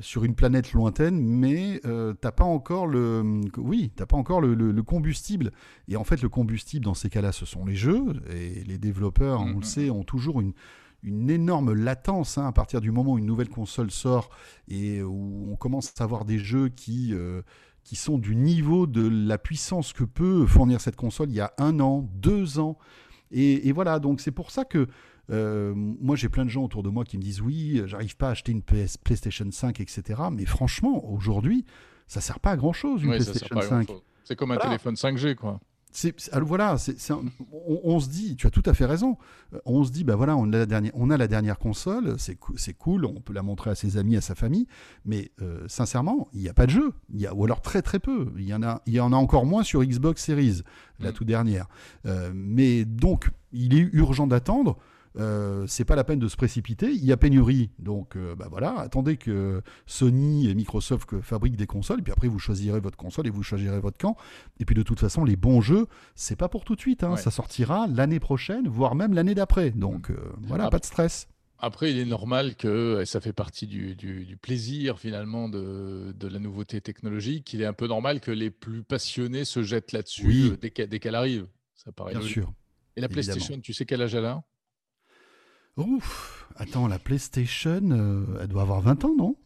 sur 0.00 0.22
une 0.24 0.34
planète 0.36 0.72
lointaine, 0.72 1.20
mais 1.20 1.80
t'as 2.20 2.30
pas 2.30 2.44
encore 2.44 2.86
le, 2.86 3.40
oui, 3.56 3.90
t'as 3.96 4.06
pas 4.06 4.16
encore 4.16 4.40
le, 4.40 4.54
le- 4.54 4.70
le 4.70 4.82
combustible. 4.84 5.50
Et 5.88 5.96
en 5.96 6.04
fait, 6.04 6.22
le 6.22 6.28
combustible 6.28 6.84
dans 6.84 6.94
ces 6.94 7.10
cas-là, 7.10 7.32
ce 7.32 7.44
sont 7.44 7.64
les 7.64 7.74
jeux 7.74 8.04
et 8.30 8.62
les 8.62 8.78
développeurs, 8.78 9.40
on 9.40 9.58
le 9.58 9.64
sait, 9.64 9.90
ont 9.90 10.04
toujours 10.04 10.40
une 10.40 10.52
une 11.02 11.30
énorme 11.30 11.72
latence 11.72 12.36
hein, 12.38 12.46
à 12.48 12.52
partir 12.52 12.80
du 12.80 12.90
moment 12.90 13.12
où 13.12 13.18
une 13.18 13.26
nouvelle 13.26 13.50
console 13.50 13.90
sort 13.92 14.30
et 14.66 15.02
où 15.02 15.46
on 15.52 15.54
commence 15.54 15.92
à 16.00 16.04
avoir 16.04 16.24
des 16.24 16.38
jeux 16.38 16.68
qui, 16.68 17.12
euh, 17.12 17.42
qui 17.86 17.94
sont 17.94 18.18
du 18.18 18.34
niveau 18.34 18.88
de 18.88 19.06
la 19.08 19.38
puissance 19.38 19.92
que 19.92 20.02
peut 20.02 20.44
fournir 20.44 20.80
cette 20.80 20.96
console 20.96 21.30
il 21.30 21.36
y 21.36 21.40
a 21.40 21.52
un 21.56 21.78
an, 21.78 22.08
deux 22.14 22.58
ans. 22.58 22.76
Et, 23.30 23.68
et 23.68 23.72
voilà, 23.72 24.00
donc 24.00 24.20
c'est 24.20 24.32
pour 24.32 24.50
ça 24.50 24.64
que 24.64 24.88
euh, 25.30 25.72
moi 25.76 26.16
j'ai 26.16 26.28
plein 26.28 26.44
de 26.44 26.50
gens 26.50 26.64
autour 26.64 26.82
de 26.82 26.88
moi 26.88 27.04
qui 27.04 27.16
me 27.16 27.22
disent 27.22 27.40
oui, 27.40 27.82
j'arrive 27.86 28.16
pas 28.16 28.26
à 28.26 28.30
acheter 28.32 28.50
une 28.50 28.62
PS, 28.62 28.96
PlayStation 28.96 29.46
5, 29.48 29.78
etc. 29.80 30.02
Mais 30.32 30.46
franchement, 30.46 31.08
aujourd'hui, 31.08 31.64
ça 32.08 32.20
sert 32.20 32.40
pas 32.40 32.50
à 32.50 32.56
grand 32.56 32.72
chose 32.72 33.04
une 33.04 33.10
Ouais, 33.10 33.18
PlayStation 33.18 33.54
pas 33.54 33.60
à 33.64 33.68
5. 33.68 33.86
grand-chose. 33.86 34.02
C'est 34.24 34.34
comme 34.34 34.50
un 34.50 34.54
Voilà. 34.56 34.70
téléphone 34.70 34.94
5G, 34.96 35.36
quoi. 35.36 35.60
C'est- 35.98 36.30
voilà, 36.40 36.72
un- 36.74 37.24
on, 37.52 37.80
on 37.84 38.00
se 38.00 38.10
dit, 38.10 38.36
tu 38.36 38.46
as 38.46 38.50
tout 38.50 38.62
à 38.66 38.74
fait 38.74 38.84
raison. 38.84 39.16
Euh, 39.54 39.58
On 39.64 39.82
se 39.82 39.90
dit, 39.90 40.04
bah 40.04 40.14
voilà, 40.14 40.36
on 40.36 40.52
a 40.52 40.58
la 40.58 40.66
dernière, 40.66 40.92
on 40.94 41.08
a 41.08 41.16
la 41.16 41.26
dernière 41.26 41.58
console, 41.58 42.16
c'est 42.18 42.74
cool, 42.74 43.06
on 43.06 43.20
peut 43.22 43.32
la 43.32 43.42
montrer 43.42 43.70
à 43.70 43.74
ses 43.74 43.96
amis, 43.96 44.14
à 44.14 44.20
sa 44.20 44.34
famille, 44.34 44.66
mais 45.06 45.30
euh, 45.40 45.64
sincèrement, 45.68 46.28
il 46.34 46.40
n'y 46.40 46.48
a 46.50 46.52
pas 46.54 46.66
de 46.66 46.72
jeu, 46.72 46.92
il 47.14 47.20
y 47.22 47.26
a, 47.26 47.32
ou 47.34 47.44
alors 47.46 47.62
très 47.62 47.80
très 47.80 47.98
peu. 47.98 48.30
Il 48.36 48.44
y 48.44 48.52
en 48.52 48.62
a, 48.62 48.82
il 48.84 48.92
y 48.92 49.00
en 49.00 49.10
a 49.14 49.16
encore 49.16 49.46
moins 49.46 49.62
sur 49.62 49.82
Xbox 49.82 50.22
Series, 50.22 50.62
la 51.00 51.10
Mm. 51.10 51.12
toute 51.14 51.26
dernière. 51.28 51.66
Euh, 52.04 52.30
mais 52.34 52.84
donc, 52.84 53.30
il 53.52 53.74
est 53.74 53.88
urgent 53.94 54.26
d'attendre. 54.26 54.76
Euh, 55.18 55.64
c'est 55.66 55.84
pas 55.84 55.96
la 55.96 56.04
peine 56.04 56.18
de 56.18 56.28
se 56.28 56.36
précipiter. 56.36 56.90
Il 56.92 57.04
y 57.04 57.10
a 57.12 57.16
pénurie, 57.16 57.70
donc 57.78 58.16
euh, 58.16 58.34
bah 58.34 58.48
voilà. 58.50 58.78
Attendez 58.78 59.16
que 59.16 59.62
Sony 59.86 60.48
et 60.50 60.54
Microsoft 60.54 61.08
que- 61.08 61.20
fabriquent 61.20 61.56
des 61.56 61.66
consoles, 61.66 62.02
puis 62.02 62.12
après 62.12 62.28
vous 62.28 62.38
choisirez 62.38 62.80
votre 62.80 62.96
console 62.98 63.26
et 63.26 63.30
vous 63.30 63.42
choisirez 63.42 63.80
votre 63.80 63.98
camp. 63.98 64.16
Et 64.60 64.64
puis 64.64 64.74
de 64.74 64.82
toute 64.82 65.00
façon, 65.00 65.24
les 65.24 65.36
bons 65.36 65.60
jeux, 65.60 65.86
c'est 66.14 66.36
pas 66.36 66.48
pour 66.48 66.64
tout 66.64 66.74
de 66.74 66.80
suite. 66.80 67.02
hein. 67.02 67.12
Ouais. 67.12 67.16
Ça 67.16 67.30
sortira 67.30 67.86
l'année 67.86 68.20
prochaine, 68.20 68.68
voire 68.68 68.94
même 68.94 69.14
l'année 69.14 69.34
d'après. 69.34 69.70
Donc 69.70 70.10
euh, 70.10 70.16
voilà, 70.42 70.68
pas 70.68 70.78
de 70.78 70.84
stress. 70.84 71.28
Après, 71.58 71.90
il 71.90 71.98
est 71.98 72.04
normal 72.04 72.54
que, 72.54 73.00
et 73.00 73.06
ça 73.06 73.18
fait 73.22 73.32
partie 73.32 73.66
du, 73.66 73.94
du- 73.96 74.26
du 74.26 74.36
plaisir 74.36 74.98
finalement 74.98 75.48
de, 75.48 76.12
de 76.14 76.28
la 76.28 76.38
nouveauté 76.38 76.82
technologique, 76.82 77.50
il 77.54 77.62
est 77.62 77.66
un 77.66 77.72
peu 77.72 77.86
normal 77.86 78.20
que 78.20 78.30
les 78.30 78.50
plus 78.50 78.82
passionnés 78.82 79.46
se 79.46 79.62
jettent 79.62 79.92
là-dessus 79.92 80.26
Oui. 80.26 80.52
dès 80.60 80.70
qu'elle 81.00 81.14
arrive. 81.14 81.46
Ça 81.74 81.92
paraît 81.92 82.10
Bien 82.10 82.20
logique. 82.20 82.34
sûr. 82.34 82.52
Et 82.96 83.00
la 83.00 83.06
évidemment. 83.06 83.12
PlayStation, 83.24 83.58
tu 83.60 83.72
sais 83.72 83.86
quel 83.86 84.02
âge 84.02 84.14
elle 84.14 84.26
a? 84.26 84.42
Ouf. 85.76 86.48
Attends, 86.56 86.88
la 86.88 86.98
PlayStation, 86.98 87.80
euh, 87.90 88.24
elle 88.40 88.48
doit 88.48 88.62
avoir 88.62 88.80
20 88.80 89.04
ans, 89.04 89.14
non? 89.16 89.36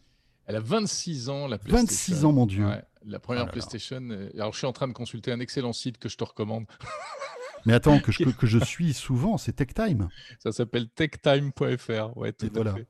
Elle 0.47 0.57
a 0.57 0.61
26 0.61 1.29
ans, 1.29 1.47
la 1.49 1.59
PlayStation. 1.59 1.87
26 1.87 2.25
ans, 2.25 2.33
mon 2.33 2.47
Dieu. 2.47 2.67
Ouais, 2.67 2.83
la 3.05 3.19
première 3.19 3.43
Oh 3.43 3.47
là 3.47 3.47
là. 3.47 3.53
PlayStation. 3.53 4.01
euh, 4.11 4.31
Alors, 4.35 4.53
je 4.53 4.59
suis 4.59 4.67
en 4.67 4.73
train 4.73 4.89
de 4.89 4.93
consulter 4.93 5.33
un 5.33 5.41
excellent 5.41 5.73
site 5.73 5.99
que 5.99 6.09
je 6.09 6.17
te 6.17 6.25
recommande. 6.25 6.67
Mais 7.67 7.75
attends, 7.75 8.01
que 8.01 8.11
je, 8.11 8.25
que, 8.25 8.31
que 8.31 8.47
je 8.47 8.59
suis 8.59 8.95
souvent, 8.95 9.37
c'est 9.37 9.53
Tech 9.53 9.69
Time. 9.75 10.09
Ça 10.39 10.51
s'appelle 10.51 10.89
techtime.fr. 10.89 12.17
Ouais, 12.17 12.33
tout 12.33 12.47
Et 12.47 12.49
à 12.49 12.53
voilà. 12.55 12.75
fait. 12.75 12.87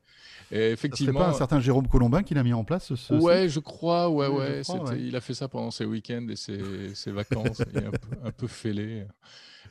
Et 0.53 0.71
effectivement. 0.71 1.19
pas 1.19 1.29
un 1.31 1.33
certain 1.33 1.59
Jérôme 1.61 1.89
Colombin 1.89 2.23
qui 2.23 2.35
l'a 2.35 2.45
mis 2.45 2.53
en 2.53 2.63
place 2.63 2.95
ce, 2.95 3.15
Ouais, 3.15 3.49
je 3.49 3.59
crois, 3.59 4.09
ouais, 4.11 4.27
je 4.27 4.31
ouais. 4.33 4.61
crois, 4.63 4.79
c'était- 4.87 4.91
ouais. 5.01 5.03
Il 5.09 5.17
a 5.17 5.21
fait 5.21 5.35
ça 5.35 5.49
pendant 5.49 5.73
ses 5.73 5.85
week-ends 5.87 6.27
et 6.29 6.37
ses, 6.37 6.95
ses 6.95 7.11
vacances. 7.11 7.63
il 7.75 7.79
est 7.79 7.87
un 7.87 7.91
peu, 7.91 8.17
un 8.25 8.31
peu 8.31 8.47
fêlé. 8.47 9.07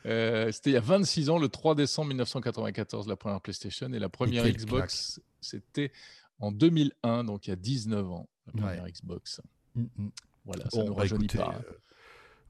Euh, 0.06 0.50
c'était 0.52 0.70
il 0.70 0.74
y 0.74 0.76
a 0.76 0.80
26 0.80 1.30
ans, 1.30 1.38
le 1.38 1.48
3 1.48 1.74
décembre 1.74 2.08
1994, 2.08 3.06
la 3.08 3.16
première 3.16 3.40
PlayStation. 3.40 3.92
Et 3.92 3.98
la 3.98 4.08
première 4.08 4.44
quelle 4.44 4.56
Xbox, 4.56 5.20
c'était 5.40 5.92
en 6.38 6.52
2001, 6.52 7.24
donc 7.24 7.46
il 7.46 7.50
y 7.50 7.52
a 7.52 7.56
19 7.56 8.10
ans, 8.10 8.28
la 8.46 8.52
Ouais. 8.62 8.68
première 8.76 8.92
Xbox. 8.92 9.40
Mm, 9.74 9.82
mm. 9.96 10.10
Voilà, 10.46 10.70
ça 10.70 10.78
ne 10.82 10.86
nous 10.88 10.94
bah, 10.94 11.00
rajeunit 11.02 11.24
écoutez, 11.26 11.38
pas. 11.38 11.54
euh, 11.68 11.72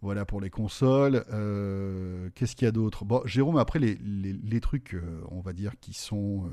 voilà 0.01 0.25
pour 0.25 0.41
les 0.41 0.49
consoles. 0.51 1.25
Euh, 1.33 2.31
Qu'est-ce 2.35 2.55
qu'il 2.57 2.67
y 2.67 2.69
a 2.69 2.73
d'autre? 2.73 3.05
Bon, 3.05 3.21
Jérôme, 3.27 3.59
après 3.59 3.79
les, 3.81 3.97
les, 3.97 4.33
les 4.33 4.61
trucs, 4.61 4.95
euh, 4.95 5.21
on 5.31 5.41
va 5.41 5.53
dire, 5.53 5.73
qui 5.81 5.93
sont 5.93 6.49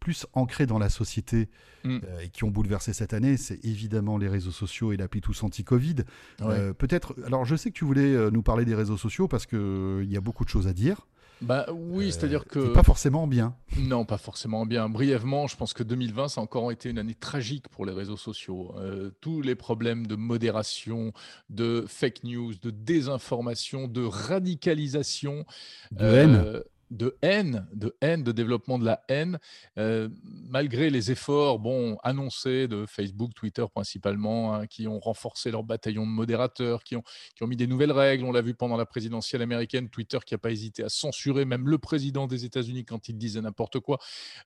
plus 0.00 0.26
ancrés 0.32 0.66
dans 0.66 0.78
la 0.78 0.88
société 0.88 1.48
Mm. 1.84 2.00
euh, 2.04 2.20
et 2.20 2.28
qui 2.30 2.42
ont 2.42 2.50
bouleversé 2.50 2.92
cette 2.92 3.12
année, 3.14 3.36
c'est 3.36 3.64
évidemment 3.64 4.18
les 4.18 4.28
réseaux 4.28 4.50
sociaux 4.50 4.92
et 4.92 4.96
l'appli 4.96 5.20
Tous 5.20 5.42
Anti-Covid. 5.44 5.96
Ouais. 6.40 6.46
Euh, 6.48 6.72
Peut-être, 6.72 7.14
alors 7.24 7.44
je 7.44 7.54
sais 7.54 7.70
que 7.70 7.76
tu 7.78 7.84
voulais 7.84 8.12
euh, 8.12 8.30
nous 8.30 8.42
parler 8.42 8.64
des 8.64 8.74
réseaux 8.74 8.96
sociaux 8.96 9.28
parce 9.28 9.46
qu'il 9.46 10.06
y 10.08 10.16
a 10.16 10.20
beaucoup 10.20 10.44
de 10.44 10.48
choses 10.48 10.66
à 10.66 10.72
dire. 10.72 11.06
Bah 11.42 11.66
oui, 11.70 12.06
Euh, 12.06 12.10
c'est-à-dire 12.10 12.46
que. 12.46 12.72
Pas 12.72 12.82
forcément 12.82 13.26
bien. 13.26 13.54
Non, 13.78 14.04
pas 14.06 14.16
forcément 14.16 14.64
bien. 14.64 14.88
Brièvement, 14.88 15.46
je 15.46 15.54
pense 15.56 15.74
que 15.74 15.82
2020, 15.82 16.28
ça 16.28 16.40
a 16.40 16.44
encore 16.44 16.72
été 16.72 16.88
une 16.88 16.98
année 16.98 17.14
tragique 17.14 17.68
pour 17.68 17.84
les 17.84 17.92
réseaux 17.92 18.16
sociaux. 18.16 18.74
Euh, 18.78 19.10
tous 19.20 19.42
les 19.42 19.54
problèmes 19.54 20.06
de 20.06 20.16
modération, 20.16 21.12
de 21.50 21.84
fake 21.86 22.24
news, 22.24 22.54
de 22.62 22.70
désinformation, 22.70 23.86
de 23.86 24.02
radicalisation, 24.02 25.44
De 25.92 26.04
haine. 26.04 26.62
De 26.90 27.16
haine, 27.22 27.66
de 27.72 27.96
haine, 28.00 28.22
de 28.22 28.32
développement 28.32 28.78
de 28.78 28.84
la 28.84 29.02
haine, 29.08 29.38
euh, 29.78 30.08
malgré 30.48 30.90
les 30.90 31.10
efforts, 31.10 31.58
bon, 31.58 31.96
annoncés 32.02 32.68
de 32.68 32.86
Facebook, 32.86 33.32
Twitter 33.34 33.64
principalement, 33.72 34.54
hein, 34.54 34.66
qui 34.66 34.86
ont 34.86 35.00
renforcé 35.00 35.50
leur 35.50 35.64
bataillon 35.64 36.06
de 36.06 36.10
modérateurs, 36.10 36.84
qui 36.84 36.96
ont, 36.96 37.02
mis 37.46 37.56
des 37.56 37.66
nouvelles 37.66 37.92
règles. 37.92 38.24
On 38.24 38.32
l'a 38.32 38.42
vu 38.42 38.54
pendant 38.54 38.76
la 38.76 38.86
présidentielle 38.86 39.42
américaine, 39.42 39.88
Twitter 39.88 40.18
qui 40.24 40.34
n'a 40.34 40.38
pas 40.38 40.50
hésité 40.50 40.82
à 40.84 40.88
censurer 40.88 41.44
même 41.44 41.68
le 41.68 41.78
président 41.78 42.26
des 42.26 42.44
États-Unis 42.44 42.84
quand 42.84 43.08
il 43.08 43.18
disait 43.18 43.40
n'importe 43.40 43.80
quoi. 43.80 43.98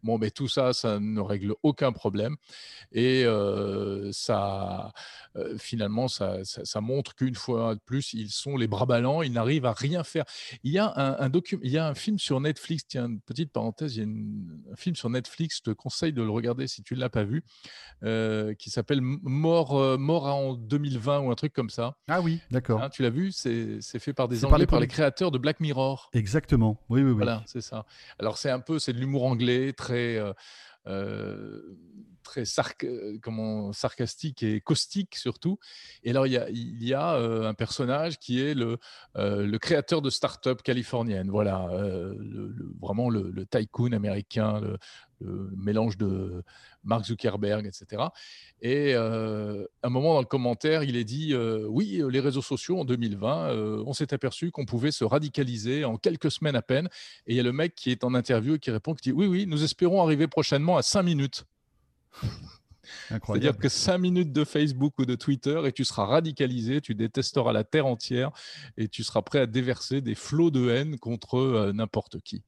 Bon, 0.02 0.18
mais 0.18 0.30
tout 0.30 0.48
ça, 0.48 0.72
ça 0.72 0.98
ne 0.98 1.20
règle 1.20 1.54
aucun 1.62 1.92
problème. 1.92 2.36
Et 2.92 3.24
euh, 3.24 4.10
ça, 4.12 4.92
euh, 5.36 5.56
finalement, 5.58 6.08
ça, 6.08 6.40
montre 6.80 7.14
qu'une 7.14 7.34
fois 7.34 7.74
de 7.74 7.80
plus, 7.80 8.14
ils 8.14 8.30
sont 8.30 8.56
les 8.56 8.66
bras 8.66 8.86
ballants, 8.86 9.22
ils 9.22 9.32
n'arrivent 9.32 9.66
à 9.66 9.72
rien 9.72 10.04
faire. 10.04 10.24
Il 10.64 10.72
y 10.72 10.78
a 10.78 10.92
un, 10.96 11.26
un 11.26 11.30
il 11.62 11.70
y 11.70 11.78
a 11.78 11.86
un 11.86 11.94
film 11.94 12.18
sur 12.18 12.29
Netflix, 12.38 12.86
tiens, 12.86 13.06
une 13.06 13.20
petite 13.20 13.50
parenthèse, 13.50 13.96
il 13.96 13.98
y 13.98 14.00
a 14.02 14.04
une- 14.04 14.62
un 14.70 14.76
film 14.76 14.94
sur 14.94 15.10
Netflix, 15.10 15.56
je 15.56 15.62
te 15.62 15.70
conseille 15.74 16.12
de 16.12 16.22
le 16.22 16.30
regarder 16.30 16.68
si 16.68 16.84
tu 16.84 16.94
ne 16.94 17.00
l'as 17.00 17.08
pas 17.08 17.24
vu, 17.24 17.42
euh, 18.04 18.54
qui 18.54 18.70
s'appelle 18.70 19.00
Mort, 19.02 19.76
euh, 19.76 19.96
Mort 19.96 20.26
en 20.26 20.54
2020 20.54 21.20
ou 21.20 21.30
un 21.32 21.34
truc 21.34 21.52
comme 21.52 21.70
ça. 21.70 21.96
Ah 22.06 22.20
oui, 22.20 22.38
d'accord. 22.52 22.80
Hein, 22.82 22.90
tu 22.90 23.02
l'as 23.02 23.10
vu? 23.10 23.32
C'est 23.32 23.80
fait 23.98 24.12
par 24.12 24.28
des 24.28 24.36
C'est 24.36 24.42
par 24.42 24.50
Anglais, 24.52 24.62
les 24.62 24.66
par 24.66 24.78
les 24.80 24.86
créateurs 24.86 25.30
de 25.32 25.38
Black 25.38 25.58
Mirror. 25.58 26.10
Exactement. 26.12 26.78
Oui, 26.90 27.00
oui, 27.02 27.08
oui. 27.10 27.14
Voilà, 27.16 27.42
c'est 27.46 27.62
ça. 27.62 27.86
Alors 28.20 28.36
c'est 28.38 28.50
un 28.50 28.60
peu, 28.60 28.78
c'est 28.78 28.92
de 28.92 28.98
l'humour 28.98 29.24
anglais, 29.24 29.72
très, 29.72 30.22
euh, 30.86 31.62
très 32.22 32.44
euh, 32.84 33.72
sarcastique 33.72 34.42
et 34.42 34.60
caustique 34.60 35.16
surtout. 35.16 35.58
Et 36.04 36.10
alors 36.10 36.26
il 36.26 36.84
y 36.84 36.94
a, 36.94 37.14
euh, 37.14 37.48
un 37.48 37.54
personnage 37.54 38.18
qui 38.18 38.40
est 38.40 38.54
le, 38.54 38.78
euh, 39.16 39.46
le 39.46 39.58
créateur 39.58 40.02
de 40.02 40.10
start-up 40.10 40.62
californienne. 40.62 41.30
Voilà, 41.30 41.68
vraiment 42.80 43.08
le, 43.10 43.46
tycoon 43.46 43.92
américain, 43.92 44.60
le 45.20 45.50
mélange 45.56 45.96
de 45.96 46.42
Mark 46.84 47.04
Zuckerberg, 47.04 47.66
etc. 47.66 48.04
Et 48.62 48.94
à 48.94 49.02
un 49.82 49.88
moment 49.88 50.14
dans 50.14 50.20
le 50.20 50.26
commentaire, 50.26 50.82
il 50.82 50.96
est 50.96 51.04
dit 51.04 51.34
Oui, 51.66 52.02
les 52.08 52.20
réseaux 52.20 52.42
sociaux 52.42 52.80
en 52.80 52.84
2020, 52.84 53.82
on 53.86 53.92
s'est 53.92 54.14
aperçu 54.14 54.50
qu'on 54.50 54.66
pouvait 54.66 54.92
se 54.92 55.04
radicaliser 55.04 55.84
en 55.84 55.96
quelques 55.96 56.30
semaines 56.30 56.56
à 56.56 56.62
peine. 56.62 56.88
Et 57.26 57.32
il 57.32 57.36
y 57.36 57.40
a 57.40 57.44
le 57.44 57.52
mec 57.52 57.74
qui 57.74 57.90
est 57.90 58.04
en 58.04 58.14
interview 58.14 58.54
et 58.54 58.58
qui 58.58 58.70
répond 58.70 58.94
qui 58.94 59.10
dit 59.10 59.12
Oui, 59.12 59.26
oui, 59.26 59.46
nous 59.46 59.64
espérons 59.64 60.02
arriver 60.02 60.28
prochainement 60.28 60.76
à 60.76 60.82
5 60.82 61.02
minutes. 61.02 61.44
C'est-à-dire 63.08 63.56
que 63.56 63.68
5 63.68 63.98
minutes 63.98 64.32
de 64.32 64.44
Facebook 64.44 64.98
ou 64.98 65.04
de 65.04 65.14
Twitter 65.14 65.60
et 65.64 65.72
tu 65.72 65.84
seras 65.84 66.06
radicalisé, 66.06 66.80
tu 66.80 66.94
détesteras 66.94 67.52
la 67.52 67.64
terre 67.64 67.86
entière 67.86 68.30
et 68.76 68.88
tu 68.88 69.04
seras 69.04 69.22
prêt 69.22 69.40
à 69.40 69.46
déverser 69.46 70.00
des 70.00 70.14
flots 70.14 70.50
de 70.50 70.70
haine 70.70 70.98
contre 70.98 71.72
n'importe 71.72 72.20
qui. 72.20 72.42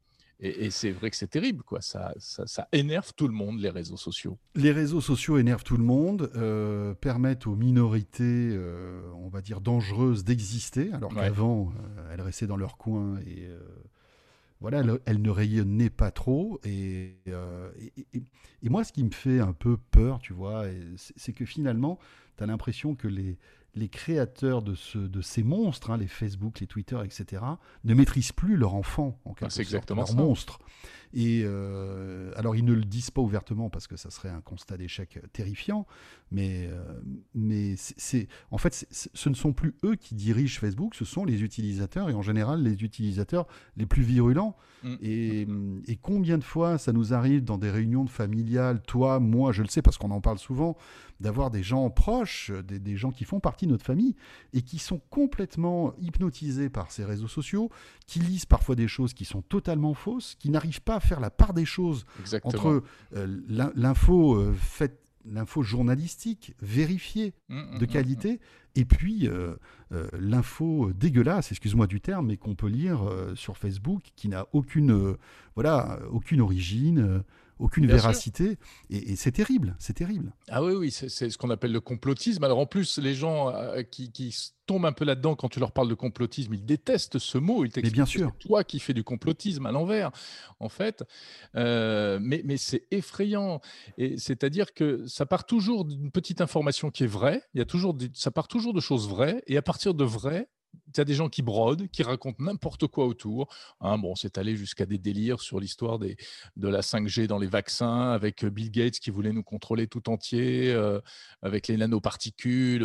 Et, 0.44 0.70
c'est 0.70 0.90
vrai 0.90 1.09
que 1.09 1.16
c'est 1.16 1.29
terrible, 1.29 1.62
quoi. 1.62 1.81
Ça, 1.81 2.12
ça, 2.18 2.66
énerve 2.72 3.12
tout 3.14 3.29
le 3.29 3.33
monde, 3.33 3.61
les 3.61 3.70
réseaux 3.70 3.96
sociaux. 3.96 4.38
Les 4.57 4.72
réseaux 4.72 5.01
sociaux 5.01 5.38
énervent 5.38 5.62
tout 5.62 5.77
le 5.77 5.85
monde, 5.85 6.33
euh, 6.35 6.94
permettent 6.94 7.46
aux 7.46 7.55
minorités, 7.55 8.51
euh, 8.53 9.03
on 9.14 9.29
va 9.29 9.40
dire, 9.40 9.61
dangereuses 9.61 10.25
d'exister, 10.25 10.92
alors 10.92 11.14
qu'avant, 11.14 11.70
euh, 11.70 12.12
elles 12.12 12.20
restaient 12.20 12.48
dans 12.48 12.57
leur 12.57 12.77
coin 12.77 13.20
et 13.20 13.48
voilà, 14.62 14.83
elles, 15.05 15.20
ne 15.20 15.31
rayonnaient 15.31 15.90
pas 15.90 16.11
trop. 16.11 16.61
Et, 16.64 17.18
et, 17.27 18.68
moi, 18.68 18.85
ce 18.85 18.92
qui 18.92 19.05
me 19.05 19.11
fait 19.11 19.40
un 19.40 19.53
peu 19.53 19.77
peur, 19.77 20.20
tu 20.20 20.33
vois, 20.33 20.64
c'est 20.96 21.33
que 21.33 21.44
finalement, 21.44 21.98
tu 22.38 22.44
as 22.44 22.46
l'impression 22.46 22.94
que 22.94 23.09
les, 23.09 23.38
les 23.75 23.88
créateurs 23.88 24.62
de, 24.62 24.75
ce, 24.75 24.98
de 24.98 25.22
ces 25.22 25.42
monstres, 25.42 25.90
hein, 25.90 25.96
les 25.96 26.07
Facebook, 26.07 26.61
les 26.61 26.66
Twitter, 26.66 26.98
etc., 27.05 27.42
ne 27.85 27.94
maîtrisent 27.94 28.33
plus 28.33 28.57
leur 28.57 28.75
enfant, 28.75 29.18
en 29.25 29.35
quelque 29.35 29.51
sorte, 29.51 29.61
exactement 29.61 30.03
leur 30.03 30.14
monstre. 30.14 30.59
Et 31.14 31.42
euh, 31.44 32.33
alors, 32.37 32.57
ils 32.57 32.64
ne 32.64 32.72
le 32.72 32.85
disent 32.85 33.11
pas 33.11 33.20
ouvertement 33.20 33.68
parce 33.68 33.87
que 33.87 33.96
ça 33.96 34.11
serait 34.11 34.31
un 34.31 34.40
constat 34.40 34.77
d'échec 34.77 35.20
terrifiant, 35.33 35.87
mais, 36.31 36.68
euh, 36.70 37.01
mais 37.35 37.75
c'est, 37.77 38.29
en 38.51 38.59
fait, 38.59 38.87
ce 38.90 39.29
ne 39.29 39.35
sont 39.35 39.53
plus 39.53 39.75
eux 39.85 39.96
qui 39.96 40.14
dirigent 40.14 40.59
Facebook, 40.59 40.94
ce 40.94 41.05
sont 41.05 41.25
les 41.25 41.42
utilisateurs, 41.42 42.09
et 42.09 42.14
en 42.14 42.22
général, 42.22 42.62
les 42.62 42.83
utilisateurs 42.83 43.46
les 43.77 43.87
plus 43.87 44.03
virulents. 44.03 44.57
Mm. 44.83 44.94
Et, 45.03 45.46
et, 45.87 45.96
combien 45.96 46.38
de 46.38 46.44
fois 46.44 46.79
ça 46.79 46.92
nous 46.92 47.12
arrive 47.12 47.44
dans 47.44 47.59
des 47.59 47.70
réunions 47.70 48.07
familiales, 48.07 48.81
toi, 48.83 49.20
moi, 49.20 49.53
je 49.53 49.62
le 49.62 49.68
sais 49.68 49.83
parce 49.83 49.98
qu'on 49.98 50.11
en 50.11 50.20
parle 50.20 50.38
souvent, 50.38 50.77
d'avoir 51.20 51.51
des 51.51 51.62
gens 51.62 51.88
proches, 51.88 52.51
des, 52.66 52.81
des, 52.81 52.96
gens 52.96 53.12
qui 53.12 53.25
font 53.25 53.38
partie 53.38 53.66
de 53.66 53.70
notre 53.70 53.85
famille 53.85 54.16
et 54.53 54.62
qui 54.62 54.79
sont 54.79 55.01
complètement 55.11 55.94
hypnotisés 56.01 56.68
par 56.68 56.90
ces 56.90 57.05
réseaux 57.05 57.29
sociaux, 57.29 57.70
qui 58.07 58.18
lisent 58.18 58.46
parfois 58.46 58.75
des 58.75 58.88
choses 58.88 59.14
qui 59.14 59.25
sont 59.25 59.42
totalement 59.42 59.94
fausses, 59.94 60.35
qui 60.38 60.51
n'arrivent 60.51 60.83
pas 60.83 60.98
faire 61.02 61.20
la 61.20 61.30
part 61.30 61.52
des 61.52 61.64
choses 61.64 62.06
entre 62.44 62.82
euh, 63.14 63.40
l'info 63.74 64.34
euh, 64.34 64.54
faite 64.54 64.98
l'info 65.24 65.62
journalistique 65.62 66.54
vérifiée 66.60 67.32
mmh, 67.48 67.56
mmh, 67.56 67.78
de 67.78 67.84
mmh, 67.84 67.88
qualité 67.88 68.40
et 68.74 68.84
puis 68.84 69.28
euh, 69.28 69.54
l'info 70.18 70.90
dégueulasse, 70.94 71.52
excuse-moi 71.52 71.86
du 71.86 72.00
terme, 72.00 72.26
mais 72.26 72.36
qu'on 72.36 72.56
peut 72.56 72.66
lire 72.66 73.08
sur 73.36 73.56
Facebook 73.56 74.02
qui 74.16 74.28
n'a 74.28 74.46
aucune 74.52 75.16
voilà 75.54 76.00
aucune 76.10 76.40
origine, 76.40 77.22
aucune 77.62 77.87
véracité. 77.87 78.59
Et, 78.90 79.16
c'est 79.16 79.33
terrible, 79.33 79.77
c'est 79.79 79.94
terrible. 79.94 80.35
Ah 80.48 80.62
oui, 80.62 80.75
oui, 80.75 80.90
c'est 80.90 81.09
ce 81.09 81.38
qu'on 81.38 81.51
appelle 81.51 81.72
le 81.72 81.81
complotisme. 81.81 82.42
Alors 82.44 82.59
en 82.59 82.66
plus, 82.66 82.98
les 82.98 83.14
gens 83.14 83.51
euh, 83.51 83.83
qui, 83.83 84.11
tombent 84.66 84.87
un 84.87 84.92
peu 84.92 85.05
là-dedans 85.05 85.35
quand 85.35 85.48
tu 85.48 85.59
leur 85.59 85.72
parles 85.72 85.88
de 85.88 85.94
complotisme, 85.94 86.55
ils 86.55 86.64
détestent 86.64 87.18
ce 87.18 87.37
mot. 87.38 87.64
Ils 87.64 87.72
mais 87.77 87.90
bien 87.90 88.07
sûr. 88.07 88.33
toi 88.38 88.62
qui 88.62 88.79
fais 88.79 88.94
du 88.94 89.03
complotisme 89.03 89.66
à 89.66 89.72
l'envers, 89.72 90.12
en 90.61 90.68
fait. 90.68 91.05
Euh, 91.57 92.18
mais, 92.20 92.42
mais 92.44 92.57
c'est 92.57 92.87
effrayant. 92.90 93.61
Et 93.98 94.18
c'est-à-dire 94.18 94.72
que 94.72 95.07
ça 95.07 95.27
part 95.27 95.46
toujours 95.46 95.85
d'une 95.85 96.11
petite 96.11 96.40
information 96.40 96.90
qui 96.90 97.05
est 97.05 97.09
vraie. 97.09 97.42
Il 97.55 97.59
y 97.59 97.62
a 97.62 97.64
toujours 97.64 97.96
ça 98.14 98.31
part 98.31 98.48
toujours 98.48 98.72
de 98.72 98.81
choses 98.81 99.09
vraies. 99.09 99.42
Et 99.46 99.57
à 99.57 99.62
partir 99.62 99.94
de 99.94 100.05
vraies, 100.05 100.48
tu 100.92 101.00
as 101.00 101.04
des 101.04 101.14
gens 101.14 101.28
qui 101.28 101.42
brodent, 101.42 101.88
qui 101.88 102.02
racontent 102.02 102.42
n'importe 102.42 102.87
quoi 102.87 103.06
autour. 103.06 103.48
Hein, 103.80 103.98
bon, 103.98 104.14
c'est 104.14 104.38
allé 104.38 104.56
jusqu'à 104.56 104.87
des 104.87 104.98
délires 104.98 105.40
sur 105.40 105.58
l'histoire 105.61 105.98
de 105.98 106.16
la 106.68 106.80
5G 106.80 107.26
dans 107.26 107.38
les 107.38 107.46
vaccins, 107.46 108.11
avec 108.11 108.44
euh, 108.44 108.50
Bill 108.50 108.70
Gates 108.70 108.98
qui 108.98 109.11
voulait 109.11 109.32
nous 109.32 109.42
contrôler 109.42 109.87
tout 109.87 110.11
entier, 110.11 110.72
euh, 110.72 111.00
avec 111.42 111.68
les 111.68 111.76
nanoparticules, 111.76 112.82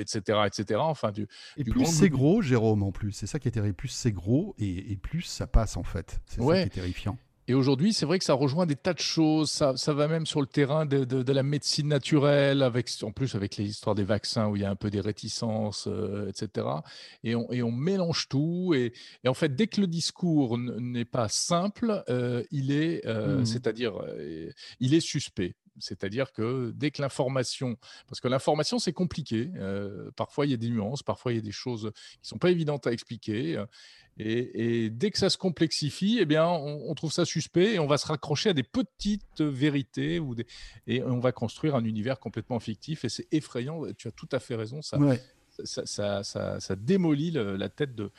etc., 0.00 0.22
euh, 0.30 0.44
etc. 0.44 0.80
Enfin, 0.80 1.12
du, 1.12 1.26
et 1.56 1.64
plus 1.64 1.86
c'est 1.86 2.08
gros, 2.08 2.42
Jérôme, 2.42 2.82
en 2.82 2.92
plus. 2.92 3.12
C'est 3.12 3.26
ça 3.26 3.38
qui 3.38 3.48
est 3.48 3.52
terrible. 3.52 3.74
Plus 3.74 3.88
c'est 3.88 4.12
gros 4.12 4.54
et, 4.58 4.96
plus 4.96 5.22
ça 5.22 5.46
passe, 5.46 5.76
en 5.76 5.84
fait. 5.84 6.20
C'est 6.26 6.42
ça 6.42 6.54
qui 6.54 6.60
est 6.60 6.68
terrifiant. 6.68 7.18
Et 7.50 7.54
aujourd'hui, 7.54 7.94
c'est 7.94 8.04
vrai 8.04 8.18
que 8.18 8.26
ça 8.26 8.34
rejoint 8.34 8.66
des 8.66 8.76
tas 8.76 8.92
de 8.92 8.98
choses. 8.98 9.50
Ça, 9.50 9.74
ça 9.78 9.94
va 9.94 10.06
même 10.06 10.26
sur 10.26 10.42
le 10.42 10.46
terrain 10.46 10.84
de, 10.84 11.04
de, 11.04 11.32
la 11.32 11.42
médecine 11.42 11.88
naturelle, 11.88 12.62
avec, 12.62 12.90
en 13.02 13.10
plus 13.10 13.34
avec 13.34 13.56
les 13.56 13.64
histoires 13.64 13.94
des 13.94 14.04
vaccins 14.04 14.48
où 14.48 14.56
il 14.56 14.62
y 14.62 14.64
a 14.66 14.70
un 14.70 14.76
peu 14.76 14.90
des 14.90 15.00
réticences, 15.00 15.88
euh, 15.88 16.28
etc. 16.28 16.66
Et 17.24 17.34
on, 17.34 17.50
et 17.50 17.62
on, 17.62 17.72
mélange 17.72 18.28
tout. 18.28 18.74
Et, 18.76 18.92
et, 19.24 19.28
en 19.28 19.34
fait, 19.34 19.56
dès 19.56 19.66
que 19.66 19.80
le 19.80 19.86
discours 19.86 20.58
n'est 20.58 21.06
pas 21.06 21.28
simple, 21.30 22.04
euh, 22.10 22.44
il 22.50 22.70
est, 22.70 23.06
euh, 23.06 23.38
mmh. 23.38 23.46
c'est-à-dire, 23.46 23.94
il 24.78 24.92
est 24.92 25.00
suspect. 25.00 25.54
C'est-à-dire 25.80 26.32
que 26.32 26.72
dès 26.76 26.90
que 26.90 27.02
l'information, 27.02 27.76
parce 28.06 28.20
que 28.20 28.28
l'information 28.28 28.78
c'est 28.78 28.92
compliqué, 28.92 29.50
parfois 30.16 30.46
il 30.46 30.50
y 30.50 30.54
a 30.54 30.56
des 30.56 30.68
nuances, 30.68 31.02
parfois 31.02 31.32
il 31.32 31.36
y 31.36 31.38
a 31.38 31.42
des 31.42 31.52
choses 31.52 31.92
qui 32.22 32.28
sont 32.28 32.38
pas 32.38 32.50
évidentes 32.50 32.86
à 32.86 32.92
expliquer, 32.92 33.62
et, 34.18 34.90
dès 34.90 35.10
que 35.10 35.18
ça 35.18 35.30
se 35.30 35.38
complexifie, 35.38 36.18
eh 36.20 36.24
bien 36.24 36.46
on, 36.46 36.92
trouve 36.94 37.12
ça 37.12 37.24
suspect 37.24 37.74
et 37.74 37.78
on 37.78 37.86
va 37.86 37.98
se 37.98 38.06
raccrocher 38.06 38.50
à 38.50 38.52
des 38.52 38.64
petites 38.64 39.40
vérités 39.40 40.18
ou 40.18 40.34
des, 40.34 40.46
et 40.86 41.02
on 41.04 41.20
va 41.20 41.30
construire 41.30 41.76
un 41.76 41.84
univers 41.84 42.18
complètement 42.18 42.58
fictif 42.58 43.04
et 43.04 43.08
c'est 43.08 43.28
effrayant. 43.30 43.82
Tu 43.96 44.08
as 44.08 44.12
tout 44.12 44.28
à 44.32 44.40
fait 44.40 44.56
raison, 44.56 44.82
ça, 44.82 44.98
ça, 45.64 46.22
ça, 46.24 46.60
ça, 46.60 46.76
démolit 46.76 47.30
la 47.30 47.68
tête 47.68 47.94
de, 47.94 48.10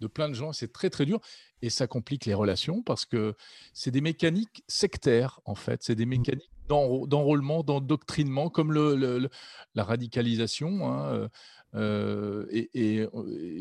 de 0.00 0.06
plein 0.06 0.28
de 0.28 0.34
gens. 0.34 0.52
C'est 0.52 0.72
très 0.72 0.90
très 0.90 1.06
dur 1.06 1.20
et 1.62 1.70
ça 1.70 1.86
complique 1.86 2.26
les 2.26 2.34
relations 2.34 2.82
parce 2.82 3.04
que 3.04 3.34
c'est 3.72 3.90
des 3.90 4.00
mécaniques 4.00 4.62
sectaires 4.68 5.40
en 5.44 5.54
fait. 5.54 5.82
C'est 5.82 5.94
des 5.94 6.06
mmh. 6.06 6.10
mécaniques 6.10 6.50
d'enrôlement, 6.68 7.62
d'endoctrinement, 7.62 8.50
comme 8.50 8.72
le, 8.72 9.28
la 9.74 9.84
radicalisation. 9.84 10.90
Hein, 10.90 11.04
euh, 11.12 11.28
euh, 11.74 12.46
et, 12.52 13.06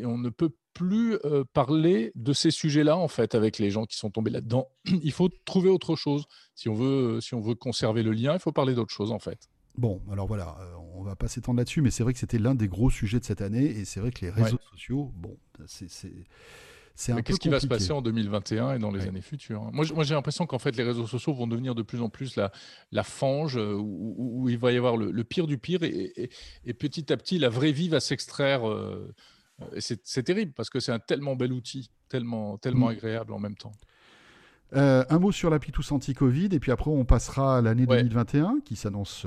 on 0.06 0.18
ne 0.18 0.30
peut 0.30 0.52
plus 0.74 1.18
euh, 1.26 1.44
parler 1.54 2.12
de 2.16 2.34
ces 2.34 2.52
sujets-là 2.52 2.96
en 2.98 3.08
fait 3.08 3.34
avec 3.36 3.58
les 3.58 3.72
gens 3.72 3.86
qui 3.86 3.98
sont 3.98 4.10
tombés 4.10 4.32
là-dedans. 4.32 4.70
Il 5.04 5.12
faut 5.12 5.30
trouver 5.46 5.70
autre 5.70 5.96
chose. 5.96 6.26
Si 6.56 6.70
on 6.70 6.74
veut, 6.74 7.20
si 7.22 7.34
on 7.34 7.42
veut 7.42 7.56
conserver 7.56 8.04
le 8.04 8.12
lien, 8.12 8.34
il 8.34 8.40
faut 8.40 8.52
parler 8.52 8.74
d'autre 8.74 8.94
chose 8.94 9.12
en 9.12 9.20
fait. 9.20 9.50
Bon, 9.76 10.02
alors 10.12 10.26
voilà, 10.26 10.58
on 10.96 11.04
va 11.04 11.16
pas 11.16 11.28
s'étendre 11.28 11.60
là-dessus, 11.60 11.82
mais 11.82 11.92
c'est 11.92 12.02
vrai 12.02 12.12
que 12.12 12.18
c'était 12.18 12.40
l'un 12.40 12.56
des 12.56 12.68
gros 12.68 12.90
sujets 12.90 13.20
de 13.20 13.26
cette 13.26 13.42
année, 13.42 13.66
et 13.66 13.86
c'est 13.86 14.00
vrai 14.00 14.10
que 14.10 14.26
les 14.26 14.32
réseaux 14.32 14.58
sociaux, 14.72 15.12
bon, 15.14 15.38
c'est 15.68 15.88
Qu'est-ce 16.98 17.40
qui 17.40 17.50
va 17.50 17.60
se 17.60 17.68
passer 17.68 17.92
en 17.92 18.02
2021 18.02 18.76
et 18.76 18.80
dans 18.80 18.92
les 18.92 19.08
années 19.08 19.22
futures 19.22 19.62
hein? 19.62 19.70
Moi, 19.72 20.04
j'ai 20.04 20.16
l'impression 20.16 20.48
qu'en 20.48 20.58
fait, 20.58 20.76
les 20.76 20.84
réseaux 20.84 21.06
sociaux 21.06 21.34
vont 21.34 21.48
devenir 21.48 21.76
de 21.76 21.84
plus 21.84 22.02
en 22.02 22.10
plus 22.10 22.36
la, 22.36 22.52
la 22.92 23.04
fange 23.04 23.58
euh, 23.58 23.76
où, 23.78 24.50
il 24.50 24.58
va 24.58 24.72
y 24.72 24.78
avoir 24.78 24.98
le, 24.98 25.24
pire 25.24 25.46
du 25.46 25.60
pire 25.60 25.84
et, 25.84 26.30
et, 26.66 26.74
petit 26.74 27.14
à 27.14 27.18
petit, 27.18 27.38
la 27.38 27.50
vraie 27.50 27.72
vie 27.72 27.90
va 27.90 28.00
s'extraire. 28.00 28.68
Euh, 28.68 29.14
c'est 29.80 30.24
terrible 30.24 30.54
parce 30.54 30.70
que 30.70 30.80
c'est 30.80 30.92
un 30.92 31.00
tellement 31.00 31.36
bel 31.36 31.54
outil, 31.54 31.92
tellement, 32.10 32.58
tellement 32.58 32.88
mm. 32.88 32.92
agréable 32.92 33.34
en 33.34 33.40
même 33.40 33.56
temps. 33.56 33.74
Euh, 34.76 35.06
un 35.10 35.20
mot 35.20 35.32
sur 35.32 35.50
l'appli 35.50 35.72
Tous 35.72 35.92
Anti-Covid, 35.92 36.50
et 36.52 36.60
puis 36.60 36.72
après 36.72 36.92
on 36.92 37.06
passera 37.06 37.60
à 37.60 37.62
l'année 37.62 37.86
2021 37.86 38.60
qui 38.66 38.76
s'annonce, 38.76 39.26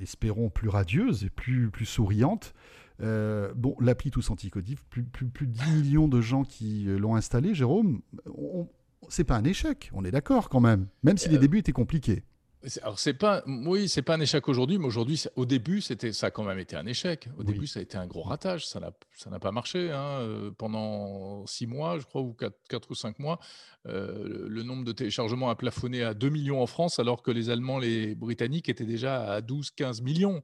espérons, 0.00 0.50
plus 0.50 0.68
radieuse 0.68 1.24
et 1.24 1.30
plus, 1.30 1.68
plus 1.70 1.84
souriante. 1.84 2.54
Euh, 3.02 3.52
bon, 3.54 3.76
l'appli 3.80 4.10
Tous 4.10 4.30
Anticotif, 4.30 4.84
plus, 4.84 5.04
plus, 5.04 5.26
plus 5.26 5.46
de 5.46 5.52
10 5.52 5.70
millions 5.72 6.08
de 6.08 6.20
gens 6.20 6.44
qui 6.44 6.88
euh, 6.88 6.98
l'ont 6.98 7.14
installé, 7.14 7.54
Jérôme, 7.54 8.00
c'est 9.08 9.24
pas 9.24 9.36
un 9.36 9.44
échec, 9.44 9.90
on 9.92 10.04
est 10.04 10.10
d'accord 10.10 10.48
quand 10.48 10.60
même, 10.60 10.88
même 11.02 11.18
si 11.18 11.28
les 11.28 11.36
euh, 11.36 11.40
débuts 11.40 11.58
étaient 11.58 11.72
compliqués. 11.72 12.24
Alors 12.82 12.98
c'est 12.98 13.14
pas, 13.14 13.44
oui, 13.46 13.88
c'est 13.88 14.02
pas 14.02 14.14
un 14.14 14.20
échec 14.20 14.48
aujourd'hui, 14.48 14.78
mais 14.78 14.86
aujourd'hui, 14.86 15.22
au 15.36 15.46
début, 15.46 15.80
c'était, 15.80 16.12
ça 16.12 16.28
a 16.28 16.30
quand 16.32 16.42
même 16.42 16.58
été 16.58 16.74
un 16.74 16.86
échec. 16.86 17.28
Au 17.38 17.44
début, 17.44 17.68
ça 17.68 17.78
a 17.78 17.82
été 17.82 17.96
un 17.96 18.08
gros 18.08 18.22
ratage. 18.22 18.66
Ça 18.66 18.80
n'a, 18.80 18.90
ça 19.14 19.30
n'a 19.30 19.38
pas 19.38 19.52
marché 19.52 19.92
hein. 19.92 20.50
pendant 20.58 21.46
six 21.46 21.68
mois, 21.68 22.00
je 22.00 22.06
crois, 22.06 22.22
ou 22.22 22.34
quatre, 22.34 22.90
ou 22.90 22.96
cinq 22.96 23.20
mois. 23.20 23.38
le, 23.84 24.62
nombre 24.64 24.82
de 24.82 24.90
téléchargements 24.90 25.48
a 25.48 25.54
plafonné 25.54 26.02
à 26.02 26.12
2 26.12 26.28
millions 26.28 26.60
en 26.60 26.66
France, 26.66 26.98
alors 26.98 27.22
que 27.22 27.30
les 27.30 27.50
Allemands, 27.50 27.78
les 27.78 28.16
Britanniques 28.16 28.68
étaient 28.68 28.84
déjà 28.84 29.34
à 29.34 29.42
12-15 29.42 30.02
millions. 30.02 30.42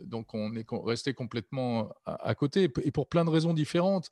Donc 0.00 0.34
on 0.34 0.54
est 0.54 0.66
resté 0.84 1.14
complètement 1.14 1.90
à, 2.04 2.34
côté, 2.34 2.70
et 2.82 2.90
pour 2.90 3.08
plein 3.08 3.24
de 3.24 3.30
raisons 3.30 3.54
différentes. 3.54 4.10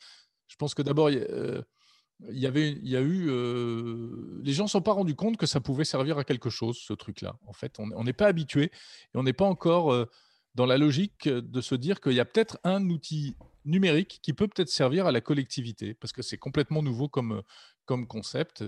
Je 0.49 0.57
pense 0.57 0.75
que 0.75 0.83
d'abord, 0.83 1.11
il 1.11 1.19
y 1.19 2.47
euh, 2.47 2.49
avait, 2.49 2.79
a 2.95 3.01
eu, 3.01 3.27
euh, 3.29 4.41
les 4.43 4.53
gens 4.53 4.65
ne 4.65 4.69
sont 4.69 4.83
pas 4.83 4.93
rendus 4.93 5.15
compte 5.15 5.37
que 5.37 5.47
ça 5.47 5.61
pouvait 5.61 5.85
servir 5.85 6.19
à 6.19 6.25
quelque 6.25 6.51
chose, 6.51 6.79
ce 6.79 6.93
truc-là. 6.93 7.39
En 7.47 7.53
fait, 7.53 7.79
on 7.79 8.05
n'est 8.05 8.13
pas 8.13 8.27
habitué 8.27 8.65
et 8.65 8.71
on 9.15 9.23
n'est 9.23 9.33
pas 9.33 9.47
encore 9.47 9.93
euh, 9.93 10.07
dans 10.55 10.67
la 10.67 10.79
logique 10.79 11.29
de 11.29 11.61
se 11.61 11.75
dire 11.75 12.01
qu'il 12.01 12.13
y 12.13 12.21
a 12.21 12.25
peut-être 12.25 12.59
un 12.65 12.89
outil 12.89 13.37
numérique 13.65 14.21
qui 14.23 14.33
peut 14.33 14.49
peut-être 14.49 14.69
servir 14.69 15.07
à 15.07 15.13
la 15.13 15.21
collectivité, 15.21 15.95
parce 15.95 16.13
que 16.13 16.23
c'est 16.23 16.39
complètement 16.39 16.83
nouveau 16.83 17.09
comme, 17.09 17.43
comme 17.85 18.07
concept 18.07 18.65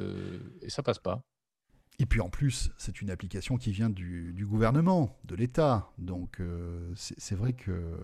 et 0.61 0.71
ça 0.71 0.83
passe 0.83 0.99
pas. 0.99 1.23
Et 2.00 2.06
puis 2.06 2.20
en 2.20 2.28
plus, 2.28 2.70
c'est 2.76 3.00
une 3.00 3.11
application 3.11 3.56
qui 3.56 3.72
vient 3.72 3.90
du, 3.90 4.46
gouvernement, 4.48 5.18
de 5.24 5.34
l'État. 5.34 5.90
Donc 5.98 6.40
euh, 6.40 6.92
c'est 6.94 7.34
vrai 7.34 7.52
que. 7.52 7.96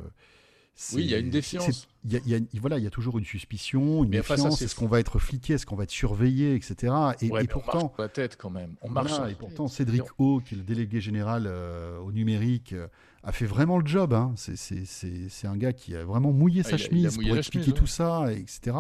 Oui, 0.93 1.03
il 1.05 1.11
y 1.11 1.15
a 1.15 1.19
une 1.19 1.31
défiance. 1.31 1.87
y 2.05 2.17
a- 2.17 2.21
il 2.27 2.31
y 2.33 2.35
a- 2.35 2.61
voilà, 2.61 2.79
il 2.79 2.85
y 2.85 2.87
a 2.87 2.91
toujours 2.91 3.17
une 3.19 3.25
suspicion, 3.25 4.03
une 4.03 4.11
Mais 4.11 4.17
méfiance. 4.19 4.61
Est-ce 4.61 4.75
qu'on 4.75 4.89
va 4.89 4.99
être 5.01 5.19
fliqué 5.21 5.55
Est-ce 5.55 5.67
qu'on 5.67 5.77
va 5.77 5.85
être 5.85 5.91
surveillé 5.91 6.55
Etc. 6.57 6.75
Et, 7.21 7.31
Ouais, 7.31 7.41
et 7.41 7.43
mais 7.43 7.43
on 7.43 7.47
pourtant. 7.47 7.79
marche 7.83 7.93
sur 7.95 8.03
la 8.03 8.09
tête 8.09 8.37
quand 8.37 8.51
même. 8.51 8.75
On 8.83 8.91
marche. 8.91 9.11
Voilà, 9.11 9.31
et 9.31 9.35
pourtant. 9.35 9.69
Cédric 9.69 10.03
O, 10.19 10.41
qui 10.45 10.55
est 10.55 10.59
le 10.59 10.65
délégué 10.65 11.01
général 11.01 11.45
euh, 11.47 11.99
au 12.01 12.11
numérique, 12.13 12.73
euh, 12.73 12.89
a 13.23 13.31
fait 13.33 13.47
vraiment 13.47 13.79
le 13.79 13.87
job. 13.87 14.13
hein. 14.13 14.35
C'est- 14.37 15.47
un 15.47 15.57
gars 15.57 15.73
qui 15.73 15.95
a 15.95 16.05
vraiment 16.05 16.33
mouillé 16.33 16.63
Ah, 16.65 16.71
sa 16.71 16.77
chemise 16.77 17.17
mouillé 17.17 17.29
pour 17.31 17.39
expliquer 17.39 17.65
chemise, 17.67 17.79
tout 17.81 17.87
ça, 17.87 18.25
et 18.33 18.39
etc. 18.41 18.77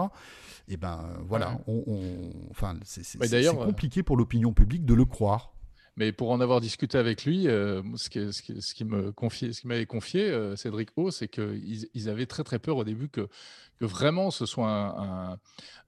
Et 0.68 0.76
ben 0.76 1.08
voilà, 1.28 1.52
Ouais. 1.52 1.58
on, 1.68 1.84
on- 1.86 2.32
enfin, 2.50 2.74
c'est 2.84 3.02
euh, 3.22 3.52
compliqué 3.52 4.02
pour 4.02 4.16
l'opinion 4.16 4.52
publique 4.52 4.84
de 4.84 4.94
le 4.94 5.04
croire. 5.04 5.53
Mais 5.96 6.10
pour 6.10 6.30
en 6.32 6.40
avoir 6.40 6.60
discuté 6.60 6.98
avec 6.98 7.24
lui, 7.24 7.46
euh, 7.46 7.80
ce, 7.94 8.10
qui, 8.10 8.32
ce, 8.32 8.42
qui, 8.42 8.60
ce 8.60 8.74
ce 8.74 9.66
m'avait 9.66 9.86
confié, 9.86 10.24
euh, 10.28 10.56
Cédric 10.56 10.90
O, 10.96 11.10
c'est 11.12 11.28
qu'ils 11.28 11.88
ils 11.94 12.08
avaient 12.08 12.26
très 12.26 12.42
très 12.42 12.58
peur 12.58 12.76
au 12.78 12.84
début 12.84 13.08
que, 13.08 13.28
que 13.78 13.84
vraiment 13.84 14.32
ce 14.32 14.44
soit 14.44 14.68
un, 14.68 15.32
un- 15.32 15.38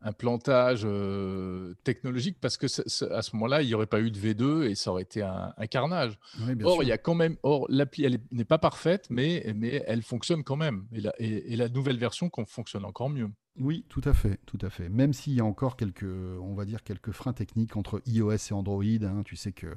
un 0.02 0.12
plantage 0.12 0.82
euh, 0.84 1.74
technologique, 1.82 2.36
parce 2.40 2.56
que 2.56 2.66
à 3.12 3.22
ce 3.22 3.34
moment-là, 3.36 3.62
il 3.62 3.66
n'y 3.66 3.74
aurait 3.74 3.86
pas 3.86 4.00
eu 4.00 4.10
de 4.12 4.18
V2 4.18 4.62
et 4.70 4.74
ça 4.76 4.92
aurait 4.92 5.02
été 5.02 5.22
un, 5.22 5.52
un 5.56 5.66
carnage. 5.66 6.18
Oui, 6.40 6.54
Or, 6.62 6.74
sûr. 6.74 6.82
il 6.84 6.88
y 6.88 6.92
a 6.92 6.98
quand 6.98 7.14
même, 7.14 7.36
or 7.42 7.66
l'appli, 7.68 8.04
elle 8.04 8.14
est- 8.14 8.32
n'est 8.32 8.44
pas 8.44 8.58
parfaite, 8.58 9.06
mais, 9.10 9.52
mais 9.56 9.82
elle 9.86 10.02
fonctionne 10.02 10.44
quand 10.44 10.56
même. 10.56 10.86
Et 10.92 11.00
la, 11.00 11.12
et, 11.18 11.52
et 11.52 11.56
la 11.56 11.68
nouvelle 11.68 11.98
version 11.98 12.30
fonctionne 12.46 12.84
encore 12.84 13.10
mieux. 13.10 13.28
Oui, 13.58 13.84
tout 13.88 14.02
à 14.04 14.12
fait, 14.12 14.38
tout 14.46 14.58
à 14.60 14.70
fait. 14.70 14.88
Même 14.88 15.12
s'il 15.12 15.32
y 15.34 15.40
a 15.40 15.44
encore 15.44 15.76
quelques, 15.76 16.04
on 16.04 16.54
va 16.54 16.64
dire 16.64 16.82
quelques 16.84 17.12
freins 17.12 17.32
techniques 17.32 17.76
entre 17.76 18.02
iOS 18.06 18.32
et 18.50 18.52
Android, 18.52 18.82
hein, 18.84 19.22
tu 19.24 19.36
sais 19.36 19.52
que, 19.52 19.68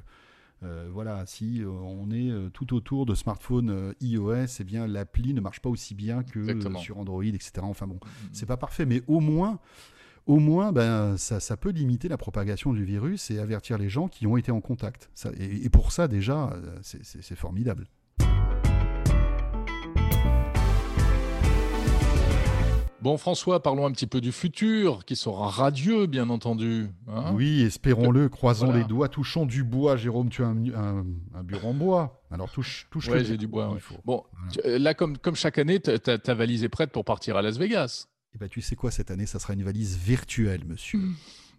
euh, 0.62 0.88
voilà, 0.92 1.24
si 1.24 1.62
euh, 1.62 1.68
on 1.70 2.10
est 2.10 2.30
euh, 2.30 2.50
tout 2.50 2.74
autour 2.74 3.06
de 3.06 3.14
smartphones 3.14 3.94
iOS, 4.02 4.46
eh 4.60 4.64
bien 4.64 4.86
l'appli 4.86 5.32
ne 5.32 5.40
marche 5.40 5.60
pas 5.60 5.70
aussi 5.70 5.94
bien 5.94 6.22
que 6.22 6.40
Exactement. 6.40 6.78
sur 6.78 6.98
Android, 6.98 7.24
etc. 7.24 7.52
Enfin 7.62 7.86
bon, 7.86 7.98
c'est 8.32 8.44
pas 8.46 8.58
parfait, 8.58 8.84
mais 8.84 9.02
au 9.06 9.20
moins, 9.20 9.58
au 10.26 10.38
moins, 10.38 10.70
ben 10.72 11.16
ça, 11.16 11.40
ça 11.40 11.56
peut 11.56 11.70
limiter 11.70 12.08
la 12.08 12.18
propagation 12.18 12.74
du 12.74 12.84
virus 12.84 13.30
et 13.30 13.38
avertir 13.38 13.78
les 13.78 13.88
gens 13.88 14.08
qui 14.08 14.26
ont 14.26 14.36
été 14.36 14.52
en 14.52 14.60
contact. 14.60 15.08
Ça- 15.14 15.30
et, 15.38 15.64
et 15.64 15.70
pour 15.70 15.92
ça 15.92 16.06
déjà, 16.06 16.54
c'est 16.82 17.34
formidable. 17.36 17.86
Bon, 23.02 23.16
François, 23.16 23.62
parlons 23.62 23.86
un 23.86 23.92
petit 23.92 24.06
peu 24.06 24.20
du 24.20 24.30
futur, 24.30 25.04
qui 25.06 25.16
sera 25.16 25.48
radieux, 25.48 26.06
bien 26.06 26.28
entendu. 26.28 26.88
hein. 27.08 27.32
Oui, 27.34 27.62
espérons-le, 27.62 28.28
croisons 28.28 28.66
Voilà. 28.66 28.80
les 28.82 28.86
doigts, 28.86 29.08
touchons 29.08 29.46
du 29.46 29.64
bois. 29.64 29.96
Jérôme, 29.96 30.28
tu 30.28 30.42
as 30.44 30.48
un, 30.48 30.66
un- 30.74 31.06
un 31.34 31.42
bureau 31.42 31.68
en 31.70 31.74
bois. 31.74 32.22
Alors 32.30 32.50
touche, 32.52 32.86
touche 32.90 33.08
Ouais, 33.08 33.24
j'ai 33.24 33.38
du 33.38 33.46
bois. 33.46 33.68
Il 33.70 33.74
ouais. 33.74 33.80
faut. 33.80 33.96
Bon, 34.04 34.24
Voilà. 34.32 34.52
euh, 34.74 34.78
là, 34.78 34.92
comme, 34.92 35.16
comme 35.16 35.34
chaque 35.34 35.56
année, 35.58 35.80
ta, 35.80 35.98
ta- 35.98 36.34
valise 36.34 36.62
est 36.62 36.68
prête 36.68 36.92
pour 36.92 37.06
partir 37.06 37.36
à 37.38 37.42
Las 37.42 37.56
Vegas. 37.56 38.06
Eh 38.34 38.38
ben, 38.38 38.48
tu 38.50 38.60
sais 38.60 38.76
quoi, 38.76 38.90
cette 38.90 39.10
année, 39.10 39.26
ça 39.26 39.38
sera 39.38 39.54
une 39.54 39.62
valise 39.64 39.96
virtuelle, 39.96 40.64
monsieur. 40.66 41.00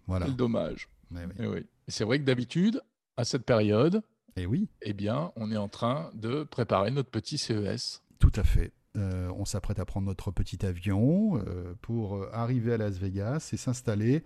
Voilà. 0.06 0.26
Quel 0.26 0.36
dommage. 0.36 0.88
Ouais. 1.12 1.26
Eh 1.40 1.46
oui. 1.46 1.58
Et 1.58 1.90
C'est 1.90 2.04
vrai 2.04 2.18
que 2.20 2.24
d'habitude, 2.24 2.80
à 3.16 3.24
cette 3.24 3.44
période, 3.44 4.02
Eh 4.36 4.46
oui, 4.46 4.68
eh 4.80 4.92
bien, 4.94 5.32
on 5.36 5.50
est 5.50 5.56
en 5.58 5.68
train 5.68 6.10
de 6.14 6.44
préparer 6.44 6.90
notre 6.92 7.10
petit 7.10 7.36
CES. 7.36 8.00
tout 8.20 8.32
à 8.36 8.44
fait. 8.44 8.72
Euh, 8.98 9.30
on 9.38 9.46
s'apprête 9.46 9.78
à 9.78 9.86
prendre 9.86 10.06
notre 10.06 10.30
petit 10.30 10.66
avion 10.66 11.38
euh, 11.38 11.72
pour 11.80 12.16
euh, 12.16 12.28
arriver 12.30 12.74
à 12.74 12.76
Las 12.76 12.98
Vegas 12.98 13.48
et 13.54 13.56
s'installer 13.56 14.22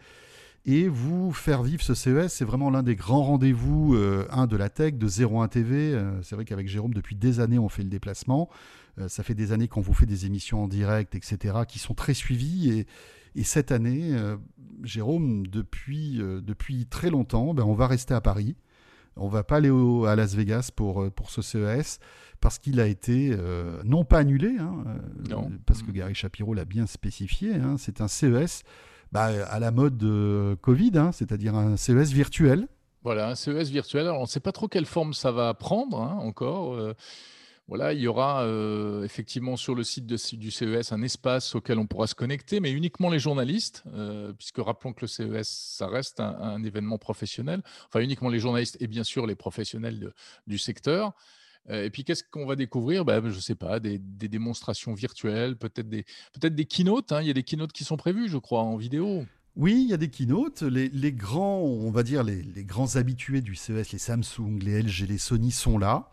et 0.64 0.88
vous 0.88 1.32
faire 1.32 1.62
vivre 1.62 1.82
ce 1.82 1.94
CES. 1.94 2.32
C'est 2.32 2.44
vraiment 2.44 2.70
l'un 2.70 2.82
des 2.82 2.96
grands 2.96 3.22
rendez-vous, 3.22 3.96
un 4.30 4.48
de 4.48 4.56
la 4.56 4.68
tech, 4.68 4.94
de 4.94 5.06
01 5.06 5.46
TV. 5.46 5.96
C'est 6.22 6.34
vrai 6.34 6.44
qu'avec 6.44 6.66
Jérôme, 6.66 6.92
depuis 6.92 7.14
des 7.14 7.38
années, 7.38 7.60
on 7.60 7.68
fait 7.68 7.84
le 7.84 7.88
déplacement. 7.88 8.50
Ça 9.06 9.22
fait 9.22 9.36
des 9.36 9.52
années 9.52 9.68
qu'on 9.68 9.80
vous 9.80 9.94
fait 9.94 10.06
des 10.06 10.26
émissions 10.26 10.64
en 10.64 10.66
direct, 10.66 11.14
etc., 11.14 11.58
qui 11.68 11.78
sont 11.78 11.94
très 11.94 12.14
suivies. 12.14 12.70
Et, 12.70 12.86
et 13.36 13.44
cette 13.44 13.70
année, 13.70 14.10
Jérôme, 14.82 15.46
depuis, 15.46 16.16
depuis 16.18 16.86
très 16.86 17.10
longtemps, 17.10 17.54
ben, 17.54 17.62
on 17.62 17.74
va 17.74 17.86
rester 17.86 18.14
à 18.14 18.20
Paris. 18.20 18.56
On 19.16 19.28
va 19.28 19.42
pas 19.44 19.56
aller 19.56 19.70
au- 19.70 20.04
à 20.04 20.14
Las 20.16 20.34
Vegas 20.34 20.70
pour, 20.74 21.02
euh, 21.02 21.10
pour 21.10 21.30
ce 21.30 21.40
CES 21.42 21.98
parce 22.40 22.58
qu'il 22.58 22.80
a 22.80 22.86
été 22.86 23.30
euh, 23.32 23.80
non 23.84 24.04
pas 24.04 24.18
annulé, 24.18 24.56
hein, 24.60 24.84
euh, 24.86 24.98
Non. 25.30 25.50
parce 25.64 25.82
que 25.82 25.90
Mm. 25.90 25.94
Gary 25.94 26.14
Shapiro 26.14 26.52
l'a 26.54 26.64
bien 26.66 26.86
spécifié. 26.86 27.54
hein, 27.54 27.76
c'est 27.78 28.00
un 28.00 28.08
CES 28.08 28.62
bah, 29.12 29.30
à 29.48 29.58
la 29.60 29.70
mode 29.70 29.96
de 29.96 30.56
Covid, 30.60 30.92
hein, 30.96 31.12
c'est-à-dire 31.12 31.54
un 31.54 31.76
CES 31.76 32.12
virtuel. 32.12 32.68
Voilà, 33.04 33.28
un 33.30 33.34
CES 33.36 33.70
virtuel. 33.70 34.02
Alors, 34.06 34.18
on 34.18 34.22
ne 34.22 34.26
sait 34.28 34.40
pas 34.40 34.52
trop 34.52 34.66
quelle 34.68 34.84
forme 34.84 35.14
ça 35.14 35.30
va 35.32 35.54
prendre 35.54 35.96
encore. 35.98 36.74
Euh, 36.74 36.92
voilà, 37.68 37.92
il 37.92 38.00
y 38.00 38.06
aura 38.06 38.44
euh, 38.44 39.02
effectivement 39.02 39.56
sur 39.56 39.74
le 39.74 39.82
site 39.82 40.06
du 40.06 40.50
CES 40.52 40.92
un 40.92 41.02
espace 41.02 41.56
auquel 41.56 41.80
on 41.80 41.86
pourra 41.86 42.06
se 42.06 42.14
connecter, 42.14 42.60
mais 42.60 42.70
uniquement 42.70 43.10
les 43.10 43.18
journalistes, 43.18 43.82
euh, 43.92 44.32
puisque 44.32 44.58
rappelons 44.58 44.92
que 44.92 45.00
le 45.00 45.08
CES, 45.08 45.48
ça 45.48 45.88
reste 45.88 46.20
un, 46.20 46.62
événement 46.62 46.96
professionnel. 46.96 47.62
Enfin, 47.88 48.00
uniquement 48.00 48.28
les 48.28 48.38
journalistes 48.38 48.76
et 48.80 48.86
bien 48.86 49.02
sûr 49.02 49.26
les 49.26 49.34
professionnels 49.34 50.12
du 50.46 50.58
secteur. 50.58 51.12
Euh, 51.68 51.84
et 51.84 51.90
puis, 51.90 52.04
qu'est-ce 52.04 52.22
qu'on 52.22 52.46
va 52.46 52.54
découvrir? 52.54 53.04
Ben, 53.04 53.20
Je 53.28 53.34
ne 53.34 53.40
sais 53.40 53.56
pas, 53.56 53.80
des, 53.80 53.98
démonstrations 53.98 54.94
virtuelles, 54.94 55.56
peut-être 55.56 55.88
des, 55.88 56.04
peut 56.40 56.48
des 56.48 56.64
keynotes. 56.66 57.10
hein. 57.10 57.20
Il 57.20 57.26
y 57.26 57.30
a 57.30 57.34
des 57.34 57.42
keynotes 57.42 57.72
qui 57.72 57.82
sont 57.82 57.96
prévus, 57.96 58.28
je 58.28 58.38
crois, 58.38 58.62
en 58.62 58.76
vidéo. 58.76 59.26
Oui, 59.56 59.82
il 59.82 59.90
y 59.90 59.94
a 59.94 59.96
des 59.96 60.08
keynotes. 60.08 60.62
Les, 60.62 61.12
grands, 61.12 61.62
on 61.62 61.90
va 61.90 62.04
dire, 62.04 62.22
les 62.22 62.64
grands 62.64 62.94
habitués 62.94 63.40
du 63.40 63.56
CES, 63.56 63.90
les 63.90 63.98
Samsung, 63.98 64.60
les 64.62 64.82
LG, 64.82 65.08
les 65.08 65.18
Sony 65.18 65.50
sont 65.50 65.78
là. 65.78 66.08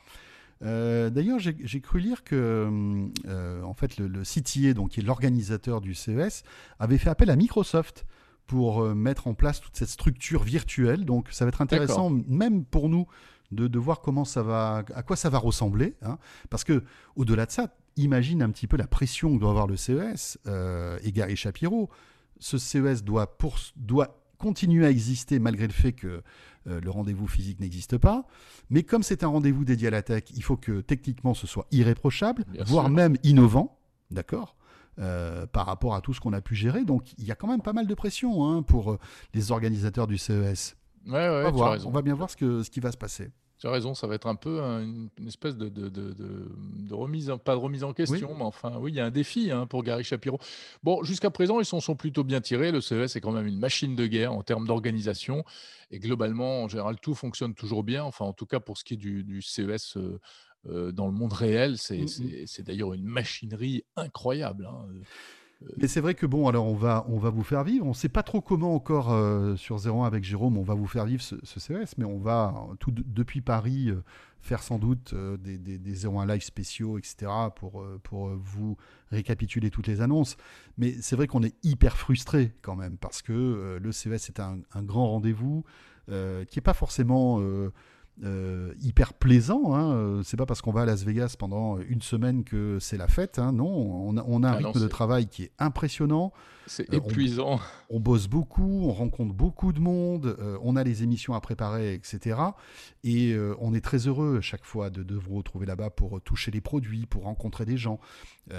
Euh, 0.63 1.09
D'ailleurs, 1.09 1.39
j'ai 1.39 1.81
cru 1.81 1.99
lire 1.99 2.23
que, 2.23 3.07
euh, 3.27 3.61
en 3.63 3.73
fait, 3.73 3.97
le, 3.97 4.07
le 4.07 4.23
CTA, 4.23 4.73
donc 4.73 4.91
qui 4.91 4.99
est 4.99 5.03
l'organisateur 5.03 5.81
du 5.81 5.93
CES, 5.93 6.43
avait 6.79 6.97
fait 6.97 7.09
appel 7.09 7.29
à 7.29 7.35
Microsoft 7.35 8.05
pour 8.47 8.81
euh, 8.81 8.93
mettre 8.93 9.27
en 9.27 9.33
place 9.33 9.61
toute 9.61 9.75
cette 9.75 9.89
structure 9.89 10.43
virtuelle. 10.43 11.05
Donc, 11.05 11.29
ça 11.31 11.45
va 11.45 11.49
être 11.49 11.61
intéressant, 11.61 12.09
même 12.27 12.65
pour 12.65 12.89
nous, 12.89 13.07
de, 13.51 13.67
de 13.67 13.79
voir 13.79 14.01
comment 14.01 14.25
ça 14.25 14.41
va, 14.43 14.83
à 14.95 15.03
quoi 15.03 15.15
ça 15.15 15.29
va 15.29 15.37
ressembler. 15.37 15.95
hein. 16.01 16.17
Parce 16.49 16.63
que, 16.63 16.83
au-delà 17.15 17.45
de 17.45 17.51
ça, 17.51 17.75
imagine 17.95 18.41
un 18.41 18.49
petit 18.49 18.67
peu 18.67 18.77
la 18.77 18.87
pression 18.87 19.33
que 19.35 19.39
doit 19.39 19.51
avoir 19.51 19.67
le 19.67 19.77
CES 19.77 20.39
euh, 20.47 20.97
et 21.03 21.11
Gary 21.11 21.35
Shapiro. 21.35 21.89
Ce 22.39 22.57
CES 22.57 23.03
doit, 23.03 23.37
pour, 23.37 23.57
doit 23.75 24.22
continuer 24.43 24.85
à 24.85 24.89
exister 24.89 25.39
malgré 25.39 25.65
le 25.67 25.73
fait 25.73 25.93
que 25.93 26.21
euh, 26.67 26.81
le 26.81 26.89
rendez-vous 26.89 27.27
physique 27.27 27.61
n'existe 27.61 27.97
pas. 27.97 28.25
Mais 28.69 28.83
comme 28.83 29.01
c'est 29.01 29.23
un 29.23 29.27
rendez-vous 29.29 29.63
dédié 29.63 29.87
à 29.87 29.91
la 29.91 30.01
tech, 30.01 30.23
il 30.35 30.43
faut 30.43 30.57
que 30.57 30.81
techniquement 30.81 31.33
ce 31.33 31.47
soit 31.47 31.65
irréprochable, 31.71 32.43
Bien 32.51 32.63
voire 32.65 32.85
sûr. 32.87 32.93
même 32.93 33.15
innovant, 33.23 33.79
d'accord 34.11 34.57
euh, 34.99 35.47
par 35.47 35.65
rapport 35.65 35.95
à 35.95 36.01
tout 36.01 36.13
ce 36.13 36.19
qu'on 36.19 36.33
a 36.33 36.41
pu 36.41 36.55
gérer. 36.55 36.83
Donc 36.83 37.13
il 37.17 37.23
y 37.25 37.31
a 37.31 37.35
quand 37.35 37.47
même 37.47 37.61
pas 37.61 37.73
mal 37.73 37.87
de 37.87 37.95
pression 37.95 38.45
hein, 38.45 38.61
pour 38.63 38.91
euh, 38.91 38.99
les 39.33 39.51
organisateurs 39.51 40.07
du 40.07 40.17
CES. 40.17 40.75
Ouais, 41.07 41.13
ouais, 41.13 41.29
on, 41.29 41.33
va 41.33 41.41
tu 41.41 41.47
as 41.47 41.51
voir, 41.51 41.71
raison. 41.71 41.89
on 41.89 41.91
va 41.91 42.01
bien 42.01 42.13
voir 42.15 42.29
ce, 42.29 42.35
que, 42.37 42.63
ce 42.63 42.69
qui 42.69 42.79
va 42.81 42.91
se 42.91 42.97
passer. 42.97 43.31
Tu 43.63 43.67
as 43.69 43.71
raison, 43.71 43.93
ça 43.93 44.07
va 44.07 44.15
être 44.15 44.27
un 44.27 44.35
peu 44.35 44.61
un- 44.61 44.83
une, 44.83 45.07
une 45.17 45.27
espèce 45.29 45.55
de, 45.55 45.69
de, 45.69 45.87
de- 45.87 46.11
de- 46.11 46.51
de 46.89 46.93
remise, 46.93 47.31
pas 47.45 47.53
de 47.53 47.59
remise 47.61 47.85
en 47.85 47.93
question, 47.93 48.35
mais 48.35 48.43
enfin, 48.43 48.73
oui, 48.77 48.91
il 48.91 48.95
y 48.95 48.99
a 48.99 49.05
un 49.05 49.09
défi 49.09 49.51
hein, 49.51 49.67
pour 49.67 49.83
Gary 49.83 50.03
Shapiro. 50.03 50.37
Bon, 50.83 51.01
jusqu'à 51.05 51.29
présent, 51.29 51.61
ils 51.61 51.65
s'en 51.65 51.79
sont 51.79 51.95
plutôt 51.95 52.25
bien 52.25 52.41
tirés. 52.41 52.73
Le 52.73 52.81
CES 52.81 53.15
est 53.15 53.21
quand 53.21 53.31
même 53.31 53.47
une 53.47 53.59
machine 53.59 53.95
de 53.95 54.05
guerre 54.05 54.33
en 54.33 54.43
termes 54.43 54.67
d'organisation. 54.67 55.45
Et 55.91 55.99
globalement, 55.99 56.63
en 56.63 56.67
général, 56.67 56.99
tout 56.99 57.15
fonctionne 57.15 57.53
toujours 57.55 57.85
bien. 57.85 58.03
Enfin, 58.03 58.25
en 58.25 58.33
tout 58.33 58.45
cas, 58.45 58.59
pour 58.59 58.77
ce 58.77 58.83
qui 58.83 58.95
est 58.95 58.97
du, 58.97 59.23
du 59.23 59.41
CES 59.41 59.95
euh, 59.95 60.19
euh, 60.67 60.91
dans 60.91 61.05
le 61.07 61.13
monde 61.13 61.31
réel, 61.31 61.77
c'est 61.77 61.99
c'est- 62.07 62.43
c'est 62.47 62.63
d'ailleurs 62.63 62.93
une 62.93 63.05
machinerie 63.05 63.85
incroyable. 63.95 64.65
hein. 64.69 64.87
Mais 65.77 65.87
c'est 65.87 66.01
vrai 66.01 66.13
que 66.13 66.25
bon, 66.25 66.47
alors 66.47 66.65
on 66.67 66.75
va, 66.75 67.05
on 67.07 67.17
va 67.17 67.29
vous 67.29 67.43
faire 67.43 67.63
vivre. 67.63 67.85
On 67.85 67.89
ne 67.89 67.93
sait 67.93 68.09
pas 68.09 68.23
trop 68.23 68.41
comment 68.41 68.75
encore 68.75 69.11
euh, 69.11 69.55
sur 69.55 69.77
01 69.77 70.05
avec 70.05 70.23
Jérôme, 70.23 70.57
on 70.57 70.63
va 70.63 70.73
vous 70.73 70.87
faire 70.87 71.05
vivre 71.05 71.21
ce, 71.21 71.35
ce 71.43 71.59
CES, 71.59 71.97
mais 71.97 72.05
on 72.05 72.19
va 72.19 72.53
euh, 72.71 72.75
tout 72.79 72.91
de- 72.91 73.03
depuis 73.05 73.41
Paris 73.41 73.89
euh, 73.89 74.03
faire 74.41 74.61
sans 74.61 74.77
doute 74.77 75.13
euh, 75.13 75.37
des, 75.37 75.57
des, 75.57 75.77
des 75.77 76.05
01 76.05 76.25
live 76.25 76.43
spéciaux, 76.43 76.97
etc. 76.97 77.31
pour, 77.55 77.85
pour 78.03 78.27
vous 78.29 78.75
récapituler 79.11 79.69
toutes 79.69 79.87
les 79.87 80.01
annonces. 80.01 80.35
Mais 80.77 80.95
c'est 81.01 81.15
vrai 81.15 81.27
qu'on 81.27 81.43
est 81.43 81.55
hyper 81.63 81.97
frustré 81.97 82.53
quand 82.61 82.75
même 82.75 82.97
parce 82.97 83.21
que 83.21 83.79
le 83.81 83.91
CES 83.91 84.29
est 84.29 84.39
un, 84.39 84.59
grand 84.83 85.07
rendez-vous 85.11 85.63
qui 86.07 86.13
n'est 86.57 86.61
pas 86.63 86.73
forcément 86.73 87.39
euh, 88.23 88.73
hyper 88.81 89.13
plaisant. 89.13 89.73
Hein. 89.73 89.91
Euh, 89.93 90.21
C'est 90.23 90.37
pas 90.37 90.45
parce 90.45 90.61
qu'on 90.61 90.71
va 90.71 90.81
à 90.81 90.85
Las 90.85 91.03
Vegas 91.03 91.35
pendant 91.37 91.79
une 91.79 92.01
semaine 92.01 92.43
que 92.43 92.77
c'est 92.79 92.97
la 92.97 93.07
fête. 93.07 93.39
hein. 93.39 93.51
Non, 93.53 93.65
on 93.67 94.17
a, 94.17 94.23
on 94.27 94.43
a 94.43 94.49
un 94.49 94.53
Ah 94.53 94.59
non, 94.59 94.67
rythme 94.71 94.81
de 94.83 94.87
travail 94.87 95.27
qui 95.27 95.43
est 95.43 95.51
impressionnant. 95.59 96.31
C'est 96.67 96.93
Euh, 96.93 96.99
on- 97.03 97.09
épuisant. 97.09 97.59
On 97.89 97.99
bosse 97.99 98.27
beaucoup, 98.27 98.83
on 98.85 98.91
rencontre 98.93 99.33
beaucoup 99.33 99.73
de 99.73 99.79
monde, 99.79 100.35
euh, 100.39 100.57
on 100.61 100.75
a 100.75 100.83
les 100.83 101.01
émissions 101.03 101.33
à 101.33 101.41
préparer, 101.41 101.93
etc. 101.95 102.39
Et 103.03 103.35
on 103.59 103.73
est 103.73 103.81
très 103.81 104.07
heureux 104.07 104.39
chaque 104.41 104.63
fois 104.63 104.89
de, 104.89 105.01
de 105.03 105.15
vous 105.15 105.35
retrouver 105.35 105.65
là-bas 105.65 105.89
pour 105.89 106.21
toucher 106.21 106.51
les 106.51 106.61
produits, 106.61 107.05
pour 107.05 107.23
rencontrer 107.23 107.65
des 107.65 107.77
gens, 107.77 107.99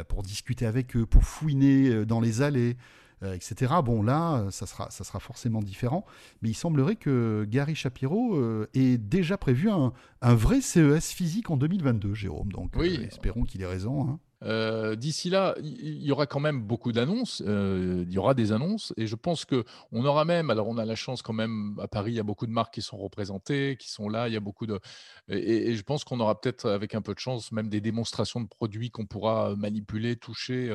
pour 0.09 0.23
discuter 0.23 0.67
avec 0.67 0.97
eux, 0.97 1.07
pour 1.07 1.23
fouiner 1.23 2.05
dans 2.05 2.21
les 2.21 2.43
allées. 2.43 2.77
Euh, 3.25 3.35
etc. 3.35 3.73
Bon, 3.85 4.03
là, 4.03 4.47
ça 4.51 4.67
sera, 4.67 4.91
ça 4.91 5.03
sera 5.05 5.19
forcément 5.21 5.63
différent. 5.63 6.05
Mais 6.43 6.51
il 6.51 6.55
semblerait 6.55 6.97
que 6.97 7.47
Gary 7.49 7.75
Shapiro 7.75 8.37
euh, 8.37 8.69
ait 8.75 8.99
déjà 8.99 9.37
prévu 9.39 9.71
un, 9.71 9.93
un 10.23 10.35
vrai 10.35 10.61
CES 10.61 11.13
physique 11.13 11.51
en 11.51 11.57
2022, 11.57 12.15
Jérôme. 12.15 12.53
Donc, 12.53 12.73
Oui. 12.77 12.99
euh, 13.01 13.07
espérons 13.07 13.43
qu'il 13.45 13.63
ait 13.63 13.67
raison. 13.67 14.09
hein. 14.09 14.21
Euh, 14.43 14.95
D'ici 14.95 15.31
là, 15.31 15.55
il 15.63 16.03
y 16.03 16.13
aura 16.13 16.27
quand 16.27 16.41
même 16.41 16.61
beaucoup 16.61 16.93
d'annonces. 16.93 17.43
euh, 17.47 18.05
il 18.07 18.13
y 18.13 18.19
aura 18.19 18.35
des 18.35 18.53
annonces 18.53 18.93
et 18.99 19.07
je 19.07 19.15
pense 19.17 19.47
que 19.47 19.65
on 19.91 20.05
aura 20.05 20.27
même. 20.27 20.51
Alors, 20.51 20.69
on 20.69 20.77
a 20.77 20.85
la 20.85 20.97
chance 20.97 21.23
quand 21.23 21.33
même 21.33 21.79
à 21.81 21.89
Paris. 21.89 22.13
Il 22.13 22.17
y 22.17 22.21
a 22.21 22.25
beaucoup 22.25 22.47
de 22.47 22.51
marques 22.53 22.75
qui 22.75 22.83
sont 22.83 22.99
représentées, 22.99 23.79
qui 23.79 23.91
sont 23.91 24.11
là. 24.11 24.29
Il 24.29 24.35
y 24.35 24.37
a 24.37 24.41
beaucoup 24.41 24.67
de 24.67 24.81
et, 25.29 25.71
et 25.71 25.75
je 25.77 25.83
pense 25.83 26.05
qu'on 26.05 26.21
aura 26.21 26.39
peut-être, 26.39 26.69
avec 26.69 26.95
un 26.95 27.01
peu 27.01 27.15
de 27.15 27.19
chance, 27.21 27.53
même 27.53 27.71
des 27.71 27.81
démonstrations 27.81 28.43
de 28.43 28.47
produits 28.47 28.91
qu'on 28.91 29.07
pourra 29.07 29.57
manipuler, 29.57 30.15
toucher. 30.17 30.71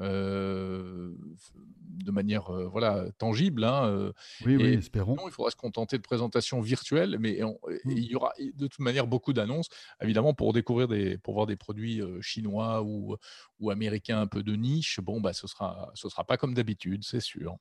Euh, 0.00 1.12
de 2.04 2.10
manière 2.10 2.50
euh, 2.54 2.66
voilà 2.66 3.06
tangible 3.18 3.62
hein, 3.64 3.86
euh, 3.86 4.12
Oui, 4.44 4.56
oui, 4.56 4.64
espérons. 4.74 5.14
non, 5.16 5.28
il 5.28 5.30
faudra 5.32 5.50
se 5.50 5.56
contenter 5.56 5.96
de 5.96 6.02
présentations 6.02 6.60
virtuelles, 6.60 7.16
mais 7.20 7.42
on- 7.44 7.58
et 7.70 7.80
Mm. 7.84 7.90
il 7.92 8.04
y 8.04 8.14
aura 8.16 8.32
de 8.38 8.66
toute 8.66 8.80
manière 8.80 9.06
beaucoup 9.06 9.32
d'annonces, 9.32 9.68
évidemment 10.02 10.34
pour 10.34 10.52
découvrir 10.52 10.88
des, 10.88 11.18
pour 11.18 11.34
voir 11.34 11.46
des 11.46 11.56
produits 11.56 12.00
chinois 12.20 12.82
ou, 12.82 13.16
ou 13.60 13.70
américains 13.70 14.20
un 14.20 14.26
peu 14.26 14.42
de 14.42 14.54
niche. 14.56 15.00
Bon, 15.00 15.20
bah, 15.20 15.32
ce 15.32 15.46
sera, 15.46 15.90
ce 15.94 16.08
sera 16.08 16.24
pas 16.24 16.36
comme 16.36 16.54
d'habitude, 16.54 17.04
c'est 17.04 17.20
sûr. 17.20 17.56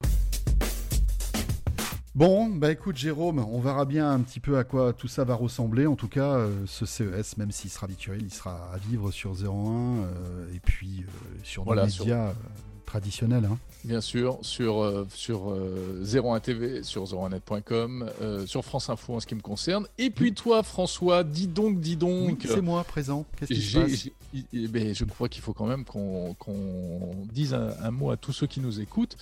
Bon, 2.16 2.48
bah 2.48 2.72
écoute 2.72 2.96
Jérôme, 2.96 3.40
on 3.40 3.60
verra 3.60 3.86
bien 3.86 4.12
un 4.12 4.20
petit 4.20 4.40
peu 4.40 4.60
à 4.60 4.64
quoi 4.64 4.94
tout 4.94 5.08
ça 5.08 5.24
va 5.24 5.34
ressembler. 5.34 5.88
En 5.88 5.96
tout 5.96 6.08
cas, 6.08 6.36
euh, 6.36 6.64
ce 6.68 6.86
CES, 6.86 7.38
même 7.38 7.50
s'il 7.50 7.72
sera 7.72 7.88
virtuel, 7.88 8.22
il 8.22 8.32
sera 8.32 8.72
à 8.72 8.78
vivre 8.78 9.10
sur 9.12 9.32
01 9.32 10.04
euh, 10.04 10.54
et 10.54 10.60
puis 10.60 11.00
euh, 11.08 11.40
sur 11.42 11.66
nos 11.66 11.74
médias 11.74 12.28
euh, 12.28 12.34
traditionnels. 12.86 13.46
hein. 13.46 13.58
Bien 13.84 14.00
sûr, 14.00 14.38
sur, 14.44 14.82
euh, 14.82 15.06
sur 15.14 15.52
euh, 15.52 16.02
01 16.06 16.40
TV, 16.40 16.84
sur 16.84 17.04
01net.com, 17.04 18.10
euh, 18.22 18.46
sur 18.46 18.64
France 18.64 18.90
Info 18.90 19.16
en 19.16 19.20
ce 19.20 19.28
qui 19.28 19.36
me 19.36 19.42
concerne. 19.42 19.88
Et 19.98 20.10
puis 20.10 20.34
toi, 20.34 20.64
François, 20.64 21.24
dis 21.26 21.48
donc, 21.48 21.82
dis 21.82 21.92
Oui, 21.92 21.98
donc. 21.98 22.40
c'est 22.46 22.62
moi 22.62 22.84
présent. 22.86 23.26
Qu'est-ce 23.38 23.54
qui 23.54 23.62
se 23.62 23.78
passe? 23.78 24.08
eh 24.54 24.68
ben, 24.68 24.96
je 24.96 25.04
crois 25.04 25.28
qu'il 25.30 25.42
faut 25.42 25.54
quand 25.54 25.66
même 25.68 25.84
qu'on 25.86 26.34
qu'on 26.40 27.12
dise 27.32 27.54
un, 27.54 27.72
un 27.82 27.92
mot 27.92 28.10
à 28.12 28.18
tous 28.18 28.32
ceux 28.32 28.48
qui 28.48 28.62
nous 28.62 28.80
écoutent 28.80 29.18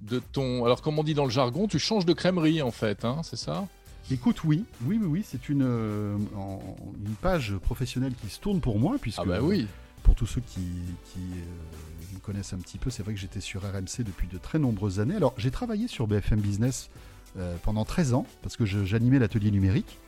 de 0.00 0.18
ton. 0.32 0.64
Alors, 0.64 0.80
comme 0.82 0.98
on 0.98 1.04
dit 1.04 1.14
dans 1.14 1.24
le 1.24 1.30
jargon, 1.30 1.68
tu 1.68 1.78
changes 1.78 2.06
de 2.06 2.12
crèmerie 2.14 2.62
en 2.62 2.70
fait, 2.70 3.04
hein, 3.04 3.20
c'est 3.22 3.36
ça? 3.36 3.66
Écoute, 4.10 4.44
oui, 4.44 4.64
oui, 4.86 4.98
oui, 5.02 5.06
oui, 5.08 5.24
c'est 5.26 5.48
une, 5.48 5.64
euh, 5.64 6.16
une 6.16 7.14
page 7.20 7.54
professionnelle 7.56 8.14
qui 8.14 8.28
se 8.28 8.38
tourne 8.40 8.60
pour 8.60 8.78
moi, 8.78 8.96
puisque 9.00 9.18
Ah 9.20 9.24
bah 9.24 9.38
oui. 9.42 9.66
Pour 10.06 10.14
tous 10.14 10.26
ceux 10.26 10.40
qui, 10.40 10.60
qui, 11.04 11.18
euh, 11.18 12.14
me 12.14 12.20
connaissent 12.20 12.52
un 12.52 12.58
petit 12.58 12.78
peu, 12.78 12.90
c'est 12.90 13.02
vrai 13.02 13.12
que 13.12 13.18
j'étais 13.18 13.40
sur 13.40 13.62
RMC 13.62 14.04
depuis 14.04 14.28
de 14.28 14.38
très 14.38 14.60
nombreuses 14.60 15.00
années. 15.00 15.16
Alors, 15.16 15.34
j'ai 15.36 15.50
travaillé 15.50 15.88
sur 15.88 16.06
BFM 16.06 16.40
Business 16.40 16.90
euh, 17.36 17.56
pendant 17.64 17.84
13 17.84 18.14
ans, 18.14 18.24
parce 18.40 18.56
que 18.56 18.64
j'animais 18.64 19.18
l'atelier 19.18 19.50
numérique. 19.50 19.98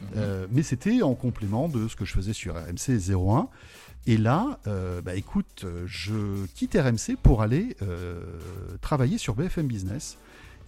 Mhm. 0.00 0.08
Euh, 0.16 0.46
mais 0.52 0.62
c'était 0.62 1.02
en 1.02 1.14
complément 1.14 1.68
de 1.68 1.88
ce 1.88 1.96
que 1.96 2.04
je 2.04 2.12
faisais 2.12 2.32
sur 2.32 2.54
RMC 2.54 3.10
01. 3.12 3.48
Et 4.06 4.16
là, 4.16 4.60
bah 5.04 5.14
écoute, 5.14 5.66
je 5.84 6.46
quitte 6.54 6.74
RMC 6.74 7.16
pour 7.22 7.42
aller 7.42 7.76
travailler 8.80 9.18
sur 9.18 9.34
BFM 9.34 9.66
Business 9.66 10.16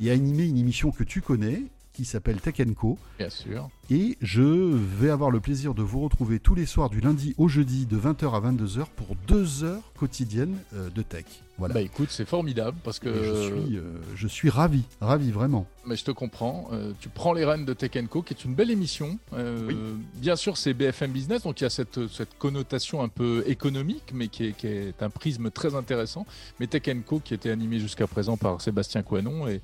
et 0.00 0.10
animer 0.10 0.44
une 0.44 0.58
émission 0.58 0.90
que 0.90 1.02
tu 1.02 1.22
connais 1.22 1.62
qui 1.92 2.04
s'appelle 2.04 2.40
Tech 2.40 2.54
Co. 2.76 2.98
Bien 3.18 3.30
sûr. 3.30 3.68
Et 3.90 4.16
je 4.20 4.42
vais 4.42 5.10
avoir 5.10 5.30
le 5.30 5.40
plaisir 5.40 5.74
de 5.74 5.82
vous 5.82 6.00
retrouver 6.00 6.38
tous 6.40 6.54
les 6.54 6.66
soirs 6.66 6.88
du 6.88 7.00
lundi 7.00 7.34
au 7.36 7.48
jeudi 7.48 7.84
de 7.86 7.98
20h 7.98 8.32
à 8.34 8.40
22h 8.52 8.86
pour 8.96 9.14
deux 9.26 9.64
heures 9.64 9.82
quotidiennes 9.98 10.56
euh, 10.74 10.88
de 10.90 11.02
tech. 11.02 11.24
Voilà. 11.58 11.74
Bah 11.74 11.82
écoute, 11.82 12.08
c'est 12.10 12.24
formidable 12.26 12.78
parce 12.82 12.98
que. 12.98 13.08
Et 13.08 13.12
je, 13.24 13.42
suis, 13.66 13.76
euh, 13.76 13.82
je 14.16 14.26
suis 14.26 14.48
ravi, 14.48 14.84
ravi 15.00 15.30
vraiment. 15.30 15.66
Mais 15.86 15.96
je 15.96 16.04
te 16.04 16.10
comprends. 16.10 16.68
euh, 16.72 16.92
tu 16.98 17.08
prends 17.10 17.34
les 17.34 17.44
rênes 17.44 17.66
de 17.66 17.74
Tech 17.74 17.92
Co, 18.08 18.22
qui 18.22 18.32
est 18.32 18.44
une 18.44 18.54
belle 18.54 18.70
émission. 18.70 19.18
Euh, 19.34 19.66
Oui. 19.68 19.76
Bien 20.14 20.34
sûr, 20.36 20.56
c'est 20.56 20.72
BFM 20.74 21.12
Business, 21.12 21.42
donc 21.42 21.60
il 21.60 21.64
y 21.64 21.66
a 21.66 21.70
cette, 21.70 22.08
cette 22.08 22.38
connotation 22.38 23.02
un 23.02 23.08
peu 23.08 23.44
économique, 23.46 24.12
mais 24.14 24.28
qui 24.28 24.46
est, 24.46 24.52
qui 24.56 24.66
est 24.66 25.02
un 25.02 25.10
prisme 25.10 25.50
très 25.50 25.74
intéressant. 25.74 26.24
Mais 26.58 26.66
Tech 26.66 26.82
Co, 27.06 27.20
qui 27.20 27.34
était 27.34 27.50
animé 27.50 27.78
jusqu'à 27.78 28.06
présent 28.06 28.36
par 28.38 28.60
Sébastien 28.60 29.02
Coinon, 29.02 29.46
et 29.46 29.60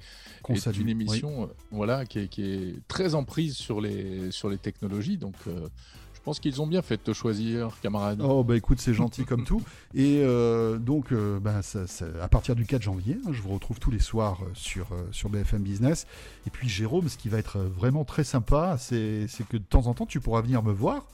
Qu'on 0.48 0.54
est 0.54 0.58
salue. 0.58 0.80
une 0.80 0.88
émission 0.88 1.44
euh, 1.44 1.46
voilà, 1.70 2.04
qui, 2.06 2.18
est, 2.20 2.28
qui 2.28 2.42
est 2.42 2.74
très 2.88 3.14
en 3.14 3.22
prise 3.24 3.54
sur 3.56 3.80
les, 3.80 4.30
sur 4.32 4.48
les 4.48 4.58
technologies. 4.58 5.16
Donc, 5.16 5.34
euh, 5.46 5.68
je 6.14 6.20
pense 6.24 6.40
qu'ils 6.40 6.60
ont 6.60 6.66
bien 6.66 6.82
fait 6.82 6.96
de 6.96 7.02
te 7.02 7.12
choisir, 7.14 7.78
camarade. 7.80 8.20
Oh 8.22 8.42
bah 8.44 8.56
écoute, 8.56 8.80
c'est 8.80 8.92
gentil 8.92 9.24
comme 9.24 9.44
tout. 9.44 9.62
Et 9.94 10.20
euh, 10.24 10.76
donc, 10.76 11.12
euh, 11.12 11.38
bah, 11.40 11.62
ça- 11.62 11.86
ça- 11.86 12.06
à 12.20 12.28
partir 12.28 12.54
du 12.56 12.66
4 12.66 12.82
janvier, 12.82 13.16
hein, 13.26 13.30
je 13.32 13.40
vous 13.40 13.48
retrouve 13.50 13.78
tous 13.78 13.90
les 13.90 14.00
soirs 14.00 14.40
sur, 14.52 14.92
euh, 14.92 15.06
sur 15.12 15.30
BFM 15.30 15.62
Business. 15.62 16.06
Et 16.46 16.50
puis 16.50 16.68
Jérôme, 16.68 17.08
ce 17.08 17.16
qui 17.16 17.28
va 17.30 17.38
être 17.38 17.58
vraiment 17.60 18.04
très 18.04 18.24
sympa, 18.24 18.76
c'est 18.78 19.26
que 19.48 19.56
de 19.56 19.62
temps 19.62 19.86
en 19.86 19.94
temps, 19.94 20.06
tu 20.06 20.20
pourras 20.20 20.42
venir 20.42 20.62
me 20.62 20.72
voir. 20.72 21.06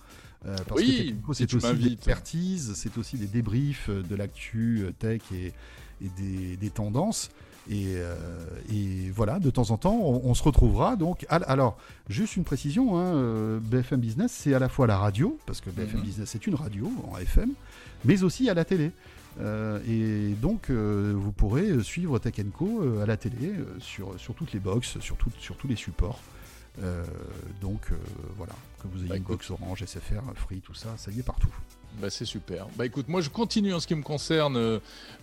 euh, 0.47 0.57
parce 0.67 0.81
Oui, 0.81 1.15
que 1.27 1.33
si 1.35 1.43
c'est 1.47 1.55
aussi 1.55 1.75
de 1.75 1.89
l'expertise, 1.89 2.73
c'est 2.75 2.99
aussi 2.99 3.17
des 3.17 3.27
débriefs 3.29 3.89
de 3.91 4.15
l'actu 4.17 4.87
tech 4.99 5.21
et, 5.33 5.53
et 6.05 6.09
des, 6.19 6.57
des 6.57 6.71
tendances. 6.71 7.31
Et, 7.71 7.95
euh, 7.97 8.15
et 8.71 9.11
voilà, 9.11 9.39
de 9.39 9.49
temps 9.51 9.71
en 9.71 9.79
temps, 9.79 9.95
on, 9.97 10.21
on 10.25 10.35
se 10.35 10.43
retrouvera. 10.43 10.97
Donc, 10.97 11.25
al- 11.31 11.45
alors, 11.49 11.79
juste 12.09 12.37
une 12.37 12.45
précision, 12.45 12.99
hein, 12.99 13.15
euh, 13.15 13.59
BFM 13.61 14.01
Business, 14.01 14.33
c'est 14.33 14.53
à 14.53 14.59
la 14.59 14.69
fois 14.69 14.87
la 14.87 14.99
radio, 14.99 15.39
parce 15.47 15.61
que 15.63 15.71
BFM 15.71 15.99
Mhm. 16.01 16.03
Business 16.05 16.29
c'est 16.31 16.47
une 16.47 16.55
radio 16.57 16.91
en 17.11 17.17
FM, 17.17 17.51
mais 18.05 18.23
aussi 18.23 18.51
à 18.51 18.55
la 18.55 18.65
télé. 18.67 18.91
Euh, 19.41 19.81
et 19.89 20.35
donc, 20.35 20.69
euh, 20.71 21.13
vous 21.17 21.33
pourrez 21.33 21.83
suivre 21.83 22.19
Tech 22.19 22.35
Co 22.57 22.83
euh, 22.83 23.03
à 23.03 23.07
la 23.07 23.17
télé, 23.17 23.53
sur, 23.81 24.19
sur 24.21 24.35
toutes 24.35 24.53
les 24.53 24.61
box, 24.61 24.99
sur, 25.01 25.17
tout- 25.17 25.31
sur 25.41 25.57
tous 25.57 25.67
les 25.67 25.77
supports. 25.77 26.21
Donc, 27.61 27.91
voilà, 28.37 28.53
que 28.83 28.89
vous 28.89 28.99
ayez 29.01 29.09
Bah, 29.09 29.17
une 29.17 29.23
box 29.23 29.51
Orange, 29.51 29.85
SFR, 29.85 30.23
Free, 30.35 30.61
tout 30.61 30.75
ça, 30.75 30.89
ça 30.97 31.11
y 31.13 31.21
est 31.21 31.23
partout. 31.23 31.49
Bah, 32.01 32.11
c'est 32.11 32.25
super. 32.25 32.67
Bah 32.77 32.87
écoute, 32.87 33.09
moi 33.09 33.21
je 33.21 33.31
continue 33.31 33.73
en 33.73 33.81
ce 33.81 33.87
qui 33.87 33.95
me 33.95 34.03
concerne 34.03 34.57
euh, 34.57 34.79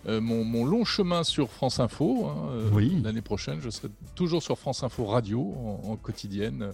euh, 0.08 0.20
mon, 0.20 0.42
mon 0.44 0.64
long 0.64 0.84
chemin 0.84 1.22
sur 1.22 1.50
France 1.50 1.80
Info. 1.80 2.26
hein, 2.26 2.48
euh, 2.50 2.70
Oui. 2.72 3.00
L'année 3.04 3.20
prochaine, 3.20 3.60
je 3.60 3.68
serai 3.70 3.88
toujours 4.14 4.42
sur 4.42 4.58
France 4.58 4.82
Info 4.82 5.04
Radio 5.04 5.40
en, 5.40 5.90
en 5.90 5.96
quotidienne. 5.96 6.72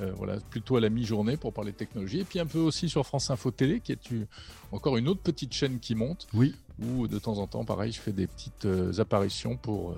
euh, 0.00 0.12
voilà, 0.16 0.36
plutôt 0.50 0.76
à 0.76 0.80
la 0.80 0.88
mi-journée 0.88 1.36
pour 1.36 1.52
parler 1.52 1.72
de 1.72 1.76
technologie. 1.76 2.20
Et 2.20 2.24
puis 2.24 2.38
un 2.40 2.46
peu 2.46 2.58
aussi 2.58 2.88
sur 2.88 3.04
France 3.06 3.30
Info 3.30 3.50
Télé, 3.50 3.80
qui 3.80 3.92
est 3.92 4.10
une- 4.10 4.26
encore 4.72 4.96
une 4.96 5.08
autre 5.08 5.20
petite 5.20 5.52
chaîne 5.52 5.78
qui 5.80 5.94
monte, 5.94 6.26
Oui, 6.34 6.54
où 6.80 7.06
de 7.08 7.18
temps 7.18 7.38
en 7.38 7.46
temps, 7.46 7.64
pareil, 7.64 7.92
je 7.92 8.00
fais 8.00 8.12
des 8.12 8.26
petites 8.26 8.66
apparitions 8.98 9.56
pour, 9.56 9.94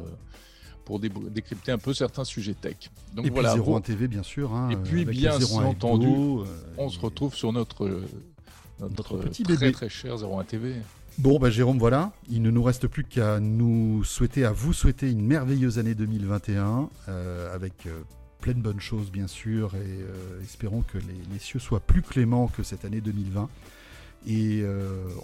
pour 0.87 0.99
dé- 0.99 1.11
décrypter 1.31 1.73
un 1.73 1.79
peu 1.79 1.93
certains 1.95 2.25
sujets 2.25 2.55
tech. 2.55 2.77
Donc 3.15 3.27
et 3.27 3.31
voilà, 3.31 3.53
puis 3.53 3.61
01 3.61 3.65
vous- 3.65 3.81
TV, 3.81 4.09
bien 4.09 4.23
sûr. 4.23 4.53
hein, 4.55 4.71
Et 4.71 4.77
puis, 4.77 5.05
bien 5.05 5.39
le 5.39 5.45
01 5.45 5.65
entendu, 5.67 6.07
on 6.79 6.89
se 6.89 6.97
et- 6.99 7.01
retrouve 7.01 7.35
sur 7.35 7.53
notre, 7.53 8.03
notre, 8.91 9.15
Notre 9.17 9.29
petit 9.29 9.43
très 9.43 9.55
bébé. 9.57 9.73
très 9.73 9.89
cher 9.89 10.17
01 10.23 10.45
TV. 10.45 10.75
Bon, 11.19 11.39
bah 11.39 11.51
Jérôme, 11.51 11.79
voilà. 11.79 12.13
Il 12.31 12.41
ne 12.43 12.51
nous 12.51 12.63
reste 12.63 12.87
plus 12.87 13.05
qu'à 13.05 13.39
nous 13.39 14.03
souhaiter, 14.05 14.45
à 14.45 14.53
vous 14.53 14.73
souhaiter 14.73 15.11
une 15.11 15.25
merveilleuse 15.27 15.79
année 15.79 15.95
2021, 15.95 16.89
euh, 17.09 17.55
avec 17.55 17.87
euh, 17.87 18.01
plein 18.41 18.55
de 18.55 18.61
bonnes 18.61 18.81
choses, 18.81 19.11
bien 19.11 19.27
sûr, 19.27 19.75
et 19.75 19.79
euh, 19.79 20.43
espérons 20.43 20.83
que 20.91 20.97
les, 20.99 21.15
les 21.33 21.39
cieux 21.39 21.59
soient 21.59 21.81
plus 21.81 22.01
cléments 22.03 22.49
que 22.49 22.63
cette 22.63 22.85
année 22.87 23.01
2020. 23.03 23.49
Et 24.27 24.63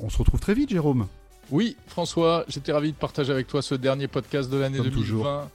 on 0.02 0.10
se 0.10 0.18
retrouve 0.18 0.40
très 0.40 0.54
vite, 0.54 0.70
Jérôme. 0.70 1.06
Oui, 1.50 1.76
François, 1.86 2.44
j'étais 2.48 2.72
ravi 2.72 2.90
de 2.92 2.96
partager 2.96 3.30
avec 3.32 3.46
toi 3.46 3.62
ce 3.62 3.74
dernier 3.76 4.08
podcast 4.08 4.50
de 4.50 4.56
l'année 4.58 4.78
Comme 4.78 4.88
2020. 4.90 5.00
toujours. 5.02 5.48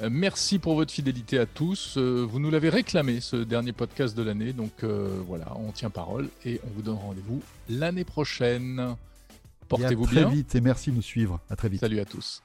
Euh, 0.00 0.08
merci 0.10 0.58
pour 0.58 0.74
votre 0.74 0.92
fidélité 0.92 1.38
à 1.38 1.46
tous. 1.46 1.96
Euh, 1.96 2.26
vous 2.28 2.38
nous 2.40 2.50
l'avez 2.50 2.68
réclamé, 2.68 3.20
ce 3.20 3.36
dernier 3.36 3.72
podcast 3.72 4.16
de 4.16 4.22
l'année. 4.22 4.52
Donc 4.52 4.82
euh, 4.82 5.20
voilà, 5.26 5.46
on 5.56 5.72
tient 5.72 5.90
parole 5.90 6.28
et 6.44 6.60
on 6.64 6.70
vous 6.74 6.82
donne 6.82 6.96
rendez-vous 6.96 7.42
l'année 7.68 8.04
prochaine. 8.04 8.78
À 8.80 8.96
Portez-vous 9.68 10.06
très 10.06 10.20
bien. 10.20 10.28
vite 10.28 10.54
et 10.54 10.60
merci 10.60 10.90
de 10.90 10.96
nous 10.96 11.02
suivre. 11.02 11.40
À 11.50 11.56
très 11.56 11.68
vite. 11.68 11.80
Salut 11.80 12.00
à 12.00 12.04
tous. 12.04 12.42